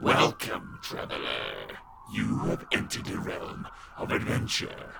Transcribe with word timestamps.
Welcome, 0.00 0.78
traveler. 0.80 1.26
You 2.14 2.38
have 2.44 2.64
entered 2.70 3.04
the 3.06 3.18
realm 3.18 3.66
of 3.96 4.12
adventure. 4.12 4.92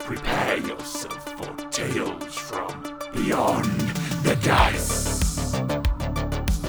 Prepare 0.00 0.58
yourself 0.58 1.32
for 1.38 1.70
tales 1.70 2.34
from 2.34 2.82
beyond 3.14 3.64
the 4.22 4.36
dice. 4.42 5.58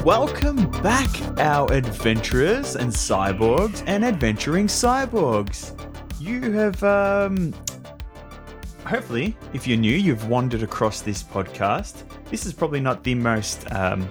Welcome 0.05 0.71
back, 0.83 1.09
our 1.37 1.69
adventurers 1.73 2.77
and 2.77 2.89
cyborgs 2.93 3.83
and 3.87 4.05
adventuring 4.05 4.67
cyborgs. 4.67 5.77
You 6.17 6.53
have, 6.53 6.81
um, 6.81 7.53
hopefully, 8.85 9.35
if 9.51 9.67
you're 9.67 9.77
new, 9.77 9.97
you've 9.97 10.29
wandered 10.29 10.63
across 10.63 11.01
this 11.01 11.21
podcast. 11.21 12.03
This 12.31 12.45
is 12.45 12.53
probably 12.53 12.79
not 12.79 13.03
the 13.03 13.15
most 13.15 13.69
um, 13.73 14.09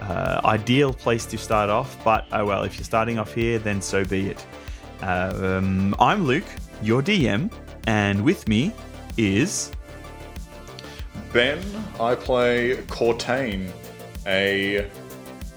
uh, 0.00 0.40
ideal 0.44 0.92
place 0.92 1.26
to 1.26 1.38
start 1.38 1.70
off, 1.70 2.02
but 2.04 2.26
oh 2.32 2.44
well, 2.44 2.64
if 2.64 2.76
you're 2.76 2.84
starting 2.84 3.18
off 3.18 3.34
here, 3.34 3.58
then 3.58 3.80
so 3.80 4.04
be 4.04 4.30
it. 4.30 4.46
Um, 5.02 5.94
I'm 5.98 6.24
Luke, 6.24 6.44
your 6.82 7.02
DM, 7.02 7.52
and 7.86 8.22
with 8.22 8.48
me 8.48 8.72
is. 9.16 9.72
Ben, 11.32 11.62
I 12.00 12.14
play 12.14 12.76
Cortain, 12.88 13.70
a 14.26 14.88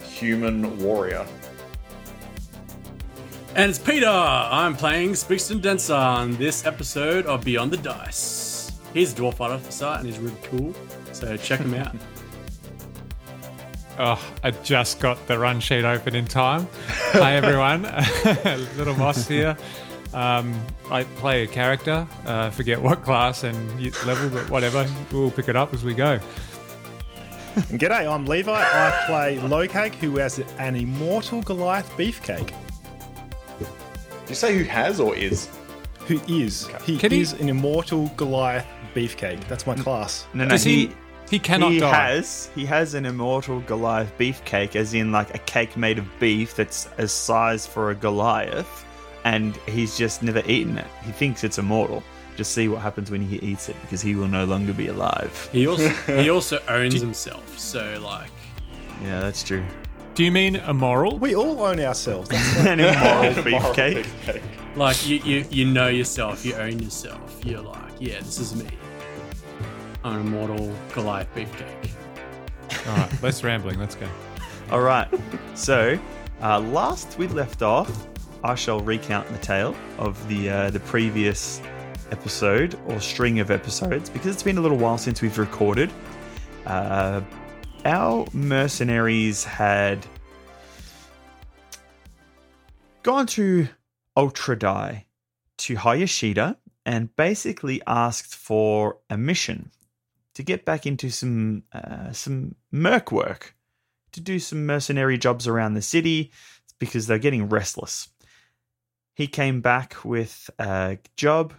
human 0.03 0.77
warrior. 0.79 1.25
And 3.55 3.69
it's 3.69 3.79
Peter. 3.79 4.07
I'm 4.07 4.75
playing 4.75 5.11
Speakston 5.11 5.61
Denser 5.61 5.93
on 5.93 6.35
this 6.35 6.65
episode 6.65 7.25
of 7.25 7.43
Beyond 7.43 7.71
the 7.71 7.77
Dice. 7.77 8.71
He's 8.93 9.13
a 9.13 9.15
dwarf 9.15 9.35
fight 9.35 9.51
officer 9.51 9.85
and 9.85 10.05
he's 10.05 10.19
really 10.19 10.37
cool. 10.43 10.73
So 11.13 11.35
check 11.37 11.59
him 11.59 11.73
out. 11.73 11.95
Oh, 14.01 14.33
I 14.43 14.51
just 14.51 15.01
got 15.01 15.27
the 15.27 15.37
run 15.37 15.59
sheet 15.59 15.83
open 15.83 16.15
in 16.15 16.25
time. 16.25 16.67
Hi 17.11 17.33
everyone, 17.35 17.83
Little 18.77 18.95
Moss 18.95 19.27
here. 19.27 19.57
Um, 20.13 20.57
I 20.89 21.03
play 21.03 21.43
a 21.43 21.47
character. 21.47 22.07
Uh, 22.25 22.49
forget 22.49 22.81
what 22.81 23.03
class 23.03 23.43
and 23.43 23.57
level, 24.05 24.29
but 24.29 24.49
whatever. 24.49 24.87
We'll 25.11 25.31
pick 25.31 25.49
it 25.49 25.57
up 25.57 25.73
as 25.73 25.83
we 25.83 25.93
go. 25.93 26.17
G'day, 27.55 28.09
I'm 28.09 28.25
Levi. 28.25 28.53
I 28.53 29.03
play 29.05 29.37
Lokag, 29.37 29.93
who 29.95 30.15
has 30.17 30.39
an 30.59 30.77
immortal 30.77 31.41
Goliath 31.41 31.89
beefcake. 31.97 32.53
Did 33.59 33.67
you 34.29 34.35
say 34.35 34.57
who 34.57 34.63
has 34.63 35.01
or 35.01 35.13
is? 35.13 35.49
Who 36.07 36.21
is? 36.29 36.69
He 36.85 36.97
Can 36.97 37.11
he- 37.11 37.19
is 37.19 37.33
an 37.33 37.49
immortal 37.49 38.07
Goliath 38.15 38.65
beefcake. 38.95 39.45
That's 39.49 39.67
my 39.67 39.75
class. 39.75 40.25
No, 40.33 40.45
no, 40.45 40.51
Does 40.51 40.63
he? 40.63 40.87
He 40.87 40.95
cannot 41.37 41.71
he 41.73 41.79
die. 41.79 42.09
has 42.11 42.49
he 42.55 42.65
has 42.65 42.95
an 42.95 43.05
immortal 43.05 43.59
Goliath 43.61 44.11
beefcake, 44.17 44.75
as 44.75 44.93
in 44.95 45.11
like 45.11 45.35
a 45.35 45.39
cake 45.39 45.77
made 45.77 45.99
of 45.99 46.05
beef 46.19 46.55
that's 46.55 46.89
a 46.97 47.07
size 47.07 47.67
for 47.67 47.91
a 47.91 47.95
Goliath, 47.95 48.85
and 49.25 49.55
he's 49.67 49.97
just 49.97 50.23
never 50.23 50.41
eaten 50.47 50.77
it. 50.79 50.87
He 51.03 51.11
thinks 51.11 51.43
it's 51.43 51.59
immortal. 51.59 52.01
Just 52.35 52.53
see 52.53 52.67
what 52.69 52.81
happens 52.81 53.11
when 53.11 53.21
he 53.21 53.37
eats 53.39 53.69
it, 53.69 53.75
because 53.81 54.01
he 54.01 54.15
will 54.15 54.29
no 54.29 54.45
longer 54.45 54.73
be 54.73 54.87
alive. 54.87 55.49
He 55.51 55.67
also 55.67 55.89
he 56.07 56.29
also 56.29 56.59
owns 56.67 56.99
himself. 56.99 57.59
So 57.59 57.99
like 58.03 58.31
Yeah, 59.03 59.19
that's 59.19 59.43
true. 59.43 59.63
Do 60.15 60.23
you 60.23 60.31
mean 60.31 60.55
immoral? 60.55 61.17
We 61.19 61.35
all 61.35 61.61
own 61.61 61.79
ourselves. 61.79 62.29
That's 62.29 62.57
an 62.65 62.79
immoral 62.79 63.33
beefcake. 63.43 64.41
like 64.75 65.07
you, 65.07 65.17
you 65.17 65.45
you 65.49 65.65
know 65.65 65.87
yourself, 65.89 66.43
you 66.45 66.55
own 66.55 66.79
yourself. 66.79 67.39
You're 67.45 67.61
like, 67.61 67.91
yeah, 67.99 68.19
this 68.19 68.39
is 68.39 68.55
me. 68.55 68.65
I'm 70.03 70.21
an 70.21 70.27
immortal 70.27 70.73
Goliath 70.93 71.33
beefcake. 71.35 71.89
All 72.87 72.97
right, 72.97 73.23
less 73.23 73.43
rambling. 73.43 73.79
Let's 73.79 73.95
go. 73.95 74.07
All 74.71 74.81
right. 74.81 75.07
So, 75.55 75.99
uh, 76.41 76.59
last 76.59 77.17
we 77.17 77.27
left 77.27 77.61
off, 77.61 78.07
I 78.43 78.55
shall 78.55 78.79
recount 78.79 79.27
the 79.27 79.37
tale 79.39 79.75
of 79.97 80.25
the 80.29 80.49
uh, 80.49 80.69
the 80.69 80.79
previous 80.79 81.61
episode 82.11 82.79
or 82.87 82.99
string 82.99 83.39
of 83.39 83.51
episodes 83.51 84.09
because 84.09 84.33
it's 84.33 84.43
been 84.43 84.57
a 84.57 84.61
little 84.61 84.77
while 84.77 84.97
since 84.97 85.21
we've 85.21 85.37
recorded. 85.37 85.91
Uh, 86.65 87.21
our 87.85 88.27
mercenaries 88.33 89.43
had 89.43 90.05
gone 93.03 93.27
to 93.27 93.67
Ultra 94.15 94.57
Die 94.57 95.05
to 95.57 95.75
Hayashida 95.75 96.55
and 96.85 97.15
basically 97.15 97.81
asked 97.85 98.35
for 98.35 98.97
a 99.09 99.17
mission 99.17 99.71
to 100.39 100.43
get 100.43 100.63
back 100.63 100.85
into 100.85 101.09
some 101.09 101.63
uh, 101.73 102.13
some 102.13 102.55
merc 102.71 103.11
work 103.11 103.55
to 104.13 104.21
do 104.21 104.39
some 104.39 104.65
mercenary 104.65 105.17
jobs 105.17 105.49
around 105.49 105.73
the 105.73 105.81
city 105.81 106.31
because 106.79 107.07
they're 107.07 107.19
getting 107.19 107.49
restless. 107.49 108.07
He 109.15 109.27
came 109.27 109.59
back 109.59 110.05
with 110.05 110.49
a 110.57 110.97
job 111.17 111.53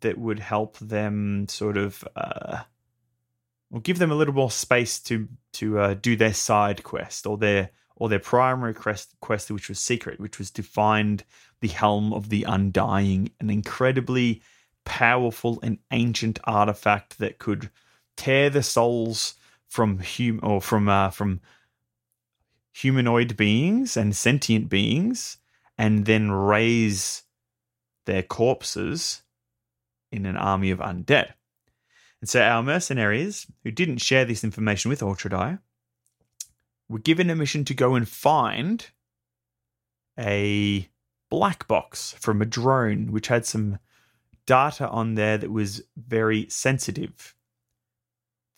that 0.00 0.16
would 0.16 0.38
help 0.38 0.78
them 0.78 1.46
sort 1.50 1.76
of 1.76 2.02
uh, 2.16 2.60
or 3.70 3.82
give 3.82 3.98
them 3.98 4.10
a 4.10 4.14
little 4.14 4.32
more 4.32 4.50
space 4.50 4.98
to 5.00 5.28
to 5.52 5.78
uh, 5.78 5.92
do 5.92 6.16
their 6.16 6.32
side 6.32 6.82
quest 6.82 7.26
or 7.26 7.36
their 7.36 7.68
or 7.96 8.08
their 8.08 8.18
primary 8.18 8.72
quest, 8.72 9.14
quest, 9.20 9.50
which 9.50 9.68
was 9.68 9.78
secret, 9.78 10.18
which 10.18 10.38
was 10.38 10.50
to 10.52 10.62
find 10.62 11.22
the 11.60 11.68
helm 11.68 12.14
of 12.14 12.30
the 12.30 12.44
Undying, 12.44 13.30
an 13.40 13.50
incredibly 13.50 14.40
powerful 14.86 15.60
and 15.62 15.76
ancient 15.90 16.38
artifact 16.44 17.18
that 17.18 17.38
could 17.38 17.68
tear 18.20 18.50
the 18.50 18.62
souls 18.62 19.34
from 19.66 19.98
hum 19.98 20.40
or 20.42 20.60
from 20.60 20.90
uh, 20.90 21.08
from 21.08 21.40
humanoid 22.72 23.34
beings 23.34 23.96
and 23.96 24.14
sentient 24.14 24.68
beings, 24.68 25.38
and 25.78 26.04
then 26.04 26.30
raise 26.30 27.22
their 28.04 28.22
corpses 28.22 29.22
in 30.12 30.26
an 30.26 30.36
army 30.36 30.70
of 30.70 30.80
undead. 30.80 31.32
And 32.20 32.28
so 32.28 32.42
our 32.42 32.62
mercenaries, 32.62 33.46
who 33.64 33.70
didn't 33.70 33.98
share 33.98 34.26
this 34.26 34.44
information 34.44 34.90
with 34.90 35.00
Ultradire, 35.00 35.60
were 36.90 36.98
given 36.98 37.30
a 37.30 37.34
mission 37.34 37.64
to 37.64 37.74
go 37.74 37.94
and 37.94 38.06
find 38.06 38.86
a 40.18 40.86
black 41.30 41.66
box 41.66 42.14
from 42.20 42.42
a 42.42 42.46
drone 42.46 43.12
which 43.12 43.28
had 43.28 43.46
some 43.46 43.78
data 44.44 44.86
on 44.88 45.14
there 45.14 45.38
that 45.38 45.50
was 45.50 45.82
very 45.96 46.46
sensitive. 46.50 47.34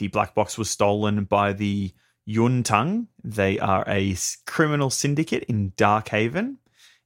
The 0.02 0.08
black 0.08 0.34
box 0.34 0.58
was 0.58 0.68
stolen 0.68 1.22
by 1.26 1.52
the 1.52 1.92
Yuntang. 2.28 3.06
They 3.22 3.60
are 3.60 3.84
a 3.86 4.16
criminal 4.48 4.90
syndicate 4.90 5.44
in 5.44 5.70
Darkhaven, 5.76 6.56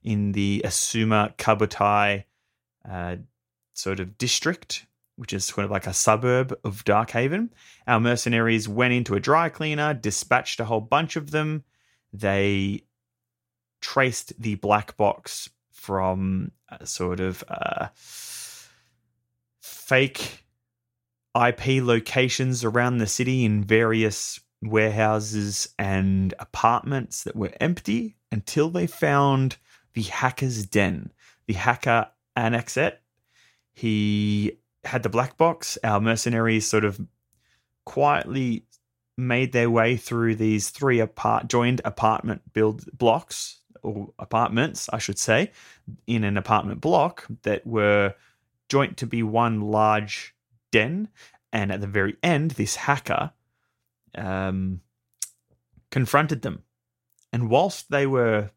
in 0.03 0.33
the 0.33 0.63
Azuma 0.65 1.35
Kabutai 1.37 2.25
uh, 2.91 3.17
sort 3.75 4.01
of 4.01 4.17
district, 4.17 4.87
which 5.17 5.35
is 5.35 5.53
kind 5.53 5.67
of 5.67 5.71
like 5.71 5.87
a 5.87 5.93
suburb 5.93 6.59
of 6.65 6.87
Darkhaven. 6.87 7.51
Our 7.87 8.01
mercenaries 8.01 8.67
went 8.67 8.95
into 8.95 9.15
a 9.15 9.21
dry 9.21 9.51
cleaner, 9.51 9.93
dispatched 9.93 10.59
a 10.61 10.65
whole 10.65 10.81
bunch 10.81 11.17
of 11.17 11.33
them. 11.33 11.65
They 12.15 12.85
traced 13.83 14.41
the 14.41 14.55
black 14.55 14.97
box 14.97 15.51
from 15.71 16.53
a 16.71 16.87
sort 16.87 17.21
of 17.21 17.45
uh, 17.47 17.89
fake 19.61 20.46
IP 21.37 21.83
locations 21.83 22.65
around 22.65 22.99
the 22.99 23.07
city 23.07 23.45
in 23.45 23.65
various 23.65 24.41
warehouses 24.63 25.69
and 25.79 26.33
apartments 26.39 27.25
that 27.25 27.37
were 27.37 27.53
empty 27.61 28.17
until 28.33 28.71
they 28.71 28.87
found 28.87 29.57
the 29.95 30.03
hacker's 30.03 30.67
den. 30.67 31.13
The 31.47 31.55
hacker 31.55 32.09
Annexet. 32.37 32.99
He 33.73 34.59
had 34.85 35.03
the 35.03 35.09
black 35.09 35.37
box. 35.37 35.79
Our 35.85 36.01
mercenaries 36.01 36.67
sort 36.67 36.85
of 36.85 37.01
quietly 37.85 38.65
made 39.17 39.53
their 39.53 39.71
way 39.71 39.97
through 39.97 40.37
these 40.37 40.71
three 40.71 41.01
apart 41.01 41.49
joined 41.49 41.81
apartment 41.85 42.43
build 42.53 42.85
blocks 42.97 43.61
or 43.83 44.13
apartments, 44.19 44.89
I 44.93 44.99
should 44.99 45.19
say, 45.19 45.53
in 46.07 46.25
an 46.25 46.37
apartment 46.37 46.81
block 46.81 47.27
that 47.43 47.67
were 47.67 48.15
joint 48.69 48.97
to 48.99 49.07
be 49.07 49.23
one 49.23 49.61
large 49.61 50.35
den. 50.73 51.09
And 51.57 51.73
at 51.73 51.81
the 51.81 51.87
very 51.87 52.17
end, 52.23 52.51
this 52.51 52.77
hacker 52.77 53.33
um, 54.15 54.83
confronted 55.91 56.43
them. 56.43 56.65
And 57.33 57.49
whilst 57.49 57.91
they 57.91 58.07
were, 58.07 58.51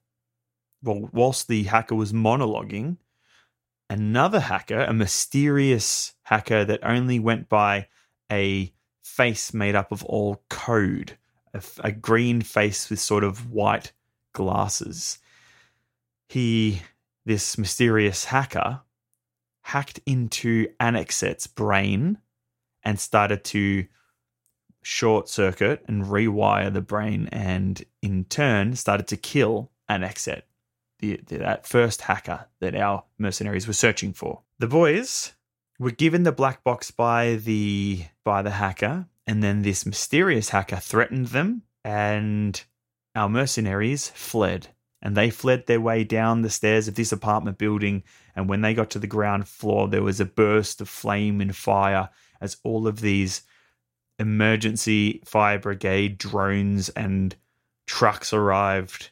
well, 0.84 1.10
whilst 1.13 1.48
the 1.48 1.63
hacker 1.63 1.96
was 1.96 2.12
monologuing, 2.12 2.98
another 3.90 4.42
hacker, 4.42 4.81
a 4.81 4.92
mysterious 4.92 6.13
hacker 6.24 6.66
that 6.66 6.81
only 6.84 7.19
went 7.19 7.48
by 7.48 7.88
a 8.30 8.74
face 9.01 9.54
made 9.54 9.75
up 9.75 9.94
of 9.94 10.04
all 10.04 10.44
code, 10.50 11.18
a 11.81 11.94
green 11.94 12.42
face 12.42 12.90
with 12.90 13.00
sort 13.00 13.24
of 13.24 13.50
white 13.50 13.94
glasses. 14.34 15.19
He, 16.28 16.81
this 17.25 17.57
mysterious 17.57 18.25
hacker, 18.25 18.81
hacked 19.62 20.01
into 20.06 20.68
Annexet's 20.81 21.48
brain 21.48 22.18
and 22.83 22.99
started 22.99 23.43
to 23.45 23.85
short 24.81 25.27
circuit 25.27 25.83
and 25.87 26.05
rewire 26.05 26.71
the 26.71 26.81
brain, 26.81 27.27
and 27.31 27.83
in 28.01 28.25
turn 28.25 28.75
started 28.75 29.07
to 29.07 29.17
kill 29.17 29.71
Annexet. 29.89 30.43
the, 30.99 31.19
the 31.27 31.37
that 31.37 31.65
first 31.65 32.01
hacker 32.01 32.45
that 32.59 32.75
our 32.75 33.03
mercenaries 33.17 33.67
were 33.67 33.73
searching 33.73 34.13
for. 34.13 34.41
The 34.59 34.67
boys 34.67 35.33
were 35.79 35.91
given 35.91 36.23
the 36.23 36.31
black 36.31 36.63
box 36.63 36.91
by 36.91 37.35
the 37.35 38.05
by 38.23 38.41
the 38.41 38.51
hacker, 38.51 39.07
and 39.25 39.41
then 39.41 39.61
this 39.61 39.85
mysterious 39.85 40.49
hacker 40.49 40.77
threatened 40.77 41.27
them, 41.27 41.63
and 41.83 42.61
our 43.15 43.29
mercenaries 43.29 44.09
fled. 44.09 44.67
And 45.01 45.15
they 45.15 45.29
fled 45.29 45.65
their 45.65 45.79
way 45.79 46.03
down 46.03 46.41
the 46.41 46.49
stairs 46.49 46.89
of 46.89 46.95
this 46.95 47.13
apartment 47.13 47.57
building. 47.57 48.03
And 48.35 48.49
when 48.49 48.59
they 48.59 48.73
got 48.73 48.89
to 48.89 48.99
the 48.99 49.07
ground 49.07 49.47
floor, 49.47 49.87
there 49.87 50.03
was 50.03 50.19
a 50.19 50.25
burst 50.25 50.81
of 50.81 50.89
flame 50.89 51.39
and 51.39 51.55
fire 51.55 52.09
as 52.41 52.57
all 52.63 52.88
of 52.88 53.01
these 53.01 53.44
emergency 54.18 55.21
fire 55.25 55.59
brigade 55.59 56.18
drones 56.18 56.89
and 56.89 57.36
trucks 57.88 58.33
arrived 58.33 59.12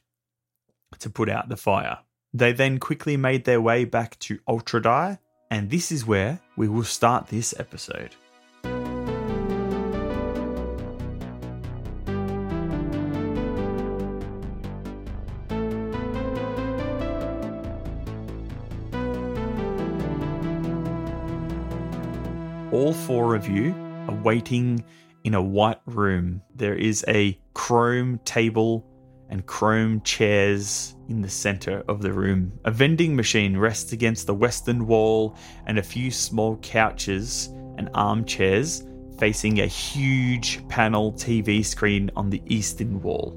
to 1.00 1.10
put 1.10 1.30
out 1.30 1.50
the 1.50 1.58
fire. 1.58 2.00
They 2.34 2.52
then 2.52 2.78
quickly 2.78 3.18
made 3.18 3.46
their 3.46 3.62
way 3.62 3.86
back 3.86 4.20
to 4.20 4.40
Ultradire, 4.48 5.20
and 5.50 5.70
this 5.70 5.92
is 5.92 6.06
where 6.06 6.40
we 6.56 6.68
will 6.68 6.84
start 6.84 7.28
this 7.28 7.54
episode. 7.58 8.16
All 22.74 22.94
four 22.94 23.34
of 23.34 23.48
you 23.48 23.74
are 24.10 24.22
waiting 24.24 24.84
in 25.24 25.36
a 25.36 25.42
white 25.42 25.80
room. 25.86 26.42
There 26.54 26.76
is 26.76 27.06
a 27.08 27.40
chrome 27.54 28.20
table 28.26 28.86
and 29.30 29.46
chrome 29.46 30.02
chairs 30.02 30.94
in 31.08 31.22
the 31.22 31.30
center 31.30 31.82
of 31.88 32.02
the 32.02 32.12
room. 32.12 32.60
A 32.66 32.72
vending 32.72 33.16
machine 33.16 33.56
rests 33.56 33.94
against 33.94 34.28
the 34.28 34.34
western 34.34 34.86
wall, 34.86 35.38
and 35.66 35.80
a 35.80 35.84
few 35.84 36.12
small 36.12 36.58
couches 36.58 37.48
and 37.78 37.90
armchairs 37.94 38.84
facing 39.18 39.62
a 39.62 39.66
huge 39.66 40.68
panel 40.68 41.14
TV 41.14 41.66
screen 41.66 42.12
on 42.18 42.30
the 42.30 42.42
eastern 42.48 43.02
wall. 43.02 43.34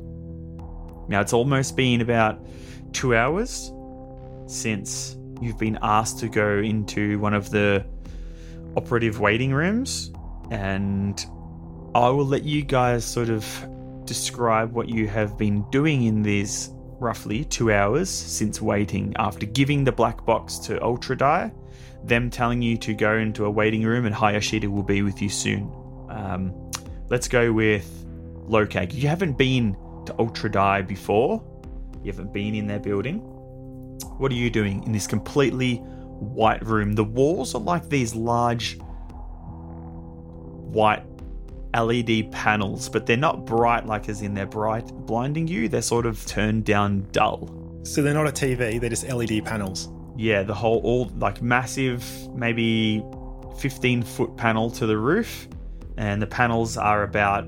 Now, 1.08 1.20
it's 1.20 1.32
almost 1.32 1.76
been 1.76 2.00
about 2.00 2.44
two 2.92 3.14
hours 3.14 3.72
since 4.46 5.16
you've 5.40 5.58
been 5.58 5.78
asked 5.82 6.18
to 6.18 6.28
go 6.28 6.58
into 6.58 7.20
one 7.20 7.34
of 7.34 7.50
the 7.50 7.86
operative 8.76 9.20
waiting 9.20 9.52
rooms, 9.52 10.12
and 10.50 11.24
I 11.94 12.08
will 12.08 12.26
let 12.26 12.44
you 12.44 12.62
guys 12.62 13.04
sort 13.04 13.30
of 13.30 13.44
describe 14.04 14.72
what 14.72 14.88
you 14.88 15.06
have 15.08 15.36
been 15.38 15.68
doing 15.70 16.04
in 16.04 16.22
these 16.22 16.70
roughly 17.00 17.44
two 17.44 17.72
hours 17.72 18.10
since 18.10 18.60
waiting 18.60 19.14
after 19.16 19.46
giving 19.46 19.84
the 19.84 19.92
black 19.92 20.24
box 20.24 20.58
to 20.58 20.82
Ultra 20.82 21.16
Die, 21.16 21.52
them 22.04 22.30
telling 22.30 22.62
you 22.62 22.76
to 22.78 22.94
go 22.94 23.16
into 23.16 23.44
a 23.44 23.50
waiting 23.50 23.84
room 23.84 24.06
and 24.06 24.14
Hayashida 24.14 24.68
will 24.68 24.82
be 24.82 25.02
with 25.02 25.20
you 25.22 25.28
soon. 25.28 25.72
Um, 26.10 26.70
let's 27.08 27.28
go 27.28 27.52
with 27.52 28.04
Lokag. 28.48 28.94
You 28.94 29.08
haven't 29.08 29.38
been 29.38 29.76
to 30.06 30.14
Ultra 30.18 30.50
Die 30.50 30.82
before, 30.82 31.42
you 32.02 32.12
haven't 32.12 32.32
been 32.32 32.54
in 32.54 32.66
their 32.66 32.80
building. 32.80 33.18
What 34.18 34.30
are 34.32 34.36
you 34.36 34.50
doing 34.50 34.82
in 34.84 34.92
this 34.92 35.06
completely 35.06 35.82
white 36.20 36.64
room? 36.64 36.92
The 36.92 37.04
walls 37.04 37.54
are 37.54 37.60
like 37.60 37.88
these 37.88 38.14
large 38.14 38.78
white 40.70 41.04
LED 41.74 42.30
panels, 42.32 42.88
but 42.88 43.06
they're 43.06 43.16
not 43.16 43.46
bright 43.46 43.86
like 43.86 44.08
as 44.08 44.22
in 44.22 44.34
they're 44.34 44.46
bright 44.46 44.86
blinding 45.06 45.48
you. 45.48 45.68
They're 45.68 45.82
sort 45.82 46.06
of 46.06 46.24
turned 46.26 46.64
down 46.64 47.06
dull. 47.12 47.48
So 47.82 48.02
they're 48.02 48.14
not 48.14 48.26
a 48.26 48.32
TV, 48.32 48.80
they're 48.80 48.90
just 48.90 49.08
LED 49.08 49.44
panels. 49.44 49.88
Yeah, 50.16 50.42
the 50.42 50.54
whole 50.54 50.80
all 50.84 51.10
like 51.18 51.40
massive, 51.40 52.04
maybe 52.34 53.02
15 53.58 54.02
foot 54.02 54.36
panel 54.36 54.70
to 54.72 54.86
the 54.86 54.98
roof, 54.98 55.48
and 55.96 56.20
the 56.20 56.26
panels 56.26 56.76
are 56.76 57.02
about 57.02 57.46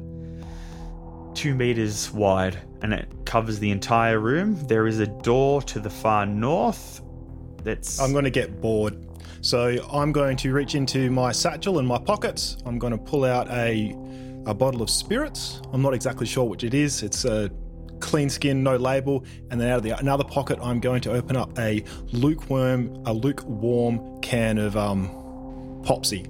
two 1.35 1.55
meters 1.55 2.11
wide, 2.13 2.59
and 2.83 2.95
it 2.95 3.09
covers 3.27 3.59
the 3.59 3.71
entire 3.71 4.19
room. 4.19 4.57
There 4.69 4.87
is 4.87 5.01
a 5.01 5.07
door 5.07 5.61
to 5.63 5.81
the 5.81 5.91
far 5.91 6.25
north. 6.25 7.02
That's 7.64 8.00
I'm 8.00 8.12
going 8.12 8.25
to 8.25 8.31
get 8.31 8.61
bored. 8.61 8.97
So 9.41 9.76
I'm 9.93 10.12
going 10.12 10.37
to 10.38 10.53
reach 10.53 10.75
into 10.75 11.11
my 11.11 11.32
satchel 11.32 11.79
and 11.79 11.87
my 11.87 11.99
pockets. 11.99 12.56
I'm 12.64 12.79
going 12.79 12.93
to 12.93 12.99
pull 12.99 13.25
out 13.25 13.49
a 13.50 13.97
a 14.47 14.55
bottle 14.55 14.82
of 14.82 14.91
spirits. 14.91 15.61
I'm 15.73 15.82
not 15.82 15.94
exactly 15.94 16.26
sure 16.26 16.44
which 16.44 16.64
it 16.64 16.75
is. 16.75 17.03
It's 17.03 17.25
a 17.25 17.50
clean 18.00 18.29
skin, 18.29 18.62
no 18.62 18.76
label. 18.76 19.25
And 19.50 19.61
then 19.61 19.69
out 19.69 19.79
of 19.79 19.82
the 19.82 19.99
another 19.99 20.25
pocket, 20.25 20.59
I'm 20.62 20.81
going 20.81 21.00
to 21.03 21.12
open 21.12 21.37
up 21.37 21.59
a 21.59 21.85
lukewarm 22.12 23.03
a 23.06 23.12
lukewarm 23.12 24.20
can 24.20 24.58
of 24.58 24.76
um 24.76 25.08
popsy. 25.82 26.26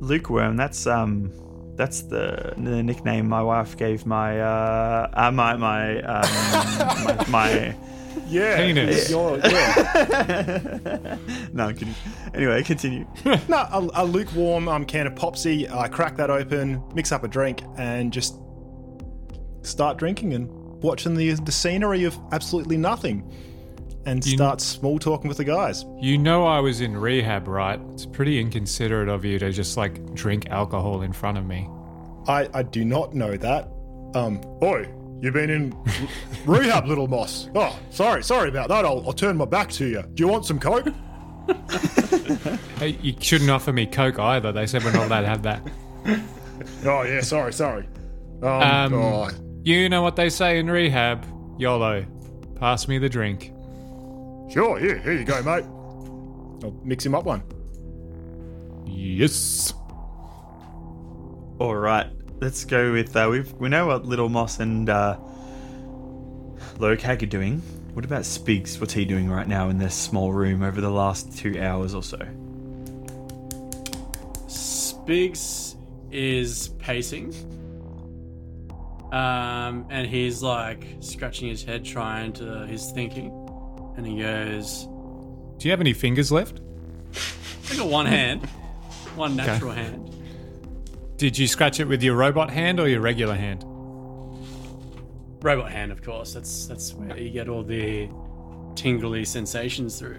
lukewarm. 0.00 0.56
That's 0.56 0.86
um, 0.86 1.30
that's 1.76 2.02
the, 2.02 2.54
the 2.56 2.82
nickname 2.82 3.28
my 3.28 3.42
wife 3.42 3.76
gave 3.76 4.04
my 4.04 4.40
uh, 4.40 5.10
uh 5.12 5.30
my 5.30 5.56
my 5.56 6.02
um, 6.02 7.04
my, 7.04 7.26
my 7.28 7.76
Yeah, 8.32 8.56
Penis. 8.56 9.10
You're- 9.10 9.40
yeah. 9.44 11.16
no, 11.52 11.66
I'm 11.66 11.74
kidding. 11.76 11.94
Anyway, 12.34 12.62
continue. 12.62 13.06
no, 13.48 13.56
a, 13.56 13.88
a 13.94 14.04
lukewarm 14.04 14.68
um, 14.68 14.84
can 14.84 15.06
of 15.06 15.14
popsy. 15.14 15.68
I 15.68 15.88
crack 15.88 16.16
that 16.16 16.30
open, 16.30 16.82
mix 16.94 17.12
up 17.12 17.24
a 17.24 17.28
drink, 17.28 17.62
and 17.76 18.12
just 18.12 18.36
start 19.62 19.96
drinking 19.98 20.34
and 20.34 20.48
watching 20.82 21.14
the 21.14 21.32
the 21.34 21.52
scenery 21.52 22.04
of 22.04 22.18
absolutely 22.32 22.76
nothing, 22.76 23.30
and 24.06 24.24
You- 24.24 24.36
start 24.36 24.60
small 24.60 24.98
talking 24.98 25.28
with 25.28 25.36
the 25.36 25.44
guys. 25.44 25.84
You 26.00 26.18
know 26.18 26.44
I 26.46 26.60
was 26.60 26.80
in 26.80 26.96
rehab, 26.96 27.46
right? 27.48 27.80
It's 27.92 28.06
pretty 28.06 28.40
inconsiderate 28.40 29.08
of 29.08 29.24
you 29.24 29.38
to 29.38 29.52
just 29.52 29.76
like 29.76 30.14
drink 30.14 30.48
alcohol 30.50 31.02
in 31.02 31.12
front 31.12 31.38
of 31.38 31.46
me. 31.46 31.68
I 32.26 32.48
I 32.54 32.62
do 32.62 32.84
not 32.84 33.14
know 33.14 33.36
that. 33.36 33.68
Um, 34.14 34.40
oi, 34.62 34.86
you've 35.22 35.32
been 35.32 35.48
in 35.48 35.74
rehab, 36.44 36.86
little 36.86 37.06
moss. 37.08 37.48
Oh, 37.54 37.78
sorry, 37.90 38.22
sorry 38.22 38.50
about 38.50 38.68
that. 38.68 38.84
I'll, 38.84 39.02
I'll 39.06 39.12
turn 39.14 39.38
my 39.38 39.46
back 39.46 39.70
to 39.72 39.86
you. 39.86 40.02
Do 40.02 40.22
you 40.22 40.28
want 40.28 40.44
some 40.44 40.58
coke? 40.58 40.86
Hey, 42.78 42.98
you 43.00 43.14
shouldn't 43.20 43.50
offer 43.50 43.72
me 43.72 43.86
coke 43.86 44.18
either. 44.18 44.52
They 44.52 44.66
said 44.66 44.84
we're 44.84 44.92
not 44.92 45.06
allowed 45.06 45.22
to 45.22 45.26
have 45.28 45.42
that. 45.44 45.62
Oh 46.84 47.02
yeah, 47.02 47.20
sorry, 47.22 47.52
sorry. 47.52 47.88
Um, 48.42 48.48
Um, 48.62 48.94
oh, 48.94 49.28
You 49.64 49.88
know 49.88 50.02
what 50.02 50.14
they 50.14 50.30
say 50.30 50.58
in 50.60 50.70
rehab? 50.70 51.24
YOLO. 51.58 52.04
Pass 52.56 52.86
me 52.86 52.98
the 52.98 53.08
drink. 53.08 53.52
sure, 54.52 54.78
here, 54.78 54.98
here 54.98 55.12
you 55.14 55.24
go, 55.24 55.42
mate. 55.42 55.64
I'll 56.64 56.76
mix 56.84 57.04
him 57.06 57.14
up 57.16 57.24
one. 57.24 57.42
Yes. 58.86 59.72
All 61.58 61.74
right, 61.74 62.06
let's 62.42 62.64
go 62.64 62.90
with 62.90 63.14
uh, 63.14 63.28
we 63.30 63.40
we 63.58 63.68
know 63.68 63.86
what 63.86 64.04
Little 64.04 64.28
Moss 64.28 64.58
and 64.58 64.90
uh, 64.90 65.16
Lokag 66.78 67.22
are 67.22 67.26
doing. 67.26 67.62
What 67.94 68.04
about 68.04 68.22
Spigs? 68.22 68.80
What's 68.80 68.92
he 68.92 69.04
doing 69.04 69.30
right 69.30 69.46
now 69.46 69.68
in 69.68 69.78
this 69.78 69.94
small 69.94 70.32
room 70.32 70.62
over 70.62 70.80
the 70.80 70.90
last 70.90 71.38
two 71.38 71.60
hours 71.60 71.94
or 71.94 72.02
so? 72.02 72.18
Spigs 74.48 75.76
is 76.10 76.70
pacing. 76.80 77.32
Um, 79.12 79.86
and 79.90 80.06
he's 80.06 80.42
like 80.42 80.84
scratching 81.00 81.48
his 81.48 81.62
head, 81.62 81.84
trying 81.84 82.32
to. 82.34 82.66
He's 82.66 82.90
thinking. 82.90 83.30
And 83.96 84.06
he 84.06 84.20
goes, 84.20 84.88
Do 85.58 85.68
you 85.68 85.70
have 85.70 85.80
any 85.80 85.92
fingers 85.92 86.32
left? 86.32 86.60
I 87.70 87.76
got 87.76 87.86
one 87.86 88.06
hand, 88.06 88.46
one 89.14 89.36
natural 89.36 89.70
hand. 89.70 90.11
Did 91.22 91.38
you 91.38 91.46
scratch 91.46 91.78
it 91.78 91.86
with 91.86 92.02
your 92.02 92.16
robot 92.16 92.50
hand 92.50 92.80
or 92.80 92.88
your 92.88 93.00
regular 93.00 93.36
hand? 93.36 93.62
Robot 95.40 95.70
hand, 95.70 95.92
of 95.92 96.02
course. 96.02 96.34
That's 96.34 96.66
that's 96.66 96.94
where 96.94 97.16
you 97.16 97.30
get 97.30 97.48
all 97.48 97.62
the 97.62 98.10
tingly 98.74 99.24
sensations 99.24 100.00
through. 100.00 100.18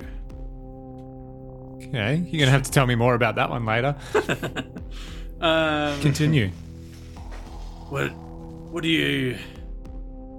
Okay, 1.75 2.25
you're 2.29 2.39
gonna 2.39 2.51
have 2.51 2.63
to 2.63 2.72
tell 2.72 2.88
me 2.88 2.95
more 2.95 3.15
about 3.15 3.36
that 3.36 3.50
one 3.50 3.65
later. 3.65 3.98
Um, 5.41 6.00
Continue. 6.00 6.51
what 7.89 8.07
what 8.07 8.81
do 8.81 8.88
you 8.88 9.38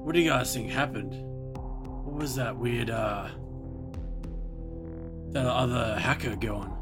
what 0.03 0.15
do 0.15 0.21
you 0.23 0.31
guys 0.31 0.55
think 0.55 0.71
happened? 0.71 1.13
What 1.13 2.15
was 2.15 2.37
that 2.37 2.57
weird 2.57 2.89
uh 2.89 3.29
that 5.33 5.45
other 5.45 5.99
hacker 5.99 6.37
going? 6.37 6.74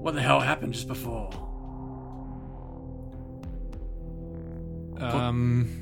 What 0.00 0.14
the 0.14 0.22
hell 0.22 0.40
happened 0.40 0.74
just 0.74 0.88
before? 0.88 1.30
Um, 4.98 5.80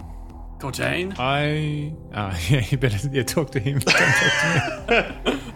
Cortain? 0.59 1.15
I. 1.19 1.95
Uh, 2.13 2.37
yeah, 2.51 2.65
you 2.71 2.79
better 2.79 3.09
yeah, 3.09 3.23
talk 3.23 3.51
to 3.51 3.61
him. 3.61 3.79
Don't 3.81 3.95
talk 3.95 4.87
to 4.87 5.33
me. 5.35 5.41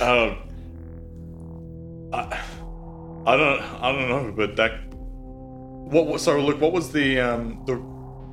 Um, 0.00 0.36
I, 2.12 2.40
I 3.26 3.36
don't, 3.36 3.62
I 3.62 3.92
don't 3.92 4.08
know, 4.08 4.32
but 4.36 4.56
that. 4.56 4.72
What? 4.92 6.06
what 6.06 6.20
so 6.20 6.38
look, 6.40 6.60
what 6.60 6.72
was 6.72 6.90
the 6.90 7.20
um 7.20 7.62
the 7.64 7.74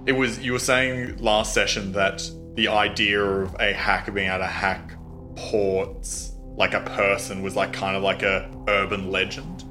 it 0.05 0.13
was 0.13 0.39
you 0.39 0.53
were 0.53 0.59
saying 0.59 1.17
last 1.17 1.53
session 1.53 1.91
that 1.91 2.29
the 2.55 2.67
idea 2.67 3.23
of 3.23 3.55
a 3.59 3.73
hacker 3.73 4.11
being 4.11 4.27
able 4.27 4.39
to 4.39 4.47
hack 4.47 4.97
ports 5.35 6.30
like 6.57 6.73
a 6.73 6.81
person 6.81 7.41
was 7.41 7.55
like 7.55 7.73
kind 7.73 7.95
of 7.95 8.03
like 8.03 8.23
a 8.23 8.49
urban 8.67 9.11
legend. 9.11 9.63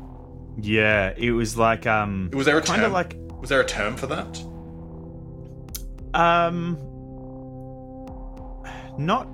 Yeah, 0.60 1.12
it 1.16 1.30
was 1.32 1.56
like 1.56 1.86
um 1.86 2.30
Was 2.32 2.46
there 2.46 2.58
a 2.58 2.62
kind 2.62 2.80
term? 2.80 2.86
of 2.86 2.92
like 2.92 3.16
was 3.40 3.48
there 3.50 3.60
a 3.60 3.66
term 3.66 3.96
for 3.96 4.06
that? 4.08 4.42
um 6.12 6.76
not 8.98 9.28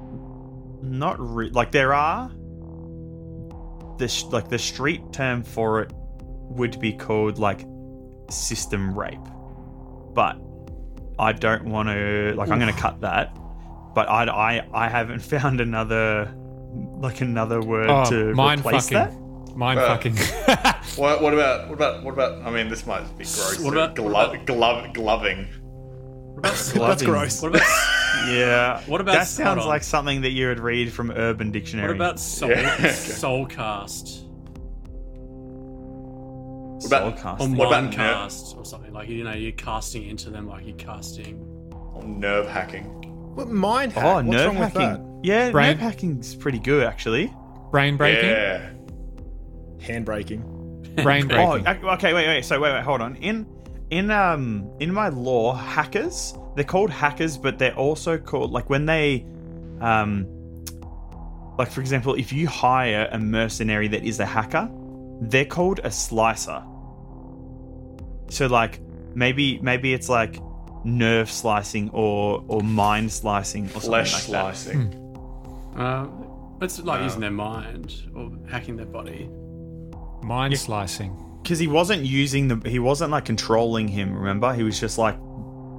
not 0.83 1.17
re- 1.19 1.49
like 1.50 1.73
there 1.73 1.95
are 1.95 2.31
this 3.99 4.12
sh- 4.12 4.25
like 4.25 4.49
the 4.50 4.59
street 4.59 5.00
term 5.12 5.43
for 5.43 5.81
it 5.81 5.91
would 5.95 6.79
be 6.79 6.93
called 6.93 7.38
like 7.38 7.65
system 8.31 8.97
rape 8.97 9.19
but 10.12 10.37
i 11.19 11.33
don't 11.33 11.65
want 11.65 11.88
to 11.88 12.35
like 12.37 12.50
i'm 12.50 12.59
going 12.61 12.73
to 12.73 12.79
cut 12.81 13.00
that 13.00 13.35
but 13.95 14.09
I, 14.11 14.25
I 14.25 14.69
i 14.85 14.88
haven't 14.88 15.21
found 15.35 15.61
another 15.62 16.26
like 17.00 17.21
another 17.21 17.61
word 17.62 17.88
Oh, 17.90 18.04
to 18.11 18.35
mind 18.35 18.61
replace 18.61 18.88
fucking. 18.90 18.99
that 18.99 19.56
Mind 19.56 19.80
Uh, 19.80 19.87
fucking. 19.88 20.16
What, 20.97 21.21
what 21.23 21.35
about 21.35 21.68
what 21.68 21.75
about 21.75 22.02
what 22.04 22.12
about? 22.14 22.42
I 22.47 22.50
mean, 22.50 22.68
this 22.68 22.87
might 22.87 23.02
be 23.18 23.25
gross. 23.25 23.59
What 23.61 23.73
about- 23.75 23.95
Glo- 23.97 24.11
what 24.12 24.35
about- 24.35 24.47
glove, 24.47 24.92
gloving? 24.95 25.47
What 26.35 26.38
about 26.40 26.88
That's 26.88 27.02
gross. 27.02 27.42
what 27.42 27.49
about 27.56 27.62
yeah 28.28 28.80
What 28.87 29.00
about- 29.00 29.14
that 29.14 29.26
sounds 29.26 29.64
like 29.64 29.83
something 29.83 30.21
that 30.23 30.30
you 30.30 30.49
would 30.49 30.61
read 30.61 30.92
from 30.92 31.11
urban 31.11 31.50
dictionary 31.50 31.88
what 31.88 31.97
about 31.97 32.21
soul 32.21 32.50
Yeah, 32.50 32.75
okay. 32.78 32.88
soulcast 32.88 34.23
What 36.76 36.87
about- 36.87 37.16
Soulcast? 37.16 37.40
or 37.40 37.49
What 37.56 37.66
about 37.68 37.97
ner- 37.97 38.59
or 38.59 38.64
something 38.64 38.92
like 38.92 39.09
you 39.09 39.25
know 39.25 39.33
you're 39.33 39.52
casting 39.52 40.04
into 40.09 40.30
them 40.30 40.47
like 40.49 40.66
you're 40.66 40.76
casting 40.76 41.42
Oh, 41.95 42.00
nerve 42.02 42.47
hacking. 42.49 42.85
What 43.35 43.49
mind 43.49 43.92
hack? 43.92 44.04
oh 44.04 44.14
What's 44.16 44.28
nerve 44.28 44.47
wrong 44.49 44.59
with 44.59 44.73
hacking 44.75 45.06
yeah 45.23 45.51
Brain- 45.51 45.71
nerve 45.77 45.79
hacking's 45.79 46.35
pretty 46.35 46.59
good 46.59 46.85
actually 46.87 47.33
Brain 47.71 47.97
breaking. 47.97 48.31
Yeah. 48.31 48.59
that? 48.59 49.81
Handbraking. 49.81 50.43
Brain 51.03 51.31
Oh, 51.33 51.59
breaking. 51.59 51.67
ac- 51.67 51.85
okay, 51.95 52.15
wait, 52.15 52.27
wait. 52.29 52.45
So 52.45 52.61
wait, 52.61 52.73
wait, 52.73 52.83
hold 52.85 53.01
on. 53.01 53.17
In 53.17 53.47
in 53.91 54.11
um 54.11 54.71
in 54.81 54.93
my 54.93 55.09
law, 55.09 55.55
hackers 55.55 56.35
they're 56.55 56.65
called 56.65 56.91
hackers, 56.91 57.37
but 57.37 57.59
they're 57.59 57.75
also 57.77 58.17
called 58.19 58.51
like 58.53 58.71
when 58.71 58.87
they 58.87 59.27
um 59.81 60.27
like 61.59 61.71
for 61.71 61.81
example, 61.81 62.15
if 62.15 62.33
you 62.33 62.47
hire 62.49 63.09
a 63.13 63.19
mercenary 63.19 63.89
that 63.89 64.05
is 64.05 64.21
a 64.21 64.27
hacker, 64.27 64.71
they're 65.23 65.45
called 65.45 65.81
a 65.85 65.91
slicer. 65.91 66.63
So 68.29 68.47
like 68.47 68.81
maybe 69.15 69.59
maybe 69.61 69.93
it's 69.93 70.09
like 70.09 70.39
nerve 70.85 71.31
slicing 71.31 71.91
or 71.91 72.45
or 72.49 72.63
mind 72.63 73.13
slicing 73.13 73.67
or 73.75 73.81
Flesh 73.81 74.13
something 74.13 74.35
like 74.35 74.57
that. 74.93 75.06
Slicing. 75.76 75.80
uh, 75.80 76.64
it's 76.64 76.78
like 76.80 76.99
Wow. 77.00 77.04
using 77.04 77.21
their 77.21 77.30
mind 77.30 77.95
or 78.14 78.30
hacking 78.49 78.76
their 78.76 78.87
body 78.87 79.28
Mind 80.23 80.59
slicing. 80.59 81.14
because 81.42 81.59
he 81.59 81.66
wasn't 81.66 82.02
using 82.04 82.49
the 82.49 82.68
he 82.68 82.78
wasn't 82.78 83.11
like 83.11 83.25
controlling 83.25 83.88
him 83.88 84.14
remember 84.14 84.52
he 84.54 84.62
was 84.62 84.80
just 84.80 84.99
like 84.99 85.16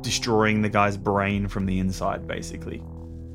destroying 0.02 0.62
the 0.62 0.70
guy's 0.70 0.96
brain 0.98 1.48
from 1.48 1.66
the 1.66 1.80
inside 1.80 2.28
basically 2.28 2.78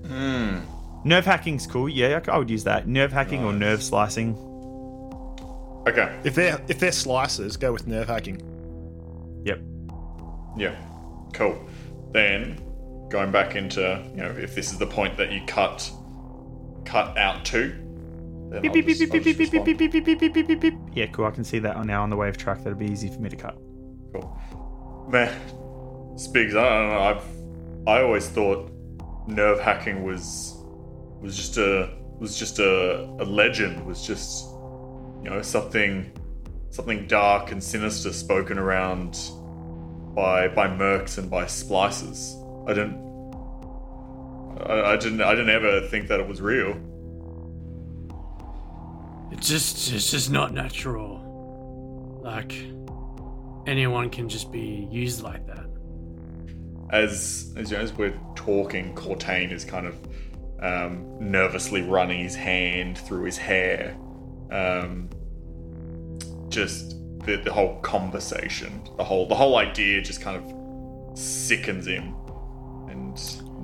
Hmm. 0.07 0.59
nerve 1.05 1.25
hacking's 1.27 1.67
cool 1.67 1.89
yeah 1.89 2.21
I- 2.27 2.33
I 2.33 2.39
would 2.39 2.51
use 2.51 2.65
that 2.65 2.87
nerve 2.89 3.13
hacking 3.13 3.45
or 3.45 3.53
nerve 3.53 3.83
slicing 3.83 4.37
Okay. 5.85 6.17
If 6.23 6.37
they're 6.37 6.61
if 6.69 6.79
they're 6.79 6.93
slicers, 6.93 7.59
go 7.59 7.73
with 7.73 7.89
nerve 7.89 8.07
hacking. 8.07 8.41
yep 9.45 9.59
Yeah. 10.57 10.77
Cool. 11.35 11.59
Then 12.13 12.57
going 13.11 13.33
back 13.33 13.57
into 13.57 14.01
you 14.15 14.19
know 14.23 14.31
if 14.31 14.55
this 14.55 14.71
is 14.73 14.79
the 14.79 14.87
point 14.87 15.17
that 15.17 15.33
you 15.33 15.41
cut 15.49 15.91
cut 16.85 17.17
out 17.17 17.45
to. 17.47 17.69
Then 18.51 18.63
beep, 18.63 18.73
beep, 18.73 18.87
beep, 18.87 18.99
just- 18.99 19.13
beep, 19.13 19.15
I'll 19.15 19.23
beep, 19.23 19.39
beep, 19.39 19.51
beep, 19.51 19.79
beep, 19.79 19.79
beep, 19.79 20.05
beep, 20.05 20.19
beep, 20.19 20.35
beep, 20.35 20.47
beep, 20.47 20.61
beep. 20.61 20.75
yeah 20.93 21.07
cool 21.07 21.25
i 21.25 21.31
can 21.31 21.43
see 21.43 21.59
that 21.59 21.83
now 21.87 22.03
on 22.03 22.11
the 22.11 22.17
wave 22.17 22.37
track 22.37 22.59
that'll 22.59 22.79
be 22.79 22.85
easy 22.85 23.09
for 23.09 23.21
me 23.21 23.31
to 23.31 23.37
cut 23.37 23.57
Cool. 24.13 24.39
Man, 25.11 25.35
Spigs, 26.17 26.55
I 26.55 26.69
don't 26.69 26.89
know. 26.91 26.99
I've 27.01 27.25
I 27.89 28.03
always 28.03 28.29
thought 28.29 28.71
nerve 29.27 29.59
hacking 29.59 30.05
was 30.05 30.55
was 31.21 31.35
just 31.37 31.57
a 31.57 31.97
was 32.19 32.39
just 32.39 32.59
a, 32.59 33.01
a 33.19 33.25
legend. 33.25 33.85
Was 33.87 34.07
just 34.07 34.45
you 35.25 35.31
know 35.31 35.41
something 35.43 36.13
something 36.71 37.07
dark 37.07 37.53
and 37.53 37.63
sinister 37.63 38.13
spoken 38.13 38.59
around 38.59 39.19
by 40.15 40.49
by 40.49 40.69
mercs 40.69 41.17
and 41.19 41.31
by 41.31 41.47
splices. 41.47 42.37
I 42.67 42.75
didn't. 42.75 43.12
I, 44.67 44.93
I 44.93 44.97
didn't. 44.97 45.21
I 45.23 45.35
didn't 45.35 45.51
ever 45.51 45.87
think 45.89 46.09
that 46.09 46.21
it 46.21 46.27
was 46.27 46.41
real. 46.41 46.77
it's 49.33 49.49
just 49.49 49.93
it's 49.93 50.11
just 50.11 50.31
not 50.31 50.53
natural 50.53 51.21
like 52.23 52.53
anyone 53.67 54.09
can 54.11 54.29
just 54.29 54.53
be 54.53 54.87
used 54.91 55.23
like 55.23 55.47
that 55.47 55.67
as 56.93 57.53
as, 57.57 57.71
you 57.71 57.77
know, 57.77 57.83
as 57.83 57.93
we're 57.95 58.19
talking, 58.37 58.95
Cortain 58.95 59.51
is 59.51 59.65
kind 59.65 59.87
of 59.87 59.97
um, 60.61 61.17
nervously 61.19 61.83
running 61.83 62.21
his 62.21 62.35
hand 62.35 62.99
through 62.99 63.25
his 63.25 63.39
hair. 63.39 63.97
Um, 64.51 65.09
just 66.51 66.97
the, 67.25 67.37
the 67.43 67.53
whole 67.53 67.81
conversation, 67.81 68.83
the 68.99 69.05
whole 69.05 69.27
the 69.27 69.35
whole 69.35 69.57
idea, 69.57 70.03
just 70.03 70.21
kind 70.21 70.37
of 70.37 71.19
sickens 71.19 71.87
him, 71.87 72.15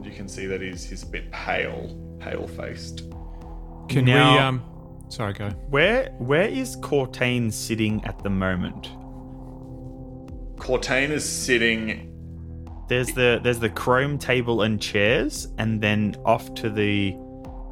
you 0.04 0.12
can 0.12 0.28
see 0.28 0.46
that 0.46 0.60
he's 0.60 0.84
he's 0.88 1.02
a 1.02 1.06
bit 1.06 1.30
pale, 1.30 1.96
pale 2.20 2.46
faced. 2.46 3.02
Can 3.88 4.04
we 4.04 4.12
um 4.12 4.62
sorry, 5.08 5.32
go. 5.32 5.48
where 5.70 6.10
where 6.18 6.48
is 6.48 6.76
cortain 6.76 7.50
sitting 7.50 8.04
at 8.04 8.22
the 8.22 8.30
moment 8.30 8.88
Cortain 10.58 11.10
is 11.10 11.24
sitting. 11.26 12.12
there's 12.88 13.08
the 13.12 13.40
there's 13.42 13.60
the 13.60 13.70
chrome 13.70 14.18
table 14.18 14.62
and 14.62 14.80
chairs 14.80 15.48
and 15.58 15.80
then 15.80 16.14
off 16.24 16.52
to 16.54 16.68
the 16.68 17.14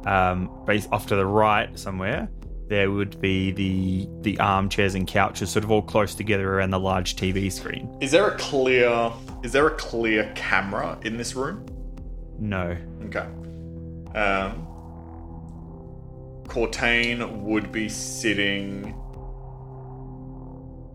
um 0.05 0.49
base 0.65 0.87
off 0.91 1.05
to 1.07 1.15
the 1.15 1.25
right 1.25 1.77
somewhere 1.77 2.29
there 2.69 2.91
would 2.91 3.19
be 3.21 3.51
the 3.51 4.07
the 4.21 4.39
armchairs 4.39 4.95
and 4.95 5.07
couches 5.07 5.49
sort 5.51 5.63
of 5.63 5.71
all 5.71 5.81
close 5.81 6.15
together 6.15 6.55
around 6.55 6.71
the 6.71 6.79
large 6.79 7.15
tv 7.15 7.51
screen 7.51 7.95
Is 8.01 8.11
there 8.11 8.27
a 8.27 8.37
clear? 8.37 9.11
Is 9.43 9.51
there 9.51 9.67
a 9.67 9.75
clear 9.75 10.31
camera 10.35 10.97
in 11.03 11.17
this 11.17 11.35
room? 11.35 11.65
No 12.39 12.77
Okay. 13.05 13.25
Um, 14.15 14.65
Cortain 16.47 17.41
would 17.43 17.71
be 17.71 17.89
sitting. 17.89 18.95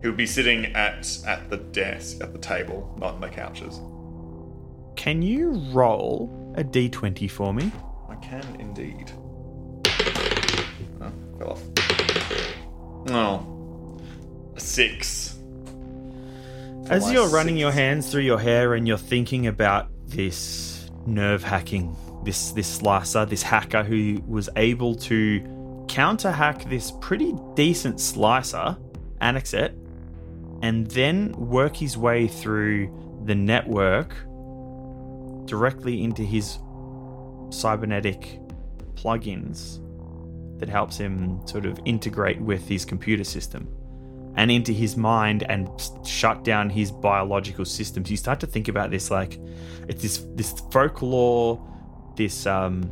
He 0.01 0.07
would 0.07 0.17
be 0.17 0.25
sitting 0.25 0.65
at 0.75 1.07
at 1.25 1.49
the 1.49 1.57
desk, 1.57 2.21
at 2.21 2.33
the 2.33 2.39
table, 2.39 2.93
not 2.99 3.15
in 3.15 3.21
the 3.21 3.29
couches. 3.29 3.79
can 4.95 5.21
you 5.21 5.51
roll 5.71 6.29
a 6.57 6.63
d20 6.63 7.29
for 7.31 7.53
me 7.53 7.71
I 8.09 8.15
can 8.15 8.43
indeed. 8.59 9.11
Oh, 11.01 11.11
fell 11.39 11.51
off. 11.51 11.63
Oh, 13.09 13.97
a 14.55 14.59
six. 14.59 15.39
As 16.89 17.11
you're 17.11 17.29
running 17.29 17.57
your 17.57 17.71
hands 17.71 18.11
through 18.11 18.21
your 18.21 18.39
hair 18.39 18.75
and 18.75 18.87
you're 18.87 18.97
thinking 18.97 19.47
about 19.47 19.89
this 20.05 20.72
nerve 21.05 21.43
hacking, 21.43 21.95
this 22.23 22.51
this 22.51 22.67
slicer, 22.67 23.25
this 23.25 23.43
hacker 23.43 23.83
who 23.83 24.21
was 24.27 24.49
able 24.55 24.95
to 24.95 25.85
counter 25.87 26.31
hack 26.31 26.69
this 26.69 26.91
pretty 27.01 27.33
decent 27.55 27.99
slicer, 27.99 28.77
Annexet, 29.21 29.73
and 30.61 30.87
then 30.87 31.31
work 31.33 31.75
his 31.75 31.97
way 31.97 32.27
through 32.27 33.21
the 33.25 33.35
network 33.35 34.13
directly 35.45 36.03
into 36.03 36.23
his 36.23 36.57
cybernetic 37.49 38.39
plugins 38.95 39.79
that 40.59 40.69
helps 40.69 40.97
him 40.97 41.45
sort 41.45 41.65
of 41.65 41.79
integrate 41.85 42.39
with 42.39 42.67
his 42.67 42.85
computer 42.85 43.23
system 43.23 43.67
and 44.35 44.49
into 44.51 44.71
his 44.71 44.97
mind 44.97 45.43
and 45.49 45.69
shut 46.05 46.43
down 46.43 46.69
his 46.69 46.91
biological 46.91 47.65
systems. 47.65 48.09
You 48.09 48.17
start 48.17 48.39
to 48.41 48.47
think 48.47 48.67
about 48.67 48.89
this 48.91 49.11
like 49.11 49.39
it's 49.87 50.01
this 50.01 50.25
this 50.35 50.53
folklore, 50.71 51.61
this 52.15 52.45
um, 52.45 52.91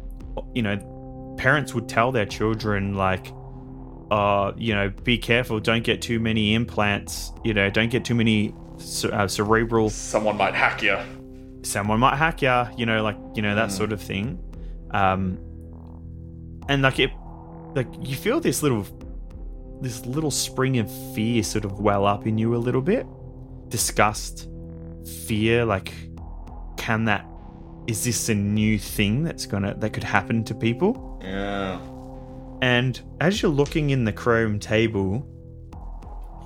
you 0.54 0.62
know, 0.62 1.36
parents 1.38 1.74
would 1.74 1.90
tell 1.90 2.12
their 2.12 2.26
children 2.26 2.96
like, 2.96 3.34
uh, 4.12 4.52
you 4.58 4.74
know, 4.76 4.90
be 5.04 5.18
careful, 5.18 5.60
don't 5.60 5.84
get 5.84 6.02
too 6.02 6.20
many 6.20 6.54
implants, 6.54 7.32
you 7.44 7.54
know, 7.54 7.70
don't 7.70 7.90
get 7.90 8.06
too 8.06 8.16
many 8.16 8.54
uh, 9.12 9.28
cerebral. 9.28 9.90
Someone 9.90 10.38
might 10.38 10.54
hack 10.56 10.82
you. 10.84 10.98
Someone 11.64 12.00
might 12.00 12.18
hack 12.18 12.42
you, 12.42 12.64
you 12.78 12.86
know, 12.86 13.04
like 13.04 13.18
you 13.36 13.42
know 13.42 13.56
that 13.56 13.70
Mm. 13.70 13.78
sort 13.78 13.92
of 13.94 14.02
thing. 14.02 14.40
Um, 14.92 15.38
and 16.68 16.82
like 16.82 17.00
it, 17.00 17.12
like 17.76 17.88
you 18.00 18.16
feel 18.16 18.40
this 18.40 18.62
little 18.64 18.84
this 19.82 20.06
little 20.06 20.32
spring 20.32 20.78
of 20.78 20.90
fear 21.14 21.44
sort 21.44 21.66
of 21.66 21.80
well 21.80 22.06
up 22.06 22.28
in 22.28 22.38
you 22.38 22.56
a 22.56 22.58
little 22.58 22.82
bit. 22.82 23.06
Disgust, 23.70 24.48
fear, 25.26 25.66
like 25.66 25.94
can 26.78 27.06
that 27.06 27.26
is 27.88 28.04
this 28.04 28.30
a 28.30 28.36
new 28.36 28.78
thing 28.78 29.24
that's 29.24 29.46
gonna 29.46 29.74
that 29.76 29.92
could 29.92 30.04
happen 30.04 30.44
to 30.46 30.54
people? 30.56 31.20
Yeah. 31.22 31.80
And 32.62 33.02
as 33.20 33.42
you're 33.42 33.52
looking 33.52 33.90
in 33.90 34.06
the 34.06 34.14
chrome 34.14 34.60
table, 34.60 35.28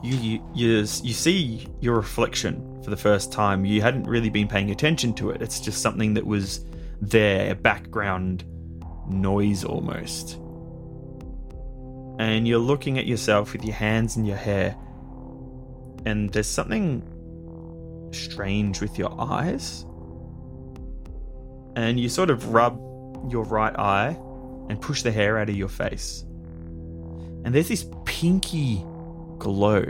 you 0.02 0.16
you 0.16 0.44
you, 0.54 0.78
you 0.78 1.14
see 1.14 1.68
your 1.82 1.96
reflection 1.96 2.82
for 2.84 2.90
the 2.90 2.98
first 2.98 3.32
time. 3.32 3.66
You 3.66 3.82
hadn't 3.82 4.06
really 4.06 4.30
been 4.30 4.48
paying 4.48 4.72
attention 4.72 5.14
to 5.16 5.32
it. 5.32 5.42
It's 5.42 5.60
just 5.60 5.82
something 5.82 6.14
that 6.14 6.26
was 6.26 6.66
there, 7.02 7.52
a 7.52 7.56
background 7.56 8.46
noise 9.10 9.64
almost. 9.64 10.40
And 12.18 12.48
you're 12.48 12.60
looking 12.60 12.98
at 12.98 13.06
yourself 13.06 13.52
with 13.54 13.64
your 13.66 13.76
hands 13.76 14.16
in 14.16 14.26
your 14.26 14.38
hair, 14.38 14.76
and 16.06 16.32
there's 16.32 16.48
something 16.48 17.04
strange 18.14 18.80
with 18.80 18.98
your 18.98 19.20
eyes. 19.20 19.86
And 21.76 22.00
you 22.00 22.08
sort 22.08 22.30
of 22.30 22.54
rub 22.54 22.78
your 23.30 23.44
right 23.44 23.78
eye 23.78 24.18
and 24.70 24.80
push 24.80 25.02
the 25.02 25.12
hair 25.12 25.38
out 25.38 25.50
of 25.50 25.56
your 25.56 25.68
face. 25.68 26.24
And 27.44 27.54
there's 27.54 27.68
this 27.68 27.86
pinky 28.06 28.78
glow. 29.38 29.86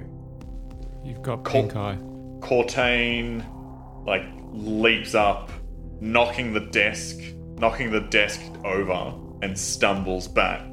You've 1.04 1.22
got 1.22 1.44
Cool. 1.44 1.62
pink 1.62 1.76
eye. 1.76 1.98
Cortain 2.40 3.46
like 4.06 4.24
leaps 4.52 5.14
up, 5.16 5.52
knocking 6.02 6.54
the 6.54 6.60
desk, 6.60 7.20
knocking 7.58 7.92
the 7.92 8.02
desk 8.02 8.42
over, 8.64 9.14
and 9.42 9.58
stumbles 9.58 10.28
back. 10.28 10.64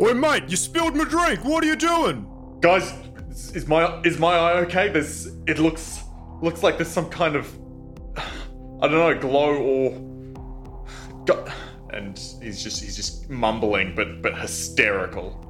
Oi, 0.00 0.14
mate, 0.14 0.44
you 0.48 0.56
spilled 0.56 0.96
my 0.96 1.04
drink. 1.04 1.44
What 1.44 1.62
are 1.62 1.66
you 1.66 1.76
doing? 1.76 2.26
Guys, 2.60 2.90
is 3.28 3.54
is 3.54 3.68
my 3.68 4.00
is 4.00 4.18
my 4.18 4.34
eye 4.34 4.58
okay? 4.60 4.88
There's 4.88 5.26
it 5.46 5.58
looks 5.58 6.00
looks 6.40 6.62
like 6.62 6.78
there's 6.78 6.88
some 6.88 7.10
kind 7.10 7.36
of 7.36 7.46
I 8.16 8.88
don't 8.88 8.92
know 8.92 9.18
glow 9.18 9.56
or 9.56 11.24
go- 11.26 11.46
and 11.90 12.18
he's 12.40 12.62
just 12.62 12.82
he's 12.82 12.96
just 12.96 13.28
mumbling 13.28 13.94
but 13.94 14.22
but 14.22 14.38
hysterical. 14.38 15.46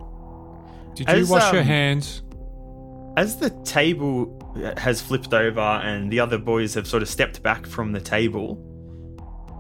Did 0.96 1.08
you 1.08 1.14
As, 1.14 1.30
wash 1.30 1.52
your 1.52 1.60
um, 1.60 1.66
hands? 1.66 2.22
As 3.16 3.36
the 3.36 3.50
table 3.64 4.36
has 4.76 5.00
flipped 5.00 5.32
over 5.32 5.60
and 5.60 6.10
the 6.10 6.18
other 6.18 6.38
boys 6.38 6.74
have 6.74 6.88
sort 6.88 7.02
of 7.04 7.08
stepped 7.08 7.40
back 7.44 7.66
from 7.66 7.92
the 7.92 8.00
table, 8.00 8.58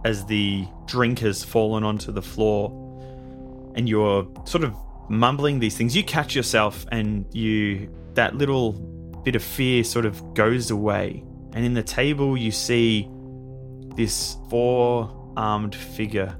as 0.04 0.26
the 0.26 0.66
drink 0.86 1.20
has 1.20 1.44
fallen 1.44 1.84
onto 1.84 2.10
the 2.10 2.22
floor, 2.22 2.89
and 3.74 3.88
you're 3.88 4.26
sort 4.44 4.64
of 4.64 4.74
mumbling 5.08 5.58
these 5.58 5.76
things, 5.76 5.96
you 5.96 6.04
catch 6.04 6.34
yourself 6.34 6.86
and 6.92 7.26
you 7.34 7.92
that 8.14 8.36
little 8.36 8.72
bit 9.24 9.36
of 9.36 9.42
fear 9.42 9.84
sort 9.84 10.06
of 10.06 10.34
goes 10.34 10.70
away. 10.70 11.24
And 11.52 11.64
in 11.64 11.74
the 11.74 11.82
table, 11.82 12.36
you 12.36 12.50
see 12.50 13.08
this 13.96 14.36
four 14.48 15.32
armed 15.36 15.74
figure 15.74 16.36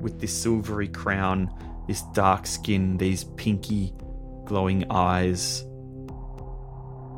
with 0.00 0.20
this 0.20 0.36
silvery 0.36 0.88
crown, 0.88 1.52
this 1.86 2.02
dark 2.12 2.46
skin, 2.46 2.96
these 2.98 3.24
pinky 3.24 3.94
glowing 4.44 4.84
eyes. 4.90 5.62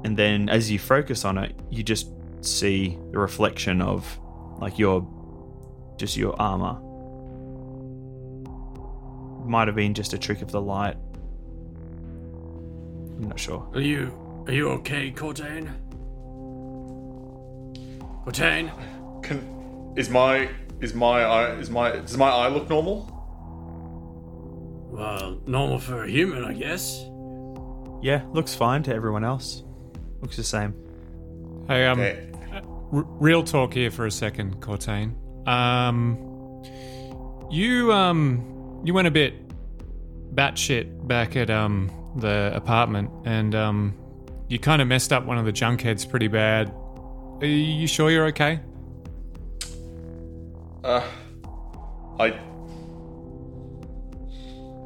And 0.04 0.16
then 0.16 0.48
as 0.48 0.70
you 0.70 0.78
focus 0.78 1.24
on 1.24 1.38
it, 1.38 1.58
you 1.70 1.82
just 1.82 2.10
see 2.42 2.98
the 3.10 3.18
reflection 3.18 3.80
of 3.80 4.18
like 4.58 4.78
your 4.78 5.06
just 5.96 6.16
your 6.16 6.40
armor. 6.40 6.83
Might 9.44 9.68
have 9.68 9.76
been 9.76 9.92
just 9.94 10.12
a 10.14 10.18
trick 10.18 10.40
of 10.42 10.50
the 10.50 10.60
light. 10.60 10.96
I'm 13.16 13.28
not 13.28 13.38
sure. 13.38 13.68
Are 13.74 13.80
you 13.80 14.12
are 14.46 14.52
you 14.52 14.70
okay, 14.70 15.10
Cortain? 15.12 15.70
Cortain? 18.24 18.70
Can 19.22 19.92
is 19.96 20.08
my 20.10 20.48
is 20.80 20.94
my 20.94 21.22
eye 21.22 21.50
is 21.56 21.70
my 21.70 21.92
does 21.92 22.16
my 22.16 22.28
eye 22.30 22.48
look 22.48 22.68
normal? 22.68 23.10
Well, 24.90 25.40
normal 25.46 25.78
for 25.78 26.04
a 26.04 26.08
human, 26.10 26.44
I 26.44 26.54
guess. 26.54 27.04
Yeah, 28.02 28.22
looks 28.32 28.54
fine 28.54 28.82
to 28.84 28.94
everyone 28.94 29.24
else. 29.24 29.62
Looks 30.20 30.36
the 30.36 30.44
same. 30.44 30.74
Hey, 31.66 31.86
um, 31.86 31.98
Okay. 32.00 32.28
r- 32.92 33.06
real 33.18 33.42
talk 33.42 33.74
here 33.74 33.90
for 33.90 34.06
a 34.06 34.10
second, 34.10 34.60
Cortain. 34.60 35.14
Um, 35.48 36.62
you 37.50 37.92
um, 37.92 38.53
you 38.84 38.94
went 38.94 39.08
a 39.08 39.10
bit 39.10 39.34
batshit 40.34 41.06
back 41.08 41.36
at 41.36 41.50
um 41.50 41.90
the 42.16 42.52
apartment, 42.54 43.10
and 43.24 43.54
um, 43.54 43.94
you 44.48 44.58
kind 44.58 44.80
of 44.80 44.86
messed 44.86 45.12
up 45.12 45.24
one 45.24 45.36
of 45.36 45.44
the 45.44 45.52
junkheads 45.52 46.08
pretty 46.08 46.28
bad. 46.28 46.72
Are 47.40 47.46
you 47.46 47.88
sure 47.88 48.10
you're 48.10 48.26
okay? 48.26 48.60
Uh, 50.84 51.02
I, 52.20 52.26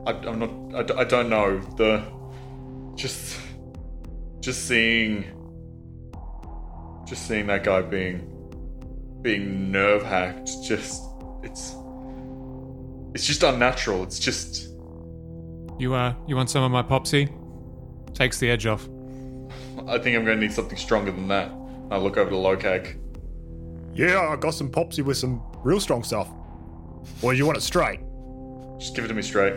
I, 0.06 0.12
I'm 0.12 0.38
not. 0.38 0.90
I, 0.90 1.00
I 1.00 1.04
don't 1.04 1.28
know. 1.28 1.58
The, 1.76 2.02
just, 2.94 3.38
just 4.40 4.66
seeing, 4.66 5.24
just 7.06 7.28
seeing 7.28 7.46
that 7.48 7.62
guy 7.64 7.82
being, 7.82 8.22
being 9.20 9.70
nerve 9.70 10.02
hacked. 10.02 10.50
Just, 10.62 11.02
it's, 11.42 11.74
it's 13.18 13.26
just 13.26 13.42
unnatural. 13.42 14.04
It's 14.04 14.20
just, 14.20 14.68
You 15.76 15.92
uh, 15.92 16.14
you 16.28 16.36
want 16.36 16.50
some 16.50 16.62
of 16.62 16.70
my 16.70 16.82
popsy? 16.82 17.28
Takes 18.14 18.38
the 18.38 18.48
edge 18.48 18.64
off. 18.64 18.88
I 19.88 19.98
think 19.98 20.16
I'm 20.16 20.24
going 20.24 20.38
to 20.38 20.40
need 20.40 20.52
something 20.52 20.78
stronger 20.78 21.10
than 21.10 21.26
that. 21.26 21.50
I 21.90 21.98
look 21.98 22.16
over 22.16 22.30
to 22.30 22.36
Lokag. 22.36 22.96
Yeah, 23.92 24.20
I 24.20 24.36
got 24.36 24.52
some 24.52 24.70
popsy 24.70 25.02
with 25.02 25.16
some 25.16 25.42
real 25.64 25.80
strong 25.80 26.04
stuff. 26.04 26.28
Or 27.20 27.34
you 27.34 27.44
want 27.44 27.58
it 27.58 27.62
straight? 27.62 27.98
Just 28.78 28.94
give 28.94 29.04
it 29.04 29.08
to 29.08 29.14
me 29.14 29.22
straight. 29.22 29.54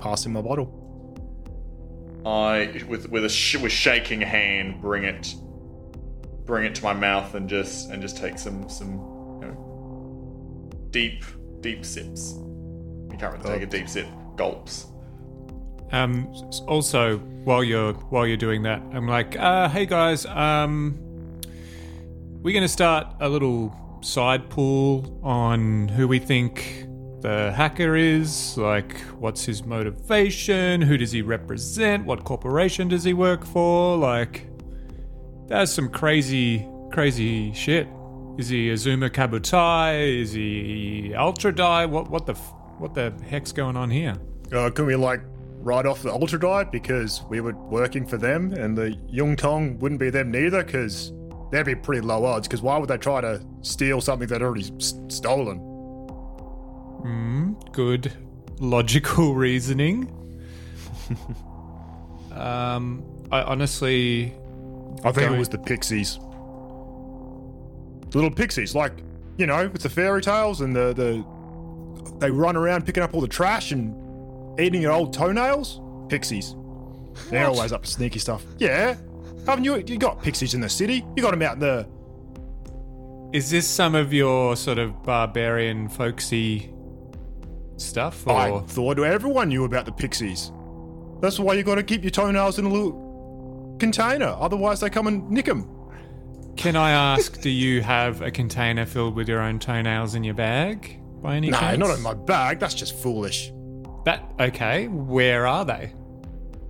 Pass 0.00 0.26
him 0.26 0.32
my 0.32 0.42
bottle. 0.42 0.80
I, 2.26 2.82
with 2.88 3.08
with 3.08 3.24
a 3.24 3.28
sh- 3.28 3.58
with 3.58 3.70
shaking 3.70 4.20
hand, 4.20 4.80
bring 4.80 5.04
it, 5.04 5.32
bring 6.44 6.64
it 6.64 6.74
to 6.74 6.82
my 6.82 6.92
mouth 6.92 7.36
and 7.36 7.48
just 7.48 7.90
and 7.90 8.02
just 8.02 8.16
take 8.16 8.36
some 8.36 8.68
some 8.68 8.92
you 9.40 9.46
know, 9.46 10.70
deep 10.90 11.22
deep 11.64 11.82
sips. 11.82 12.34
You 13.10 13.16
can't 13.18 13.32
really 13.32 13.58
take 13.58 13.62
a 13.62 13.66
deep 13.66 13.88
sip. 13.88 14.06
Gulps. 14.36 14.88
Um, 15.92 16.26
also, 16.68 17.18
while 17.44 17.64
you're 17.64 17.94
while 17.94 18.26
you're 18.26 18.36
doing 18.36 18.62
that, 18.64 18.82
I'm 18.92 19.08
like, 19.08 19.34
uh, 19.38 19.70
hey 19.70 19.86
guys, 19.86 20.26
um, 20.26 20.98
we're 22.42 22.52
gonna 22.52 22.68
start 22.68 23.06
a 23.20 23.28
little 23.28 23.74
side 24.02 24.50
pool 24.50 25.18
on 25.22 25.88
who 25.88 26.06
we 26.06 26.18
think 26.18 26.86
the 27.22 27.50
hacker 27.52 27.96
is. 27.96 28.58
Like, 28.58 29.00
what's 29.18 29.46
his 29.46 29.64
motivation? 29.64 30.82
Who 30.82 30.98
does 30.98 31.12
he 31.12 31.22
represent? 31.22 32.04
What 32.04 32.24
corporation 32.24 32.88
does 32.88 33.04
he 33.04 33.14
work 33.14 33.46
for? 33.46 33.96
Like, 33.96 34.48
that's 35.46 35.72
some 35.72 35.88
crazy, 35.88 36.68
crazy 36.92 37.54
shit. 37.54 37.88
Is 38.38 38.48
he 38.48 38.70
Azuma 38.70 39.10
Kabutai? 39.10 40.20
Is 40.22 40.32
he 40.32 41.14
Ultra 41.16 41.54
Die? 41.54 41.86
What 41.86 42.10
what 42.10 42.26
the 42.26 42.32
f- 42.32 42.54
what 42.78 42.94
the 42.94 43.12
heck's 43.28 43.52
going 43.52 43.76
on 43.76 43.90
here? 43.90 44.14
Uh, 44.52 44.70
can 44.70 44.86
we 44.86 44.96
like 44.96 45.20
write 45.60 45.86
off 45.86 46.02
the 46.02 46.12
Ultra 46.12 46.40
Die 46.40 46.64
because 46.64 47.22
we 47.30 47.40
were 47.40 47.54
working 47.54 48.06
for 48.06 48.16
them 48.18 48.52
and 48.52 48.76
the 48.76 48.90
Yuntang 49.12 49.78
wouldn't 49.78 50.00
be 50.00 50.10
them 50.10 50.30
neither 50.30 50.62
because 50.64 51.12
that'd 51.50 51.64
be 51.64 51.74
pretty 51.74 52.00
low 52.02 52.24
odds 52.24 52.46
because 52.48 52.60
why 52.60 52.76
would 52.76 52.88
they 52.90 52.98
try 52.98 53.20
to 53.20 53.40
steal 53.62 54.00
something 54.00 54.26
they'd 54.28 54.42
already 54.42 54.70
s- 54.76 54.94
stolen? 55.08 55.58
Mm, 57.04 57.72
good 57.72 58.12
logical 58.60 59.34
reasoning. 59.46 60.10
um, 62.32 63.04
I 63.30 63.42
honestly, 63.42 64.34
I 65.04 65.12
think 65.12 65.30
it 65.30 65.38
was 65.38 65.48
the 65.48 65.58
Pixies. 65.58 66.18
The 68.14 68.18
little 68.18 68.30
Pixies, 68.30 68.76
like, 68.76 68.92
you 69.38 69.44
know, 69.44 69.66
with 69.66 69.82
the 69.82 69.88
fairy 69.88 70.22
tales 70.22 70.60
and 70.60 70.74
the, 70.74 70.92
the 70.92 71.24
they 72.20 72.30
run 72.30 72.54
around 72.54 72.86
picking 72.86 73.02
up 73.02 73.12
all 73.12 73.20
the 73.20 73.26
trash 73.26 73.72
and 73.72 74.60
eating 74.60 74.80
your 74.80 74.92
old 74.92 75.12
toenails. 75.12 75.80
Pixies. 76.08 76.54
They're 77.28 77.48
always 77.48 77.72
up 77.72 77.82
to 77.82 77.90
sneaky 77.90 78.20
stuff. 78.20 78.44
Yeah. 78.58 78.94
Haven't 79.46 79.64
you 79.64 79.82
you 79.84 79.98
got 79.98 80.22
pixies 80.22 80.54
in 80.54 80.60
the 80.60 80.68
city? 80.68 81.04
You 81.16 81.24
got 81.24 81.32
them 81.32 81.42
out 81.42 81.54
in 81.54 81.58
the 81.58 81.88
is 83.36 83.50
this 83.50 83.66
some 83.66 83.96
of 83.96 84.12
your 84.12 84.54
sort 84.54 84.78
of 84.78 85.02
barbarian 85.02 85.88
folksy 85.88 86.72
stuff? 87.78 88.28
Or 88.28 88.38
I 88.38 88.60
thought 88.60 89.00
everyone 89.00 89.48
knew 89.48 89.64
about 89.64 89.86
the 89.86 89.92
pixies. 89.92 90.52
That's 91.20 91.40
why 91.40 91.54
you 91.54 91.64
got 91.64 91.74
to 91.74 91.82
keep 91.82 92.04
your 92.04 92.12
toenails 92.12 92.60
in 92.60 92.64
a 92.64 92.68
little 92.68 93.76
container. 93.80 94.36
Otherwise, 94.38 94.78
they 94.78 94.88
come 94.88 95.08
and 95.08 95.28
nick 95.28 95.46
them. 95.46 95.68
Can 96.56 96.76
I 96.76 96.90
ask, 96.92 97.40
do 97.40 97.50
you 97.50 97.82
have 97.82 98.22
a 98.22 98.30
container 98.30 98.86
filled 98.86 99.14
with 99.14 99.28
your 99.28 99.40
own 99.40 99.58
toenails 99.58 100.14
in 100.14 100.24
your 100.24 100.34
bag 100.34 101.00
by 101.20 101.36
any 101.36 101.50
No, 101.50 101.58
chance? 101.58 101.78
not 101.78 101.96
in 101.96 102.02
my 102.02 102.14
bag. 102.14 102.60
That's 102.60 102.74
just 102.74 102.96
foolish. 102.96 103.52
That 104.04 104.22
okay? 104.38 104.88
Where 104.88 105.46
are 105.46 105.64
they? 105.64 105.92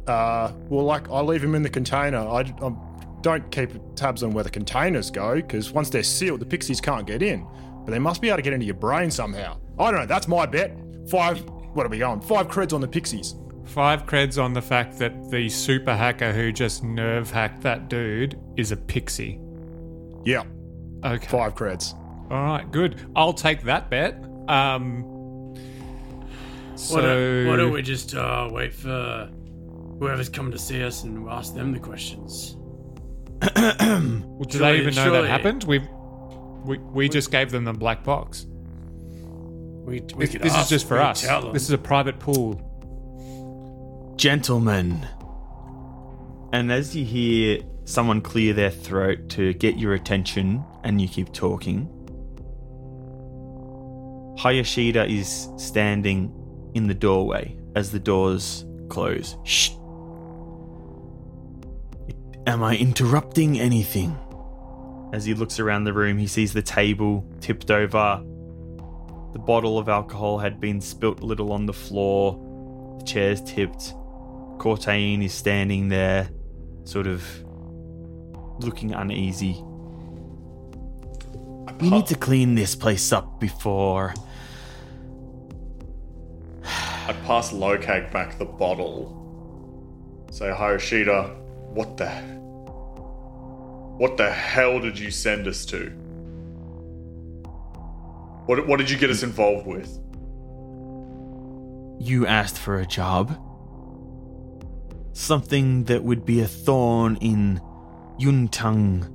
Uh, 0.07 0.53
well, 0.69 0.85
like 0.85 1.11
I 1.11 1.21
leave 1.21 1.41
them 1.43 1.55
in 1.55 1.63
the 1.63 1.71
container. 1.71 2.19
I, 2.19 2.41
am 2.63 2.79
don't 3.23 3.51
keep 3.51 3.71
tabs 3.97 4.23
on 4.23 4.33
where 4.33 4.45
the 4.45 4.51
containers 4.51 5.11
go, 5.11 5.37
because 5.37 5.73
once 5.73 5.89
they're 5.89 6.03
sealed, 6.03 6.41
the 6.41 6.47
pixies 6.47 6.81
can't 6.81 7.07
get 7.07 7.23
in. 7.23 7.47
But 7.85 7.93
they 7.93 7.99
must 7.99 8.21
be 8.21 8.29
able 8.29 8.37
to 8.37 8.43
get 8.43 8.53
into 8.53 8.67
your 8.67 8.75
brain 8.75 9.11
somehow. 9.11 9.57
I 9.79 9.91
don't 9.91 10.01
know, 10.01 10.07
that's 10.07 10.29
my 10.29 10.45
bet. 10.47 10.77
Five, 11.09 11.41
what 11.73 11.87
are 11.87 11.89
we 11.89 11.99
going? 11.99 12.21
Five 12.21 12.49
creds 12.49 12.75
on 12.75 12.83
the 12.83 12.89
pixies. 12.89 13.35
Five 13.65 14.05
creds 14.05 14.43
on 14.43 14.53
the 14.53 14.61
fact 14.61 14.99
that 14.99 15.31
the 15.31 15.49
super 15.49 15.97
hacker 15.97 16.33
who 16.33 16.53
just 16.53 16.85
nerve 16.85 17.31
hacked 17.31 17.63
that 17.63 17.89
dude 17.89 18.39
is 18.57 18.73
a 18.73 18.77
pixie. 18.77 19.41
Yeah, 20.25 20.45
Okay. 21.05 21.27
five 21.27 21.55
creds. 21.55 21.95
All 22.31 22.43
right, 22.43 22.71
good. 22.71 23.01
I'll 23.15 23.33
take 23.35 23.63
that 23.65 23.91
bet. 23.91 24.15
Um. 24.49 25.11
So 26.77 26.97
Why 26.97 27.01
don't, 27.03 27.47
why 27.47 27.57
don't 27.57 27.73
we 27.73 27.83
just 27.83 28.15
uh, 28.15 28.49
wait 28.51 28.75
for 28.75 29.31
whoever's 30.01 30.29
come 30.29 30.51
to 30.51 30.59
see 30.59 30.83
us 30.83 31.05
and 31.05 31.23
we'll 31.25 31.33
ask 31.33 31.55
them 31.55 31.73
the 31.73 31.79
questions? 31.79 32.57
Well, 33.41 33.51
do 33.53 34.59
Surely- 34.59 34.73
they 34.73 34.81
even 34.81 34.95
know 34.95 35.05
surely- 35.05 35.21
that 35.23 35.29
happened? 35.29 35.65
We've 35.65 35.87
we, 36.65 36.79
we 36.79 37.09
just 37.11 37.31
gave 37.31 37.51
them 37.51 37.65
the 37.65 37.73
black 37.75 38.03
box. 38.05 38.47
We, 38.49 40.01
we 40.01 40.25
This, 40.25 40.31
could 40.31 40.41
this 40.43 40.57
is 40.57 40.69
just 40.69 40.89
for 40.89 40.99
us. 40.99 41.21
This 41.53 41.63
is 41.65 41.71
a 41.71 41.79
private 41.79 42.19
pool. 42.19 42.55
Gentlemen. 44.17 45.07
And 46.53 46.73
as 46.73 46.97
you 46.97 47.05
hear 47.05 47.61
someone 47.85 48.21
clear 48.21 48.53
their 48.53 48.71
throat 48.71 49.29
to 49.31 49.53
get 49.55 49.77
your 49.77 49.95
attention 49.95 50.65
and 50.83 51.01
you 51.01 51.09
keep 51.09 51.33
talking, 51.33 51.89
Hayashida 54.39 55.09
is 55.09 55.49
standing 55.57 56.33
in 56.75 56.87
the 56.87 56.95
doorway 56.95 57.57
as 57.77 57.91
the 57.91 58.01
doors 58.01 58.65
close. 58.89 59.37
Shh. 59.45 59.71
Am 62.47 62.63
I 62.63 62.77
interrupting 62.77 63.59
anything? 63.59 64.19
As 65.13 65.25
he 65.25 65.35
looks 65.35 65.61
around 65.61 65.85
the 65.85 65.93
room, 65.93 66.19
he 66.19 66.27
sees 66.27 66.53
the 66.53 66.63
table 66.63 67.25
tipped 67.41 67.71
over. 67.71 68.23
The 69.33 69.39
bottle 69.39 69.79
of 69.79 69.89
alcohol 69.89 70.39
had 70.39 70.61
been 70.61 70.81
spilt 70.81 71.21
a 71.21 71.25
little 71.25 71.53
on 71.53 71.67
the 71.67 71.73
floor. 71.73 72.35
The 72.99 73.05
chair's 73.05 73.41
tipped. 73.41 73.95
Cortain 74.59 75.25
is 75.25 75.33
standing 75.33 75.89
there, 75.89 76.29
sort 76.85 77.07
of 77.07 77.25
looking 78.59 78.93
uneasy. 78.93 79.63
We 81.81 81.91
need 81.91 82.07
to 82.07 82.15
clean 82.15 82.55
this 82.55 82.75
place 82.75 83.13
up 83.13 83.41
before. 83.41 84.15
I 86.65 87.13
pass 87.27 87.53
Lokag 87.53 88.11
back 88.13 88.39
the 88.39 88.45
bottle. 88.45 89.21
Say, 90.31 90.47
Hayashida, 90.47 91.37
what 91.75 91.97
the. 91.97 92.09
What 93.99 94.17
the 94.17 94.31
hell 94.31 94.81
did 94.81 94.99
you 94.99 95.11
send 95.11 95.47
us 95.47 95.65
to? 95.67 95.91
What, 98.47 98.67
what 98.67 98.79
did 98.79 98.91
you 98.91 98.99
get 98.99 99.11
us 99.11 99.23
involved 99.23 99.67
with? 99.67 100.01
You 102.01 102.27
asked 102.27 102.59
for 102.59 102.79
a 102.79 102.87
job. 102.87 103.39
Something 105.13 105.85
that 105.85 106.03
would 106.03 106.25
be 106.25 106.41
a 106.41 106.47
thorn 106.47 107.17
in 107.21 107.61
Yuntang 108.19 109.11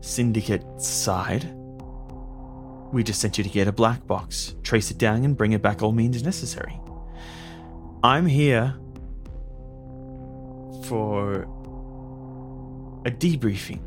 Syndicate's 0.00 0.86
side. 0.86 1.52
We 2.92 3.02
just 3.02 3.20
sent 3.20 3.38
you 3.38 3.44
to 3.44 3.50
get 3.50 3.68
a 3.68 3.72
black 3.72 4.06
box, 4.06 4.54
trace 4.62 4.90
it 4.90 4.98
down, 4.98 5.24
and 5.24 5.36
bring 5.36 5.52
it 5.52 5.62
back 5.62 5.82
all 5.82 5.92
means 5.92 6.22
necessary. 6.22 6.80
I'm 8.02 8.26
here 8.26 8.74
for 10.84 11.42
a 13.04 13.10
debriefing. 13.10 13.80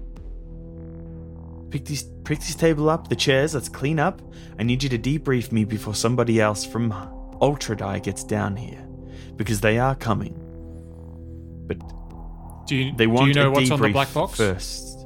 Pick 1.72 1.86
this, 1.86 2.04
pick 2.24 2.40
this 2.40 2.56
table 2.56 2.90
up, 2.90 3.08
the 3.08 3.16
chairs, 3.16 3.54
let's 3.54 3.70
clean 3.70 4.00
up. 4.00 4.22
I 4.58 4.64
need 4.64 4.84
you 4.84 4.90
to 4.90 4.98
debrief 4.98 5.52
me 5.52 5.64
before 5.64 5.96
somebody 5.96 6.42
else 6.42 6.66
from 6.66 6.92
Ultra 7.42 7.78
Die 7.78 8.00
gets 8.00 8.24
down 8.24 8.56
here. 8.56 8.86
Because 9.36 9.62
they 9.62 9.80
are 9.80 9.96
coming. 9.96 10.36
But 11.68 11.78
Do 12.70 12.76
you, 12.76 12.92
they 12.92 13.08
want 13.08 13.24
do 13.24 13.28
you 13.30 13.34
know 13.34 13.50
a 13.50 13.52
what's 13.52 13.72
on 13.72 13.82
the 13.82 13.90
black 13.90 14.14
box? 14.14 14.38
first. 14.38 15.00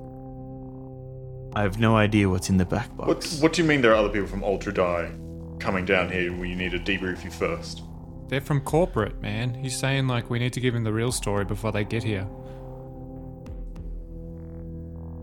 I 1.55 1.61
have 1.61 1.79
no 1.79 1.95
idea 1.95 2.27
what's 2.29 2.49
in 2.49 2.57
the 2.57 2.65
black 2.65 2.93
box. 2.97 3.39
what 3.39 3.53
do 3.53 3.61
you 3.61 3.67
mean 3.67 3.79
there 3.79 3.93
are 3.93 3.95
other 3.95 4.09
people 4.09 4.27
from 4.27 4.43
Ultra 4.43 4.73
Die 4.73 5.11
coming 5.59 5.85
down 5.85 6.11
here 6.11 6.29
and 6.29 6.41
we 6.41 6.55
need 6.55 6.71
to 6.71 6.79
debrief 6.79 7.23
you 7.23 7.31
first? 7.31 7.81
They're 8.27 8.41
from 8.41 8.59
corporate, 8.59 9.21
man. 9.21 9.53
He's 9.53 9.77
saying 9.77 10.07
like 10.07 10.29
we 10.29 10.39
need 10.39 10.51
to 10.53 10.59
give 10.59 10.75
him 10.75 10.83
the 10.83 10.91
real 10.91 11.13
story 11.13 11.45
before 11.45 11.71
they 11.71 11.85
get 11.85 12.03
here. 12.03 12.27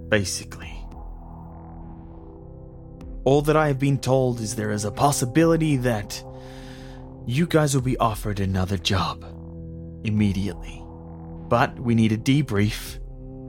Basically. 0.08 0.72
All 3.24 3.42
that 3.42 3.56
I 3.56 3.66
have 3.66 3.78
been 3.78 3.98
told 3.98 4.40
is 4.40 4.56
there 4.56 4.70
is 4.70 4.86
a 4.86 4.90
possibility 4.90 5.76
that 5.76 6.24
you 7.26 7.46
guys 7.46 7.74
will 7.74 7.82
be 7.82 7.98
offered 7.98 8.40
another 8.40 8.78
job 8.78 9.26
immediately. 10.04 10.79
But 11.50 11.78
we 11.80 11.94
need 11.96 12.12
a 12.12 12.16
debrief 12.16 12.98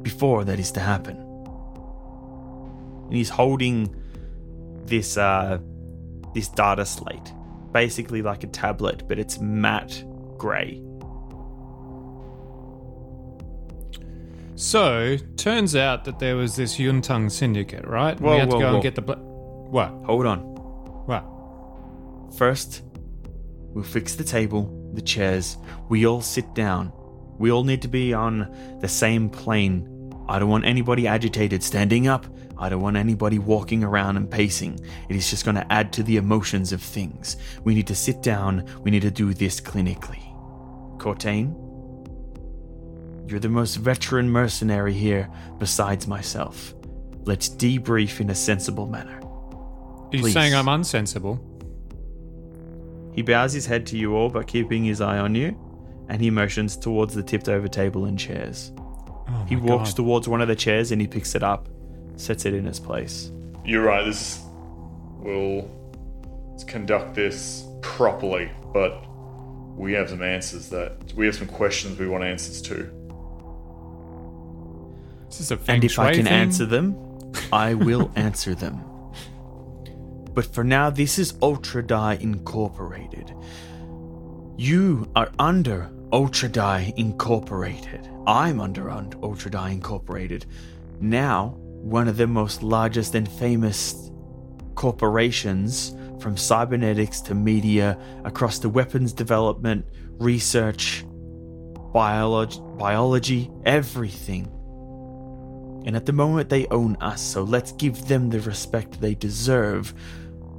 before 0.02 0.44
that 0.44 0.60
is 0.60 0.72
to 0.72 0.80
happen. 0.80 1.18
And 3.06 3.14
he's 3.14 3.30
holding 3.30 3.96
this 4.86 5.18
uh 5.18 5.60
this 6.34 6.50
data 6.50 6.86
slate. 6.86 7.32
Basically 7.72 8.22
like 8.22 8.44
a 8.44 8.48
tablet, 8.48 9.08
but 9.08 9.20
it's 9.20 9.40
matte 9.40 10.04
grey. 10.38 10.82
So, 14.56 15.18
turns 15.38 15.76
out 15.76 16.04
that 16.06 16.20
there 16.20 16.36
was 16.36 16.56
this 16.56 16.78
Yuntang 16.78 17.32
syndicate, 17.32 17.86
right? 17.86 18.20
Whoa, 18.20 18.34
we 18.34 18.40
had 18.40 18.52
to 18.52 18.58
go 18.58 18.64
whoa. 18.64 18.74
and 18.76 18.84
get 18.84 18.96
the. 18.96 19.02
Bla- 19.02 19.16
what? 19.16 19.90
Hold 20.06 20.26
on. 20.26 20.40
What? 21.08 22.38
First, 22.38 22.84
we'll 23.74 23.84
fix 23.84 24.16
the 24.16 24.24
table, 24.24 24.92
the 24.94 25.02
chairs. 25.02 25.58
We 25.90 26.06
all 26.06 26.22
sit 26.22 26.54
down. 26.54 26.94
We 27.42 27.52
all 27.52 27.64
need 27.64 27.82
to 27.82 27.88
be 27.88 28.14
on 28.14 28.56
the 28.82 28.88
same 28.88 29.28
plane. 29.28 30.14
I 30.30 30.38
don't 30.38 30.50
want 30.50 30.64
anybody 30.64 31.08
agitated 31.08 31.64
standing 31.64 32.08
up. 32.08 32.28
I 32.60 32.70
don't 32.70 32.82
want 32.82 32.98
anybody 32.98 33.40
walking 33.40 33.84
around 33.84 34.18
and 34.18 34.30
pacing. 34.30 34.80
It 35.10 35.16
is 35.16 35.28
just 35.28 35.44
going 35.44 35.56
to 35.56 35.74
add 35.74 35.92
to 35.94 36.04
the 36.04 36.18
emotions 36.18 36.72
of 36.72 36.84
things. 36.84 37.38
We 37.64 37.74
need 37.74 37.88
to 37.88 37.96
sit 37.96 38.22
down. 38.22 38.64
We 38.84 38.92
need 38.92 39.02
to 39.02 39.10
do 39.10 39.34
this 39.34 39.60
clinically. 39.60 40.22
Cortain, 41.00 41.56
you're 43.28 43.40
the 43.40 43.50
most 43.50 43.78
veteran 43.78 44.30
mercenary 44.30 44.94
here 44.94 45.28
besides 45.58 46.08
myself. 46.08 46.76
Let's 47.24 47.50
debrief 47.50 48.20
in 48.20 48.30
a 48.30 48.36
sensible 48.36 48.86
manner. 48.86 49.20
Are 49.20 50.16
you 50.16 50.30
saying 50.30 50.54
I'm 50.54 50.68
unsensible? 50.68 51.40
He 53.16 53.24
bows 53.24 53.52
his 53.52 53.66
head 53.66 53.88
to 53.88 53.98
you 53.98 54.16
all, 54.16 54.30
but 54.30 54.46
keeping 54.46 54.86
his 54.86 55.02
eye 55.02 55.18
on 55.18 55.34
you, 55.34 55.58
and 56.12 56.22
he 56.22 56.30
motions 56.30 56.76
towards 56.76 57.16
the 57.16 57.24
tipped 57.24 57.48
over 57.48 57.70
table 57.70 58.04
and 58.04 58.20
chairs. 58.20 58.74
Oh 58.78 59.46
He 59.48 59.56
walks 59.56 59.92
God. 59.92 59.96
towards 59.96 60.28
one 60.28 60.42
of 60.42 60.50
the 60.50 60.58
chairs 60.58 60.92
and 60.92 61.00
he 61.00 61.08
picks 61.08 61.36
it 61.36 61.42
up, 61.42 61.70
sets 62.18 62.46
it 62.46 62.54
in 62.54 62.68
its 62.68 62.80
place. 62.80 63.32
You're 63.64 63.84
right, 63.84 64.04
this. 64.04 64.42
We'll 65.20 65.72
conduct 66.68 67.16
this 67.16 67.66
properly, 67.82 68.52
but 68.74 69.06
we 69.78 69.94
have 69.94 70.10
some 70.10 70.22
answers 70.22 70.68
that. 70.70 71.14
We 71.16 71.26
have 71.28 71.36
some 71.36 71.48
questions 71.48 71.98
we 71.98 72.10
want 72.10 72.26
answers 72.26 72.62
to. 72.64 72.92
This 75.28 75.40
is 75.40 75.52
a 75.52 75.60
and 75.70 75.82
if 75.82 75.98
I 75.98 76.14
can 76.14 76.26
thing? 76.26 76.34
answer 76.34 76.66
them, 76.66 76.94
I 77.54 77.74
will 77.74 78.12
answer 78.18 78.54
them. 78.54 78.84
But 80.34 80.46
for 80.46 80.66
now, 80.66 80.90
this 80.90 81.18
is 81.18 81.36
Ultra 81.42 81.84
Die 81.84 82.14
Incorporated. 82.16 83.34
You 84.58 85.10
are 85.16 85.32
under 85.40 85.90
Ultra 86.14 86.50
Die 86.50 86.94
Incorporated. 86.98 88.10
I'm 88.28 88.60
under 88.60 88.90
un- 88.90 89.14
Ultra 89.24 89.52
Die 89.52 89.70
Incorporated. 89.70 90.46
Now, 91.00 91.56
one 91.58 92.10
of 92.10 92.18
the 92.18 92.28
most 92.28 92.62
largest 92.62 93.16
and 93.16 93.28
famous 93.28 94.12
corporations 94.76 95.96
from 96.20 96.36
cybernetics 96.36 97.22
to 97.22 97.34
media 97.34 97.98
across 98.26 98.60
the 98.60 98.68
weapons 98.68 99.14
development, 99.14 99.86
research, 100.20 101.06
biolog- 101.96 102.78
biology, 102.78 103.50
everything. 103.66 104.50
And 105.86 105.96
at 105.96 106.06
the 106.06 106.14
moment, 106.14 106.50
they 106.50 106.68
own 106.68 106.98
us, 107.00 107.22
so 107.22 107.44
let's 107.44 107.72
give 107.72 108.08
them 108.08 108.30
the 108.30 108.42
respect 108.42 109.00
they 109.00 109.16
deserve 109.16 109.94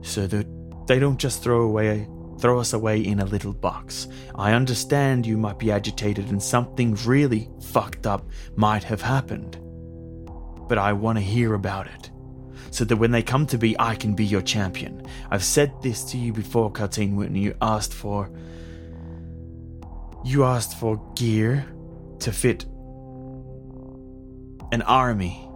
so 0.00 0.26
that 0.26 0.46
they 0.86 0.98
don't 0.98 1.18
just 1.18 1.42
throw 1.42 1.60
away 1.60 2.08
throw 2.42 2.58
us 2.58 2.72
away 2.72 3.00
in 3.00 3.20
a 3.20 3.24
little 3.24 3.52
box. 3.52 4.08
I 4.34 4.52
understand 4.52 5.24
you 5.24 5.38
might 5.38 5.60
be 5.60 5.70
agitated 5.70 6.28
and 6.28 6.42
something 6.42 6.98
really 7.06 7.48
fucked 7.60 8.04
up 8.04 8.28
might 8.56 8.82
have 8.82 9.00
happened. 9.00 9.58
But 10.68 10.76
I 10.76 10.92
want 10.92 11.18
to 11.18 11.24
hear 11.24 11.54
about 11.54 11.86
it. 11.86 12.10
So 12.72 12.84
that 12.84 12.96
when 12.96 13.12
they 13.12 13.22
come 13.22 13.46
to 13.46 13.58
me, 13.58 13.76
I 13.78 13.94
can 13.94 14.14
be 14.14 14.24
your 14.24 14.42
champion. 14.42 15.06
I've 15.30 15.44
said 15.44 15.72
this 15.82 16.02
to 16.04 16.18
you 16.18 16.32
before, 16.32 16.72
Cortain 16.72 17.14
when 17.14 17.36
you 17.36 17.54
asked 17.62 17.94
for. 17.94 18.28
You 20.24 20.44
asked 20.44 20.78
for 20.80 21.00
gear 21.14 21.64
to 22.20 22.32
fit 22.32 22.64
an 24.72 24.82
army 24.82 25.48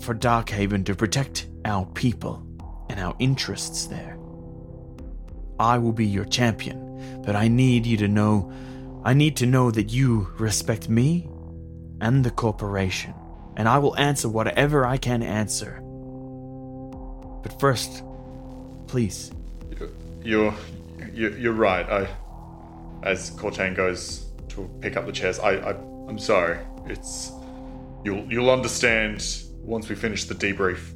for 0.00 0.14
Darkhaven 0.14 0.84
to 0.86 0.94
protect 0.94 1.46
our 1.64 1.86
people 1.86 2.46
and 2.90 3.00
our 3.00 3.14
interests 3.18 3.86
there. 3.86 4.13
I 5.58 5.78
will 5.78 5.92
be 5.92 6.06
your 6.06 6.24
champion, 6.24 7.22
but 7.24 7.36
I 7.36 7.48
need 7.48 7.86
you 7.86 7.96
to 7.98 8.08
know 8.08 8.52
I 9.04 9.12
need 9.12 9.36
to 9.36 9.46
know 9.46 9.70
that 9.70 9.92
you 9.92 10.28
respect 10.38 10.88
me 10.88 11.28
and 12.00 12.24
the 12.24 12.30
corporation, 12.30 13.12
and 13.54 13.68
I 13.68 13.78
will 13.78 13.94
answer 13.98 14.30
whatever 14.30 14.86
I 14.86 14.96
can 14.96 15.22
answer. 15.22 15.80
But 17.42 17.60
first, 17.60 18.02
please, 18.86 19.30
You're 20.22 20.54
you're, 21.12 21.52
right. 21.52 21.86
I 21.86 22.08
as 23.02 23.30
Cortain 23.32 23.76
goes 23.76 24.30
to 24.48 24.70
pick 24.80 24.96
up 24.96 25.04
the 25.04 25.12
chairs, 25.12 25.38
I, 25.38 25.56
I 25.56 25.70
I'm 26.08 26.18
sorry. 26.18 26.58
It's 26.86 27.30
you'll 28.04 28.24
you'll 28.32 28.50
understand 28.50 29.22
once 29.60 29.88
we 29.90 29.96
finish 29.96 30.24
the 30.24 30.34
debrief. 30.34 30.93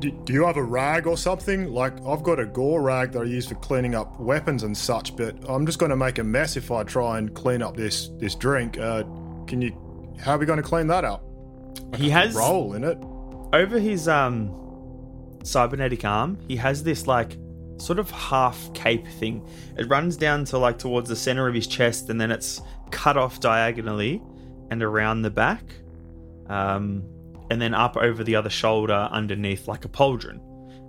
Do, 0.00 0.10
do 0.10 0.32
you 0.32 0.44
have 0.46 0.56
a 0.56 0.62
rag 0.62 1.06
or 1.06 1.16
something? 1.16 1.72
Like, 1.72 1.94
I've 2.06 2.22
got 2.22 2.38
a 2.38 2.46
gore 2.46 2.82
rag 2.82 3.12
that 3.12 3.20
I 3.20 3.24
use 3.24 3.46
for 3.46 3.56
cleaning 3.56 3.94
up 3.94 4.18
weapons 4.20 4.62
and 4.62 4.76
such, 4.76 5.16
but 5.16 5.34
I'm 5.48 5.66
just 5.66 5.78
going 5.78 5.90
to 5.90 5.96
make 5.96 6.18
a 6.18 6.24
mess 6.24 6.56
if 6.56 6.70
I 6.70 6.84
try 6.84 7.18
and 7.18 7.34
clean 7.34 7.62
up 7.62 7.76
this 7.76 8.08
this 8.18 8.34
drink. 8.34 8.78
Uh, 8.78 9.02
can 9.46 9.60
you? 9.60 9.72
How 10.20 10.34
are 10.34 10.38
we 10.38 10.46
going 10.46 10.58
to 10.58 10.62
clean 10.62 10.86
that 10.88 11.04
up? 11.04 11.24
he 11.96 12.10
has 12.10 12.34
Roll 12.34 12.74
in 12.74 12.84
it. 12.84 12.98
over 13.52 13.78
his 13.78 14.08
um 14.08 14.54
cybernetic 15.42 16.04
arm, 16.04 16.38
he 16.46 16.56
has 16.56 16.82
this 16.82 17.06
like 17.06 17.36
sort 17.78 17.98
of 17.98 18.10
half 18.10 18.72
cape 18.74 19.06
thing. 19.06 19.48
It 19.76 19.88
runs 19.88 20.16
down 20.16 20.44
to 20.46 20.58
like 20.58 20.78
towards 20.78 21.08
the 21.08 21.16
center 21.16 21.48
of 21.48 21.54
his 21.54 21.66
chest, 21.66 22.10
and 22.10 22.20
then 22.20 22.30
it's 22.30 22.60
cut 22.90 23.16
off 23.16 23.40
diagonally 23.40 24.22
and 24.70 24.82
around 24.82 25.22
the 25.22 25.30
back, 25.30 25.62
um, 26.48 27.04
and 27.50 27.60
then 27.60 27.74
up 27.74 27.96
over 27.96 28.22
the 28.24 28.36
other 28.36 28.50
shoulder 28.50 29.08
underneath 29.10 29.68
like 29.68 29.84
a 29.84 29.88
pauldron. 29.88 30.40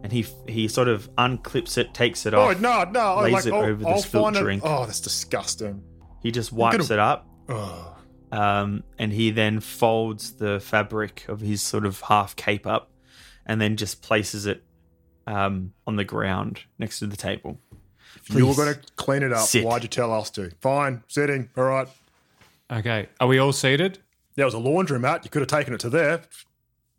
And 0.03 0.11
he 0.13 0.25
he 0.47 0.67
sort 0.69 0.87
of 0.87 1.13
unclips 1.17 1.77
it, 1.77 1.93
takes 1.93 2.25
it 2.25 2.33
off. 2.33 2.47
Oh 2.47 2.51
off. 2.51 2.59
no, 2.61 2.83
no! 3.17 3.21
Lays 3.21 3.33
like, 3.33 3.45
it 3.47 3.53
I'll, 3.53 3.63
over 3.65 3.83
the 3.83 3.89
I'll 3.89 4.01
spilt 4.01 4.23
find 4.25 4.35
drink. 4.37 4.61
Oh, 4.65 4.85
that's 4.85 5.01
disgusting. 5.01 5.83
He 6.23 6.31
just 6.31 6.53
wipes 6.53 6.87
gonna- 6.87 6.93
it 6.93 6.99
up, 6.99 7.27
Oh. 7.49 7.97
um, 8.31 8.83
and 8.97 9.11
he 9.11 9.31
then 9.31 9.59
folds 9.59 10.33
the 10.33 10.59
fabric 10.61 11.25
of 11.27 11.41
his 11.41 11.61
sort 11.61 11.85
of 11.85 11.99
half 12.01 12.35
cape 12.37 12.65
up, 12.65 12.91
and 13.45 13.59
then 13.59 13.75
just 13.75 14.01
places 14.01 14.45
it 14.45 14.63
um, 15.27 15.73
on 15.85 15.97
the 15.97 16.05
ground 16.05 16.61
next 16.77 16.99
to 16.99 17.07
the 17.07 17.17
table. 17.17 17.59
You 18.29 18.47
were 18.47 18.55
going 18.55 18.73
to 18.73 18.79
clean 18.95 19.21
it 19.23 19.31
up. 19.33 19.47
Sit. 19.47 19.63
Why'd 19.65 19.83
you 19.83 19.89
tell 19.89 20.11
us 20.13 20.29
to? 20.31 20.51
Fine, 20.61 21.03
sitting. 21.07 21.49
All 21.57 21.63
right. 21.65 21.87
Okay. 22.71 23.07
Are 23.19 23.27
we 23.27 23.37
all 23.37 23.51
seated? 23.53 23.99
There 24.35 24.45
was 24.45 24.53
a 24.53 24.57
laundromat. 24.59 25.23
You 25.25 25.29
could 25.29 25.41
have 25.41 25.49
taken 25.49 25.73
it 25.73 25.79
to 25.81 25.89
there. 25.89 26.21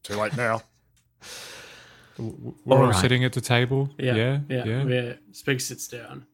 Too 0.03 0.15
late 0.17 0.37
now. 0.37 0.63
We're 2.19 2.77
all, 2.79 2.87
right. 2.87 2.95
sitting 2.95 3.25
at 3.25 3.33
the 3.33 3.41
table. 3.41 3.89
Yeah, 3.99 4.15
Yeah. 4.15 4.39
yeah, 4.49 4.65
Yeah. 4.65 4.83
yeah. 4.85 5.13
Spig 5.33 5.61
sits 5.61 5.89
down. 5.89 6.27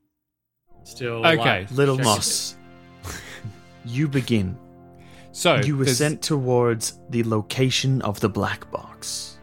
Still. 0.84 1.24
Okay. 1.26 1.36
like, 1.62 1.70
Little 1.72 1.98
Moss, 1.98 2.56
you 3.84 4.08
begin. 4.08 4.56
So 5.32 5.56
You 5.56 5.76
were 5.76 5.84
there's- 5.84 5.98
sent 5.98 6.22
towards 6.22 6.98
the 7.10 7.22
location 7.24 8.02
of 8.02 8.20
the 8.20 8.28
black 8.28 8.70
box. 8.70 9.38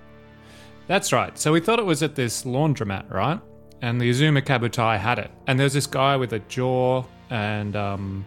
That's 0.88 1.14
right. 1.14 1.38
So 1.38 1.54
we 1.54 1.60
thought 1.62 1.80
it 1.80 1.86
was 1.86 2.04
at 2.04 2.16
this 2.16 2.44
laundromat, 2.44 3.10
right? 3.12 3.40
And 3.82 4.00
the 4.02 4.10
Azuma 4.10 4.42
Kabutai 4.42 4.98
had 5.00 5.20
it. 5.20 5.32
And 5.48 5.60
there's 5.60 5.74
this 5.74 5.88
guy 5.88 6.16
with 6.18 6.34
a 6.34 6.40
jaw 6.40 7.04
and 7.30 7.76
um 7.76 8.26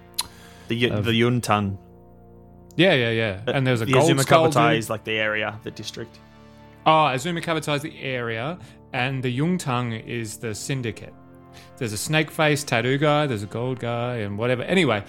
The 0.69 0.91
Of- 0.91 1.05
the 1.05 1.13
Yuntang. 1.21 1.77
Yeah, 2.77 2.93
yeah, 2.95 3.11
yeah. 3.11 3.41
Uh, 3.47 3.53
and 3.53 3.67
there's 3.67 3.81
a 3.81 3.87
the 3.87 3.93
gold 3.93 4.05
Azuma 4.05 4.23
skull 4.23 4.69
is 4.69 4.91
like 4.91 5.05
the 5.05 5.19
area, 5.19 5.59
the 5.63 5.71
district. 5.71 6.19
Oh, 6.85 7.07
Azuma 7.07 7.41
Kabutai 7.41 7.77
is 7.77 7.83
the 7.83 7.99
area, 8.01 8.59
and 8.93 9.23
the 9.23 9.37
Yuntang 9.37 10.07
is 10.07 10.37
the 10.37 10.55
syndicate. 10.55 11.13
There's 11.79 11.93
a 11.93 11.99
snake 11.99 12.31
face 12.31 12.63
tattoo 12.63 12.99
guy, 12.99 13.27
there's 13.27 13.43
a 13.43 13.47
gold 13.47 13.81
guy, 13.81 14.19
and 14.19 14.39
whatever. 14.39 14.63
Anyway, 14.63 15.03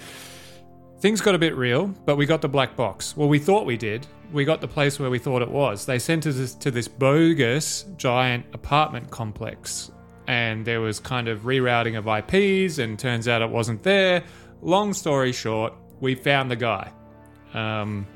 things 0.98 1.20
got 1.20 1.34
a 1.34 1.38
bit 1.38 1.54
real, 1.56 1.86
but 2.04 2.16
we 2.16 2.26
got 2.26 2.42
the 2.42 2.48
black 2.48 2.74
box. 2.74 3.16
Well, 3.16 3.28
we 3.28 3.38
thought 3.38 3.64
we 3.64 3.76
did. 3.76 4.06
We 4.32 4.44
got 4.44 4.60
the 4.60 4.68
place 4.68 4.98
where 4.98 5.08
we 5.08 5.18
thought 5.18 5.40
it 5.40 5.50
was. 5.50 5.86
They 5.86 5.98
sent 5.98 6.26
us 6.26 6.54
to 6.56 6.70
this 6.70 6.88
bogus 6.88 7.84
giant 7.96 8.46
apartment 8.54 9.10
complex, 9.10 9.90
and 10.26 10.64
there 10.66 10.80
was 10.80 11.00
kind 11.00 11.28
of 11.28 11.42
rerouting 11.42 11.96
of 11.96 12.06
IPs, 12.08 12.78
and 12.78 12.98
turns 12.98 13.28
out 13.28 13.40
it 13.40 13.50
wasn't 13.50 13.82
there. 13.82 14.24
Long 14.62 14.92
story 14.92 15.32
short, 15.32 15.74
we 16.00 16.14
found 16.14 16.50
the 16.50 16.56
guy. 16.56 16.92
Um, 17.54 18.06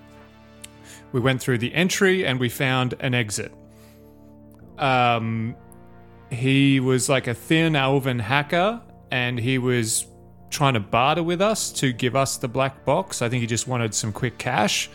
we 1.12 1.21
went 1.21 1.40
through 1.40 1.59
the 1.59 1.73
entry 1.75 2.27
and 2.27 2.40
we 2.40 2.49
found 2.49 2.95
an 3.01 3.14
exit. 3.14 3.53
Um, 4.79 5.55
he 6.31 6.81
was 6.81 7.09
like 7.09 7.27
a 7.27 7.35
thin 7.35 7.77
elven 7.77 8.18
hacker 8.18 8.81
and 9.11 9.38
he 9.38 9.59
was 9.59 10.07
trying 10.51 10.75
to 10.75 10.81
barter 10.81 11.23
with 11.23 11.40
us 11.40 11.73
to 11.73 11.92
give 11.92 12.14
us 12.14 12.37
the 12.37 12.49
black 12.49 12.85
box. 12.85 13.23
I 13.23 13.29
think 13.29 13.40
he 13.40 13.47
just 13.47 13.66
wanted 13.66 13.95
some 13.95 14.12
quick 14.12 14.38
cash, 14.38 14.90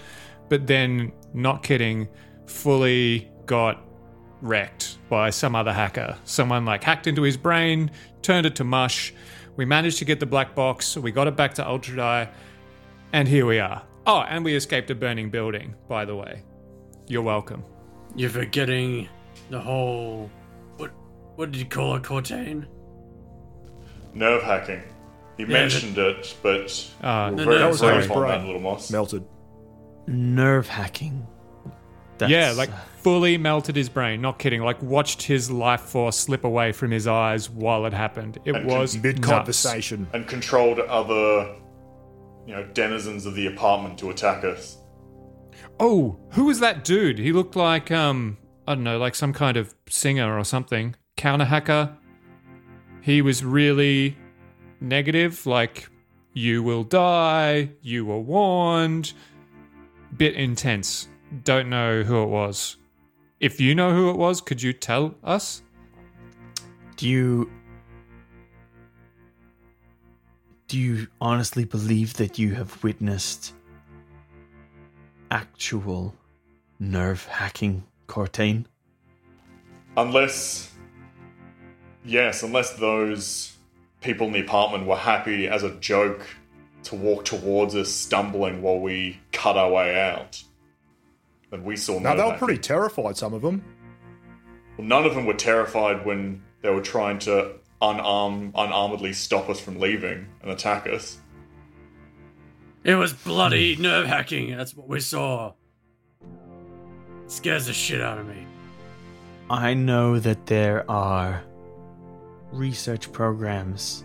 but 0.49 0.67
then, 0.67 1.11
not 1.33 1.63
kidding, 1.63 2.07
fully 2.45 3.29
got 3.45 3.83
wrecked 4.41 4.97
by 5.09 5.29
some 5.29 5.55
other 5.55 5.73
hacker. 5.73 6.17
Someone 6.23 6.65
like 6.65 6.83
hacked 6.83 7.07
into 7.07 7.23
his 7.23 7.37
brain, 7.37 7.91
turned 8.21 8.45
it 8.45 8.55
to 8.57 8.63
mush. 8.63 9.13
We 9.55 9.65
managed 9.65 9.97
to 9.99 10.05
get 10.05 10.19
the 10.19 10.25
black 10.25 10.55
box, 10.55 10.95
we 10.95 11.11
got 11.11 11.27
it 11.27 11.35
back 11.35 11.55
to 11.55 11.67
Ultra 11.67 11.95
Die, 11.95 12.29
and 13.13 13.27
here 13.27 13.45
we 13.45 13.59
are. 13.59 13.86
Oh, 14.07 14.21
and 14.21 14.43
we 14.45 14.55
escaped 14.55 14.89
a 14.89 14.95
burning 14.95 15.29
building, 15.29 15.75
by 15.89 16.05
the 16.05 16.15
way. 16.15 16.41
You're 17.07 17.21
welcome. 17.21 17.63
You're 18.15 18.29
forgetting 18.29 19.09
the 19.49 19.59
whole. 19.59 20.31
What 20.77 20.91
what 21.35 21.51
did 21.51 21.59
you 21.59 21.65
call 21.67 21.95
it, 21.95 22.03
Cortain? 22.03 22.65
Nerve 24.13 24.41
hacking. 24.43 24.81
He 25.37 25.45
mentioned 25.45 25.97
it, 25.97 26.35
but 26.41 26.89
Uh, 27.03 27.29
we're 27.31 27.35
no, 27.35 27.43
very 27.45 27.57
that 27.59 27.67
was 27.67 27.79
brief 27.79 27.91
Harry's 27.91 28.09
on 28.09 28.27
that, 28.27 28.45
little 28.45 28.61
moss. 28.61 28.89
Melted. 28.89 29.23
Nerve 30.07 30.67
hacking. 30.67 31.27
That's, 32.17 32.31
yeah, 32.31 32.51
like 32.53 32.71
uh, 32.71 32.75
fully 33.03 33.37
melted 33.37 33.75
his 33.75 33.89
brain. 33.89 34.21
Not 34.21 34.39
kidding. 34.39 34.61
Like 34.63 34.81
watched 34.81 35.21
his 35.21 35.51
life 35.51 35.81
force 35.81 36.17
slip 36.17 36.45
away 36.45 36.71
from 36.71 36.89
his 36.89 37.05
eyes 37.05 37.49
while 37.49 37.85
it 37.85 37.93
happened. 37.93 38.39
It 38.45 38.55
And 38.55 38.65
was 38.65 38.97
Mid 38.97 39.17
nuts. 39.19 39.27
conversation. 39.29 40.07
and 40.13 40.25
controlled 40.27 40.79
other, 40.79 41.55
you 42.47 42.55
know, 42.55 42.65
denizens 42.73 43.25
of 43.25 43.35
the 43.35 43.45
apartment 43.45 43.99
to 43.99 44.09
attack 44.09 44.43
us. 44.43 44.77
Oh, 45.79 46.17
who 46.31 46.45
was 46.45 46.59
that 46.61 46.83
dude? 46.83 47.19
He 47.19 47.31
looked 47.31 47.55
like 47.55 47.91
um, 47.91 48.37
I 48.65 48.73
don't 48.73 48.83
know, 48.83 48.97
like 48.97 49.15
some 49.15 49.33
kind 49.33 49.57
of 49.57 49.75
singer 49.87 50.37
or 50.37 50.43
something. 50.43 50.95
Counter 51.17 51.45
hacker. 51.45 51.95
He 53.01 53.21
was 53.21 53.43
really 53.43 54.17
negative. 54.81 55.45
Like, 55.45 55.89
you 56.33 56.63
will 56.63 56.83
die. 56.83 57.71
You 57.81 58.05
were 58.05 58.19
warned. 58.19 59.13
Bit 60.15 60.35
intense. 60.35 61.09
Don't 61.43 61.69
know 61.69 62.03
who 62.03 62.23
it 62.23 62.27
was. 62.27 62.77
If 63.39 63.61
you 63.61 63.75
know 63.75 63.93
who 63.93 64.09
it 64.09 64.17
was, 64.17 64.41
could 64.41 64.61
you 64.61 64.73
tell 64.73 65.15
us? 65.23 65.61
Do 66.95 67.07
you 67.07 67.51
do 70.77 70.83
you 70.83 71.07
honestly 71.19 71.65
believe 71.65 72.13
that 72.17 72.37
you 72.37 72.53
have 72.53 72.83
witnessed 72.83 73.55
actual 75.31 76.13
nerve 76.79 77.25
hacking, 77.25 77.83
Cortain? 78.07 78.65
Unless, 79.97 80.71
yes, 82.05 82.43
unless 82.43 82.73
those 82.73 83.57
people 84.01 84.27
in 84.27 84.33
the 84.33 84.41
apartment 84.41 84.85
were 84.85 84.95
happy 84.95 85.47
as 85.47 85.63
a 85.63 85.71
joke 85.77 86.21
to 86.83 86.93
walk 86.93 87.25
towards 87.25 87.75
us, 87.75 87.89
stumbling 87.89 88.61
while 88.61 88.79
we 88.79 89.19
cut 89.31 89.57
our 89.57 89.71
way 89.71 89.99
out. 89.99 90.43
Then 91.49 91.63
we 91.63 91.75
saw 91.75 91.93
No, 91.93 92.13
none 92.13 92.17
they 92.17 92.23
were 92.23 92.37
pretty 92.37 92.59
terrified, 92.59 93.17
some 93.17 93.33
of 93.33 93.41
them. 93.41 93.63
Well, 94.77 94.85
none 94.85 95.05
of 95.05 95.15
them 95.15 95.25
were 95.25 95.33
terrified 95.33 96.05
when 96.05 96.43
they 96.61 96.69
were 96.69 96.83
trying 96.83 97.17
to 97.19 97.53
unarm, 97.81 98.51
unarmedly 98.55 99.13
stop 99.13 99.49
us 99.49 99.59
from 99.59 99.79
leaving 99.79 100.27
and 100.41 100.51
attack 100.51 100.87
us. 100.87 101.19
It 102.83 102.95
was 102.95 103.13
bloody 103.13 103.75
nerve 103.79 104.07
hacking. 104.07 104.55
That's 104.55 104.75
what 104.75 104.87
we 104.87 104.99
saw. 104.99 105.53
It 107.25 107.31
scares 107.31 107.67
the 107.67 107.73
shit 107.73 108.01
out 108.01 108.17
of 108.17 108.27
me. 108.27 108.45
I 109.49 109.73
know 109.73 110.19
that 110.19 110.45
there 110.45 110.89
are 110.89 111.43
research 112.51 113.11
programs 113.11 114.03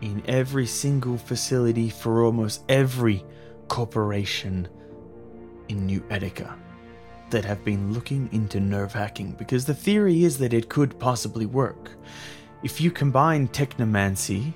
in 0.00 0.22
every 0.26 0.66
single 0.66 1.16
facility 1.16 1.88
for 1.88 2.24
almost 2.24 2.62
every 2.68 3.24
corporation 3.68 4.68
in 5.68 5.86
New 5.86 6.00
Etica 6.02 6.54
that 7.30 7.44
have 7.44 7.64
been 7.64 7.92
looking 7.92 8.28
into 8.32 8.60
nerve 8.60 8.92
hacking 8.92 9.32
because 9.32 9.64
the 9.64 9.74
theory 9.74 10.24
is 10.24 10.38
that 10.38 10.52
it 10.52 10.68
could 10.68 10.98
possibly 10.98 11.46
work. 11.46 11.90
If 12.64 12.80
you 12.80 12.90
combine 12.90 13.48
technomancy 13.48 14.54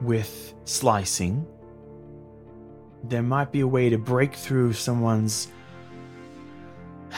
with 0.00 0.54
slicing, 0.64 1.46
there 3.04 3.22
might 3.22 3.52
be 3.52 3.60
a 3.60 3.66
way 3.66 3.90
to 3.90 3.98
break 3.98 4.34
through 4.34 4.72
someone's 4.72 5.48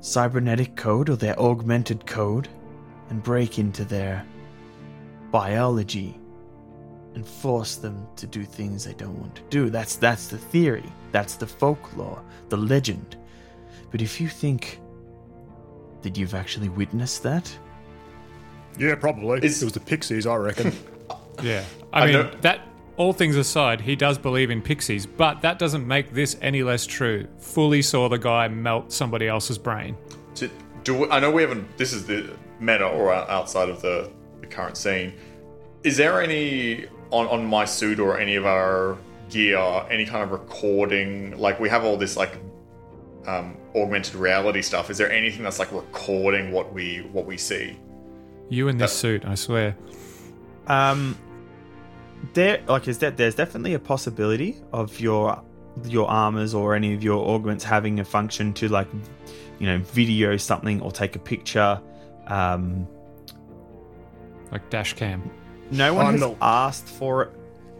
cybernetic 0.00 0.76
code 0.76 1.10
or 1.10 1.16
their 1.16 1.36
augmented 1.40 2.06
code 2.06 2.46
and 3.10 3.20
break 3.20 3.58
into 3.58 3.84
their 3.84 4.24
biology 5.32 6.16
and 7.16 7.26
force 7.26 7.74
them 7.74 8.06
to 8.14 8.28
do 8.28 8.44
things 8.44 8.84
they 8.84 8.94
don't 8.94 9.18
want 9.18 9.34
to 9.34 9.42
do. 9.50 9.70
That's 9.70 9.96
that's 9.96 10.28
the 10.28 10.38
theory. 10.38 10.92
That's 11.10 11.34
the 11.34 11.48
folklore, 11.48 12.22
the 12.48 12.56
legend. 12.56 13.16
But 13.90 14.02
if 14.02 14.20
you 14.20 14.28
think 14.28 14.80
that 16.02 16.16
you've 16.16 16.34
actually 16.34 16.68
witnessed 16.68 17.24
that, 17.24 17.52
Yeah, 18.78 18.94
probably. 18.96 19.40
Is- 19.44 19.62
it 19.62 19.66
was 19.66 19.74
the 19.74 19.80
Pixies, 19.80 20.26
I 20.26 20.36
reckon. 20.36 20.72
Yeah. 21.42 21.64
I, 21.92 22.02
I 22.02 22.06
mean, 22.06 22.12
know- 22.14 22.30
that 22.42 22.60
all 22.96 23.12
things 23.12 23.34
aside, 23.36 23.80
he 23.80 23.96
does 23.96 24.18
believe 24.18 24.50
in 24.52 24.62
pixies, 24.62 25.04
but 25.04 25.42
that 25.42 25.58
doesn't 25.58 25.84
make 25.86 26.12
this 26.14 26.36
any 26.40 26.62
less 26.62 26.86
true. 26.86 27.26
Fully 27.38 27.82
saw 27.82 28.08
the 28.08 28.18
guy 28.18 28.46
melt 28.46 28.92
somebody 28.92 29.26
else's 29.26 29.58
brain. 29.58 29.96
Do, 30.36 30.48
do 30.84 30.94
we- 30.98 31.10
I 31.10 31.18
know 31.18 31.32
we 31.32 31.42
haven't. 31.42 31.76
This 31.76 31.92
is 31.92 32.06
the 32.06 32.30
meta 32.60 32.86
or 32.86 33.12
outside 33.12 33.68
of 33.68 33.82
the, 33.82 34.12
the 34.40 34.46
current 34.46 34.76
scene. 34.76 35.12
Is 35.82 35.96
there 35.96 36.22
any 36.22 36.86
on 37.10 37.26
on 37.26 37.44
my 37.44 37.64
suit 37.64 37.98
or 37.98 38.16
any 38.18 38.36
of 38.36 38.46
our 38.46 38.96
gear 39.28 39.58
any 39.90 40.06
kind 40.06 40.22
of 40.22 40.30
recording? 40.30 41.36
Like 41.36 41.58
we 41.58 41.68
have 41.68 41.84
all 41.84 41.96
this 41.96 42.16
like 42.16 42.38
um, 43.26 43.56
augmented 43.74 44.14
reality 44.14 44.62
stuff. 44.62 44.88
Is 44.88 44.98
there 44.98 45.10
anything 45.10 45.42
that's 45.42 45.58
like 45.58 45.72
recording 45.72 46.52
what 46.52 46.72
we 46.72 47.08
what 47.12 47.26
we 47.26 47.36
see? 47.36 47.76
You 48.48 48.68
in 48.68 48.76
this 48.78 48.92
suit, 48.92 49.24
I 49.24 49.34
swear. 49.34 49.76
um, 50.66 51.16
there 52.32 52.62
like 52.68 52.88
is 52.88 52.98
that 52.98 53.16
there's 53.16 53.34
definitely 53.34 53.74
a 53.74 53.78
possibility 53.78 54.56
of 54.72 54.98
your 55.00 55.42
your 55.84 56.08
armors 56.08 56.54
or 56.54 56.74
any 56.74 56.94
of 56.94 57.02
your 57.02 57.26
augments 57.28 57.64
having 57.64 58.00
a 58.00 58.04
function 58.04 58.52
to 58.54 58.68
like 58.68 58.88
you 59.58 59.66
know 59.66 59.78
video 59.78 60.36
something 60.36 60.80
or 60.80 60.90
take 60.92 61.16
a 61.16 61.18
picture. 61.18 61.80
Um, 62.26 62.86
Like 64.52 64.68
dash 64.70 64.92
cam. 64.94 65.30
no 65.70 65.92
one 65.94 66.06
I'm 66.06 66.12
has 66.12 66.20
not- 66.22 66.36
asked 66.40 66.86
for 66.88 67.22
it 67.24 67.32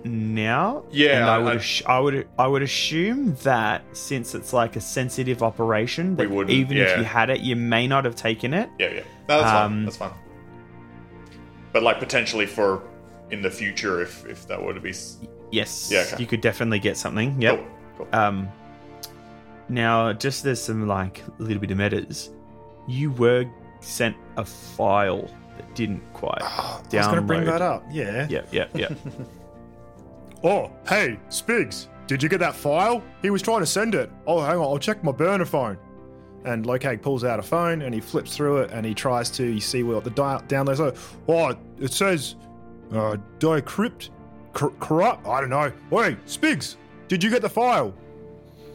now. 0.04 0.82
Yeah, 0.90 1.20
and 1.20 1.24
I 1.30 1.36
I- 1.36 1.38
would 1.38 1.52
I- 1.52 1.56
ass- 1.56 1.82
I 1.86 1.98
would 2.00 2.28
I 2.38 2.46
would 2.46 2.62
assume 2.62 3.36
that 3.44 3.82
since 3.92 4.34
it's 4.34 4.52
like 4.52 4.76
a 4.76 4.80
sensitive 4.80 5.42
operation, 5.42 6.16
that 6.16 6.28
We 6.28 6.34
wouldn't, 6.36 6.50
even 6.50 6.76
if 6.76 6.98
you 6.98 7.04
had 7.04 7.30
it, 7.30 7.40
you 7.40 7.54
may 7.56 7.86
not 7.86 8.04
have 8.04 8.16
taken 8.16 8.52
it. 8.52 8.68
Yeah, 8.78 8.88
yeah. 8.92 9.00
No, 9.28 9.40
that's 9.40 9.50
Um, 9.52 9.70
fine. 9.72 9.84
That's 9.84 9.96
fine. 9.96 10.10
But 11.74 11.82
like 11.82 11.98
potentially 11.98 12.46
for 12.46 12.82
in 13.30 13.42
the 13.42 13.50
future, 13.50 14.00
if 14.00 14.24
if 14.26 14.46
that 14.48 14.62
were 14.62 14.72
to 14.72 14.80
be 14.80 14.94
Yes, 15.50 15.90
Yeah, 15.92 16.04
okay. 16.06 16.16
you 16.18 16.26
could 16.26 16.40
definitely 16.40 16.78
get 16.78 16.96
something. 16.96 17.40
Yep. 17.40 17.56
cool, 17.58 17.66
cool. 17.98 18.08
Um, 18.12 18.48
now, 19.68 20.12
just 20.12 20.42
there's 20.44 20.62
some 20.62 20.86
like 20.88 21.22
a 21.38 21.42
little 21.42 21.60
bit 21.60 21.70
of 21.70 21.76
metas. 21.76 22.30
You 22.88 23.10
were 23.12 23.44
sent 23.80 24.16
a 24.36 24.44
file 24.44 25.28
that 25.56 25.74
didn't 25.74 26.02
quite 26.12 26.42
I 26.42 26.80
was 26.92 27.06
going 27.06 27.16
to 27.16 27.22
bring 27.22 27.44
that 27.44 27.60
up. 27.62 27.84
Yeah. 27.90 28.26
Yeah. 28.30 28.42
Yeah. 28.50 28.66
yep. 28.74 28.92
Oh, 30.46 30.70
hey, 30.86 31.18
Spigs, 31.30 31.86
did 32.06 32.22
you 32.22 32.28
get 32.28 32.38
that 32.40 32.54
file? 32.54 33.02
He 33.22 33.30
was 33.30 33.40
trying 33.40 33.60
to 33.60 33.66
send 33.66 33.94
it. 33.94 34.10
Oh, 34.26 34.40
hang 34.42 34.56
on, 34.58 34.62
I'll 34.64 34.78
check 34.78 35.02
my 35.02 35.10
burner 35.10 35.46
phone. 35.46 35.78
And 36.44 36.64
Lokag 36.66 37.00
pulls 37.00 37.24
out 37.24 37.38
a 37.38 37.42
phone 37.42 37.82
and 37.82 37.94
he 37.94 38.00
flips 38.00 38.36
through 38.36 38.58
it 38.58 38.70
and 38.70 38.84
he 38.84 38.92
tries 38.94 39.30
to 39.30 39.58
see 39.60 39.82
what 39.82 40.04
the 40.04 40.10
di- 40.10 40.42
downloads 40.46 40.78
are. 40.80 40.94
Oh, 41.26 41.56
it 41.80 41.92
says 41.92 42.36
uh, 42.92 43.16
decrypt, 43.38 44.10
cor- 44.52 44.72
corrupt. 44.78 45.26
I 45.26 45.40
don't 45.40 45.48
know. 45.50 45.72
Hey, 45.90 46.16
Spigs, 46.26 46.76
did 47.08 47.24
you 47.24 47.30
get 47.30 47.40
the 47.42 47.48
file? 47.48 47.94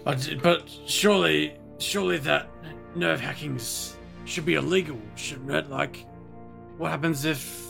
I 0.06 0.16
did- 0.16 0.42
but 0.42 0.64
surely, 0.88 1.54
surely 1.78 2.18
that 2.20 2.50
nerve 2.96 3.20
hackings 3.20 3.96
should 4.26 4.46
be 4.46 4.56
illegal, 4.56 4.98
shouldn't 5.16 5.52
it? 5.52 5.70
Like, 5.70 6.06
what 6.80 6.90
happens 6.90 7.26
if 7.26 7.68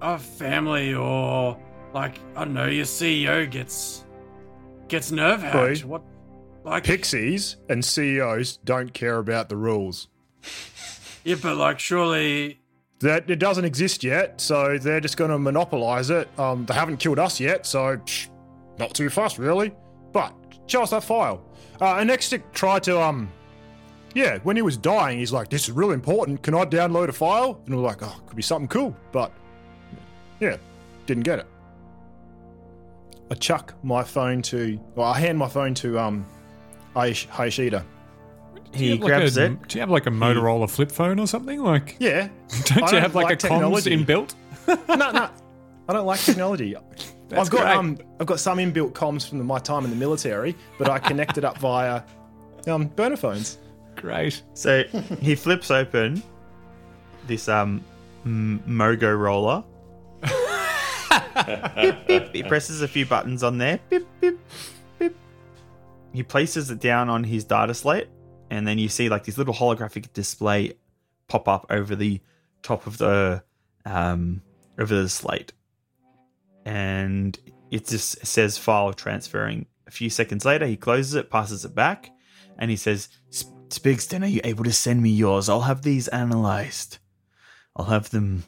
a 0.00 0.16
family 0.18 0.94
or 0.94 1.58
like 1.92 2.20
I 2.36 2.44
don't 2.44 2.54
know, 2.54 2.66
your 2.66 2.84
CEO 2.84 3.50
gets 3.50 4.04
gets 4.88 5.10
nerve 5.10 5.42
hacked? 5.42 5.84
What? 5.84 6.02
Like, 6.64 6.84
Pixies 6.84 7.56
and 7.68 7.84
CEOs 7.84 8.58
don't 8.58 8.92
care 8.92 9.18
about 9.18 9.48
the 9.48 9.56
rules. 9.56 10.08
yeah, 11.24 11.36
but 11.42 11.56
like, 11.56 11.78
surely, 11.78 12.60
That 13.00 13.30
it 13.30 13.38
doesn't 13.38 13.64
exist 13.64 14.04
yet, 14.04 14.40
so 14.40 14.76
they're 14.78 15.00
just 15.00 15.16
going 15.16 15.30
to 15.30 15.38
monopolize 15.38 16.10
it. 16.10 16.28
Um, 16.38 16.66
they 16.66 16.74
haven't 16.74 16.98
killed 16.98 17.18
us 17.18 17.40
yet, 17.40 17.66
so 17.66 17.96
psh, 17.96 18.28
not 18.78 18.94
too 18.94 19.08
fast, 19.08 19.38
really. 19.38 19.72
But 20.12 20.34
show 20.66 20.82
us 20.82 20.90
that 20.90 21.04
file. 21.04 21.42
Uh, 21.80 21.96
and 21.96 22.10
Nextic 22.10 22.42
tried 22.52 22.82
to 22.84 23.00
um, 23.00 23.30
yeah, 24.14 24.38
when 24.42 24.56
he 24.56 24.62
was 24.62 24.76
dying, 24.76 25.18
he's 25.18 25.32
like, 25.32 25.48
"This 25.48 25.64
is 25.64 25.70
really 25.70 25.94
important. 25.94 26.42
Can 26.42 26.54
I 26.54 26.64
download 26.64 27.08
a 27.08 27.12
file?" 27.12 27.60
And 27.66 27.74
we're 27.76 27.82
like, 27.82 28.02
"Oh, 28.02 28.14
could 28.26 28.36
be 28.36 28.42
something 28.42 28.68
cool," 28.68 28.94
but 29.12 29.32
yeah, 30.40 30.56
didn't 31.06 31.22
get 31.22 31.38
it. 31.38 31.46
I 33.30 33.34
chuck 33.36 33.74
my 33.84 34.02
phone 34.02 34.42
to, 34.42 34.80
well, 34.96 35.06
I 35.06 35.18
hand 35.20 35.38
my 35.38 35.48
phone 35.48 35.72
to 35.74 35.98
um, 36.00 36.26
Hayashida. 36.94 37.84
Do 38.72 38.78
you 38.78 38.84
he 38.84 38.90
have 38.90 39.00
like 39.00 39.06
grabs 39.08 39.36
a, 39.36 39.44
it. 39.46 39.68
Do 39.68 39.78
you 39.78 39.80
have 39.80 39.90
like 39.90 40.06
a 40.06 40.10
Motorola 40.10 40.70
flip 40.70 40.92
phone 40.92 41.18
or 41.18 41.26
something? 41.26 41.60
Like, 41.60 41.96
Yeah, 41.98 42.28
don't 42.66 42.84
I 42.84 42.90
you 42.92 43.00
have 43.00 43.14
like, 43.14 43.24
like 43.24 43.44
a 43.44 43.48
comms 43.48 43.86
inbuilt? 43.86 44.34
no, 44.88 45.10
no. 45.10 45.30
I 45.88 45.92
don't 45.92 46.06
like 46.06 46.20
technology. 46.20 46.76
That's 47.28 47.42
I've 47.42 47.50
got 47.50 47.62
great. 47.62 47.76
um, 47.76 47.98
I've 48.20 48.26
got 48.26 48.40
some 48.40 48.58
inbuilt 48.58 48.92
comms 48.92 49.28
from 49.28 49.44
my 49.46 49.58
time 49.58 49.84
in 49.84 49.90
the 49.90 49.96
military, 49.96 50.56
but 50.78 50.88
I 50.88 50.98
connected 50.98 51.44
up 51.44 51.58
via 51.58 52.02
um, 52.66 52.86
burner 52.86 53.16
phones. 53.16 53.58
Great. 53.96 54.42
So 54.54 54.82
he 55.20 55.34
flips 55.34 55.70
open 55.70 56.22
this 57.26 57.48
um 57.48 57.84
m- 58.24 58.62
Mogo 58.66 59.16
roller. 59.18 59.62
beep, 62.06 62.06
beep. 62.06 62.34
He 62.34 62.42
presses 62.42 62.82
a 62.82 62.88
few 62.88 63.06
buttons 63.06 63.42
on 63.42 63.58
there. 63.58 63.78
Beep, 63.90 64.06
beep, 64.20 64.38
beep. 64.38 64.40
He 66.12 66.22
places 66.22 66.70
it 66.70 66.80
down 66.80 67.08
on 67.08 67.24
his 67.24 67.44
data 67.44 67.74
slate, 67.74 68.08
and 68.50 68.66
then 68.66 68.78
you 68.78 68.88
see 68.88 69.08
like 69.08 69.24
this 69.24 69.38
little 69.38 69.54
holographic 69.54 70.12
display 70.12 70.74
pop 71.28 71.46
up 71.48 71.66
over 71.70 71.94
the 71.94 72.20
top 72.62 72.86
of 72.86 72.98
the 72.98 73.42
um 73.86 74.42
over 74.78 75.02
the 75.02 75.08
slate, 75.08 75.52
and 76.64 77.38
it 77.70 77.86
just 77.86 78.26
says 78.26 78.58
file 78.58 78.92
transferring. 78.92 79.66
A 79.86 79.90
few 79.90 80.10
seconds 80.10 80.44
later, 80.44 80.66
he 80.66 80.76
closes 80.76 81.14
it, 81.14 81.30
passes 81.30 81.64
it 81.64 81.74
back, 81.74 82.10
and 82.58 82.70
he 82.70 82.76
says, 82.76 83.08
Spigston, 83.30 84.22
are 84.22 84.28
you 84.28 84.40
able 84.44 84.64
to 84.64 84.72
send 84.72 85.02
me 85.02 85.10
yours? 85.10 85.48
I'll 85.48 85.62
have 85.62 85.82
these 85.82 86.08
analyzed. 86.08 86.98
I'll 87.76 87.86
have 87.86 88.10
them, 88.10 88.44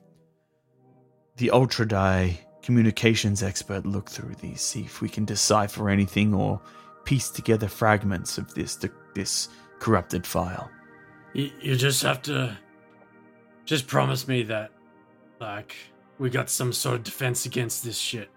the 1.36 1.50
Ultra 1.50 1.86
Die 1.86 2.38
communications 2.62 3.42
expert, 3.42 3.86
look 3.86 4.10
through 4.10 4.34
these, 4.36 4.60
see 4.60 4.82
if 4.82 5.00
we 5.00 5.08
can 5.08 5.24
decipher 5.24 5.88
anything 5.88 6.32
or 6.34 6.60
piece 7.04 7.30
together 7.30 7.68
fragments 7.68 8.38
of 8.38 8.54
this 8.54 8.78
this 9.14 9.48
corrupted 9.78 10.26
file. 10.26 10.70
you, 11.34 11.50
you 11.60 11.76
just 11.76 12.02
have 12.02 12.22
to 12.22 12.56
just 13.64 13.86
promise 13.86 14.26
me 14.28 14.42
that, 14.44 14.70
like, 15.40 15.74
we 16.18 16.30
got 16.30 16.50
some 16.50 16.72
sort 16.72 16.96
of 16.96 17.02
defense 17.02 17.46
against 17.46 17.84
this 17.84 17.96
shit. 17.96 18.28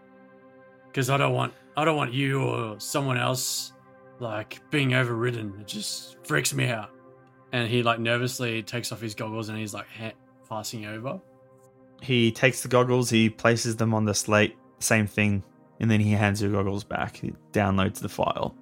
Because 0.87 1.09
I 1.09 1.17
don't 1.17 1.33
want, 1.33 1.53
I 1.75 1.85
don't 1.85 1.97
want 1.97 2.13
you 2.13 2.41
or 2.41 2.79
someone 2.79 3.17
else 3.17 3.73
like 4.19 4.59
being 4.71 4.93
overridden. 4.93 5.53
It 5.59 5.67
just 5.67 6.17
freaks 6.25 6.53
me 6.53 6.67
out. 6.67 6.91
And 7.51 7.69
he 7.69 7.83
like 7.83 7.99
nervously 7.99 8.63
takes 8.63 8.91
off 8.91 9.01
his 9.01 9.13
goggles 9.13 9.49
and 9.49 9.57
he's 9.57 9.73
like 9.73 9.87
ha- 9.87 10.13
passing 10.49 10.85
over. 10.85 11.19
He 12.01 12.31
takes 12.31 12.61
the 12.61 12.67
goggles, 12.67 13.09
he 13.09 13.29
places 13.29 13.75
them 13.75 13.93
on 13.93 14.05
the 14.05 14.13
slate, 14.13 14.55
same 14.79 15.07
thing, 15.07 15.43
and 15.79 15.89
then 15.89 15.99
he 15.99 16.11
hands 16.11 16.41
your 16.41 16.51
goggles 16.51 16.83
back. 16.83 17.17
He 17.17 17.33
downloads 17.51 17.99
the 17.99 18.09
file. 18.09 18.55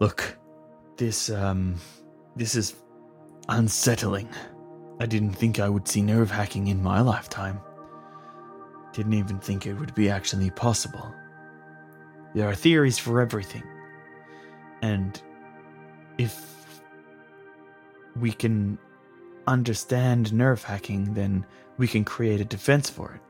Look, 0.00 0.36
this 0.96 1.30
um 1.30 1.76
this 2.36 2.54
is 2.54 2.74
unsettling. 3.48 4.28
I 5.00 5.06
didn't 5.06 5.34
think 5.34 5.60
I 5.60 5.68
would 5.68 5.86
see 5.86 6.02
nerve 6.02 6.30
hacking 6.30 6.68
in 6.68 6.82
my 6.82 7.00
lifetime. 7.00 7.60
Didn't 8.92 9.14
even 9.14 9.38
think 9.38 9.66
it 9.66 9.74
would 9.74 9.94
be 9.94 10.10
actually 10.10 10.50
possible. 10.50 11.14
There 12.34 12.48
are 12.48 12.54
theories 12.54 12.98
for 12.98 13.20
everything. 13.20 13.62
And 14.82 15.20
if 16.18 16.82
we 18.16 18.32
can 18.32 18.78
understand 19.46 20.32
nerve 20.32 20.62
hacking, 20.62 21.14
then 21.14 21.46
we 21.78 21.88
can 21.88 22.04
create 22.04 22.40
a 22.40 22.44
defense 22.44 22.90
for 22.90 23.12
it. 23.12 23.20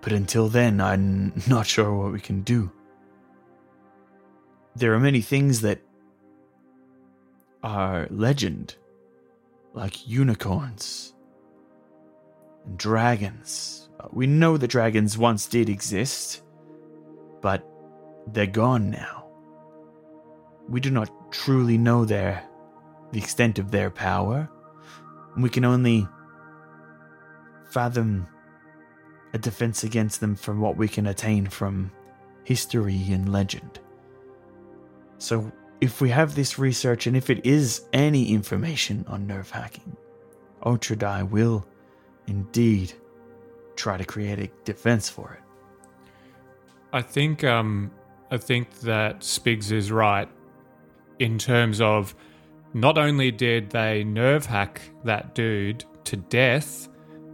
But 0.00 0.12
until 0.12 0.48
then, 0.48 0.80
I'm 0.80 1.32
not 1.48 1.66
sure 1.66 1.94
what 1.94 2.12
we 2.12 2.20
can 2.20 2.42
do. 2.42 2.70
There 4.76 4.94
are 4.94 5.00
many 5.00 5.20
things 5.20 5.60
that 5.62 5.80
are 7.62 8.06
legend, 8.10 8.76
like 9.74 10.06
unicorns 10.08 11.14
and 12.64 12.78
dragons. 12.78 13.88
Uh, 13.98 14.08
We 14.12 14.26
know 14.26 14.56
the 14.56 14.68
dragons 14.68 15.18
once 15.18 15.46
did 15.46 15.68
exist, 15.68 16.42
but 17.42 17.66
they're 18.32 18.46
gone 18.46 18.90
now. 18.90 19.24
we 20.68 20.80
do 20.80 20.90
not 20.90 21.10
truly 21.32 21.78
know 21.78 22.04
their 22.04 22.44
the 23.12 23.18
extent 23.18 23.58
of 23.58 23.70
their 23.70 23.90
power. 23.90 24.48
And 25.34 25.42
we 25.42 25.48
can 25.48 25.64
only 25.64 26.06
fathom 27.70 28.26
a 29.32 29.38
defense 29.38 29.84
against 29.84 30.20
them 30.20 30.34
from 30.34 30.60
what 30.60 30.76
we 30.76 30.88
can 30.88 31.06
attain 31.06 31.46
from 31.46 31.90
history 32.44 33.04
and 33.10 33.30
legend. 33.30 33.80
So, 35.18 35.50
if 35.80 36.00
we 36.00 36.10
have 36.10 36.34
this 36.34 36.58
research 36.58 37.06
and 37.06 37.16
if 37.16 37.30
it 37.30 37.44
is 37.46 37.88
any 37.92 38.32
information 38.32 39.04
on 39.08 39.26
nerve 39.26 39.50
hacking, 39.50 39.96
Ultra 40.64 40.96
Die 40.96 41.22
will 41.22 41.66
indeed 42.26 42.92
try 43.76 43.96
to 43.96 44.04
create 44.04 44.38
a 44.38 44.50
defense 44.64 45.08
for 45.08 45.34
it. 45.34 45.40
I 46.92 47.02
think 47.02 47.44
um, 47.44 47.90
I 48.30 48.38
think 48.38 48.80
that 48.80 49.20
Spigs 49.20 49.72
is 49.72 49.92
right 49.92 50.28
in 51.18 51.38
terms 51.38 51.80
of 51.80 52.14
not 52.74 52.98
only 52.98 53.30
did 53.30 53.70
they 53.70 54.04
nerve 54.04 54.46
hack 54.46 54.80
that 55.04 55.34
dude 55.34 55.84
to 56.04 56.16
death, 56.16 56.88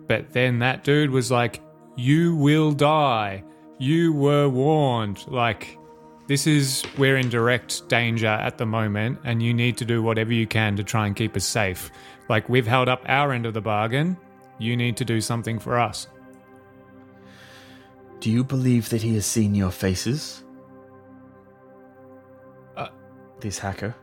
but 0.07 0.33
then 0.33 0.59
that 0.61 0.85
dude 0.85 1.11
was 1.11 1.31
like, 1.31 1.61
"You 1.97 2.37
will 2.37 2.73
die. 2.73 3.45
You 3.79 4.13
were 4.13 4.49
warned." 4.49 5.25
Like 5.29 5.79
this 6.27 6.47
is 6.47 6.85
we're 6.97 7.17
in 7.19 7.29
direct 7.29 7.89
danger 7.89 8.27
at 8.27 8.57
the 8.59 8.67
moment, 8.67 9.19
and 9.25 9.43
you 9.43 9.53
need 9.53 9.77
to 9.79 9.85
do 9.85 10.03
whatever 10.03 10.33
you 10.33 10.47
can 10.47 10.77
to 10.77 10.85
try 10.85 11.07
and 11.07 11.15
keep 11.15 11.37
us 11.37 11.45
safe. 11.45 11.91
Like 12.29 12.49
we've 12.49 12.67
held 12.67 12.89
up 12.89 13.03
our 13.07 13.33
end 13.33 13.47
of 13.47 13.55
the 13.55 13.61
bargain. 13.61 14.17
You 14.59 14.77
need 14.77 14.97
to 14.99 15.05
do 15.05 15.21
something 15.21 15.59
for 15.59 15.79
us. 15.79 16.07
Do 18.21 18.31
you 18.31 18.43
believe 18.43 18.89
that 18.89 19.03
he 19.03 19.15
has 19.17 19.27
seen 19.27 19.55
your 19.55 19.71
faces? 19.71 20.45
Uh, 22.77 22.89
this 23.41 23.59
hacker? 23.59 23.95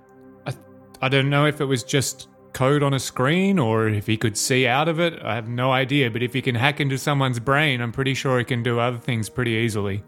I, 0.46 0.54
I 1.02 1.10
don't 1.10 1.30
know 1.30 1.48
if 1.48 1.60
it 1.60 1.66
was 1.66 1.84
just 1.84 2.28
code 2.54 2.84
on 2.84 2.94
a 2.94 3.00
screen 3.00 3.60
or 3.60 3.88
if 3.88 4.08
he 4.08 4.18
could 4.18 4.38
see 4.38 4.68
out 4.68 4.88
of 4.88 5.00
it. 5.00 5.22
I 5.22 5.36
have 5.36 5.48
no 5.48 5.72
idea. 5.72 6.10
But 6.10 6.24
if 6.24 6.34
he 6.34 6.42
can 6.42 6.56
hack 6.56 6.80
into 6.80 6.98
someone's 6.98 7.40
brain, 7.40 7.82
I'm 7.82 7.92
pretty 7.92 8.14
sure 8.14 8.38
he 8.40 8.46
can 8.46 8.64
do 8.64 8.80
other 8.80 8.98
things 8.98 9.30
pretty 9.30 9.52
easily. 9.52 10.04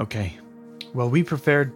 Okay. 0.00 0.38
Well, 0.94 1.10
we 1.10 1.22
prepared 1.22 1.72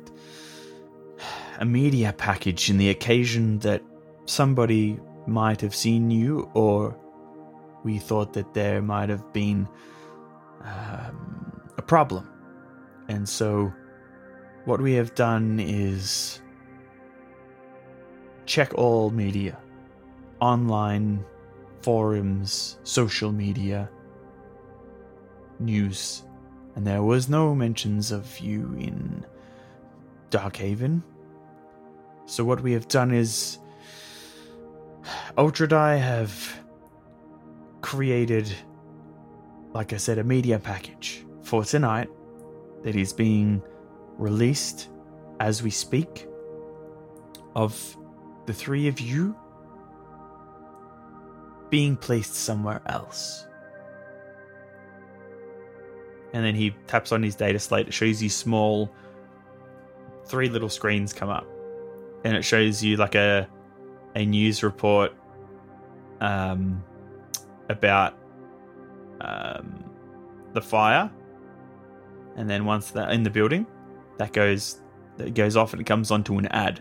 a 1.59 1.65
media 1.65 2.13
package 2.13 2.71
in 2.71 2.79
the 2.79 2.91
occasion 2.91 3.59
that 3.61 3.83
somebody 4.27 4.99
might 5.27 5.61
have 5.61 5.75
seen 5.75 6.11
you, 6.11 6.51
or 6.55 6.97
we 7.85 7.99
thought 7.99 8.33
that 8.35 8.55
there 8.55 8.81
might 8.81 9.09
have 9.09 9.33
been 9.33 9.69
um, 10.63 11.63
a 11.77 11.83
problem. 11.83 12.29
And 13.09 13.29
so, 13.29 13.73
what 14.65 14.81
we 14.81 14.95
have 14.95 15.15
done 15.15 15.59
is 15.61 16.41
check 18.47 18.73
all 18.75 19.11
media 19.11 19.59
online, 20.41 21.25
forums, 21.83 22.79
social 22.83 23.33
media, 23.33 23.91
news, 25.59 26.25
and 26.75 26.87
there 26.87 27.03
was 27.03 27.29
no 27.29 27.55
mentions 27.55 28.13
of 28.13 28.39
you 28.39 28.75
in 28.79 29.25
Darkhaven. 30.31 31.03
So, 32.27 32.45
what 32.45 32.63
we 32.63 32.73
have 32.73 32.89
done 32.89 33.13
is 33.13 33.59
Ultra 35.37 35.67
Ultradie 35.67 36.01
have 36.01 36.61
created 37.81 38.55
like 39.73 39.93
I 39.93 39.97
said, 39.97 40.19
a 40.19 40.25
media 40.25 40.59
package 40.59 41.25
for 41.43 41.65
tonight 41.65 42.09
that 42.83 42.97
is 42.97 43.13
being 43.13 43.63
released 44.19 44.89
as 45.39 45.63
we 45.63 45.71
speak 45.71 46.27
of 47.55 47.97
the 48.47 48.53
three 48.53 48.89
of 48.89 49.01
you 49.01 49.37
being 51.71 51.97
placed 51.97 52.35
somewhere 52.35 52.83
else. 52.87 53.47
And 56.33 56.45
then 56.45 56.55
he 56.55 56.75
taps 56.87 57.13
on 57.13 57.23
his 57.23 57.35
data 57.35 57.59
slate. 57.59 57.89
It 57.89 57.95
shows 57.95 58.23
you 58.23 58.29
small, 58.29 58.93
three 60.27 60.49
little 60.49 60.69
screens 60.69 61.13
come 61.13 61.29
up, 61.29 61.47
and 62.25 62.37
it 62.37 62.43
shows 62.43 62.83
you 62.83 62.97
like 62.97 63.15
a 63.15 63.49
a 64.15 64.27
news 64.27 64.63
report 64.63 65.13
um, 66.21 66.83
about 67.69 68.15
um, 69.21 69.85
the 70.53 70.61
fire, 70.61 71.11
and 72.37 72.49
then 72.49 72.65
once 72.65 72.93
that 72.93 73.13
in 73.13 73.25
the 73.25 73.31
building, 73.31 73.67
that 74.19 74.33
goes 74.33 74.83
that 75.17 75.35
goes 75.35 75.57
off 75.57 75.73
and 75.73 75.81
it 75.81 75.85
comes 75.85 76.13
onto 76.13 76.39
an 76.39 76.47
ad, 76.47 76.81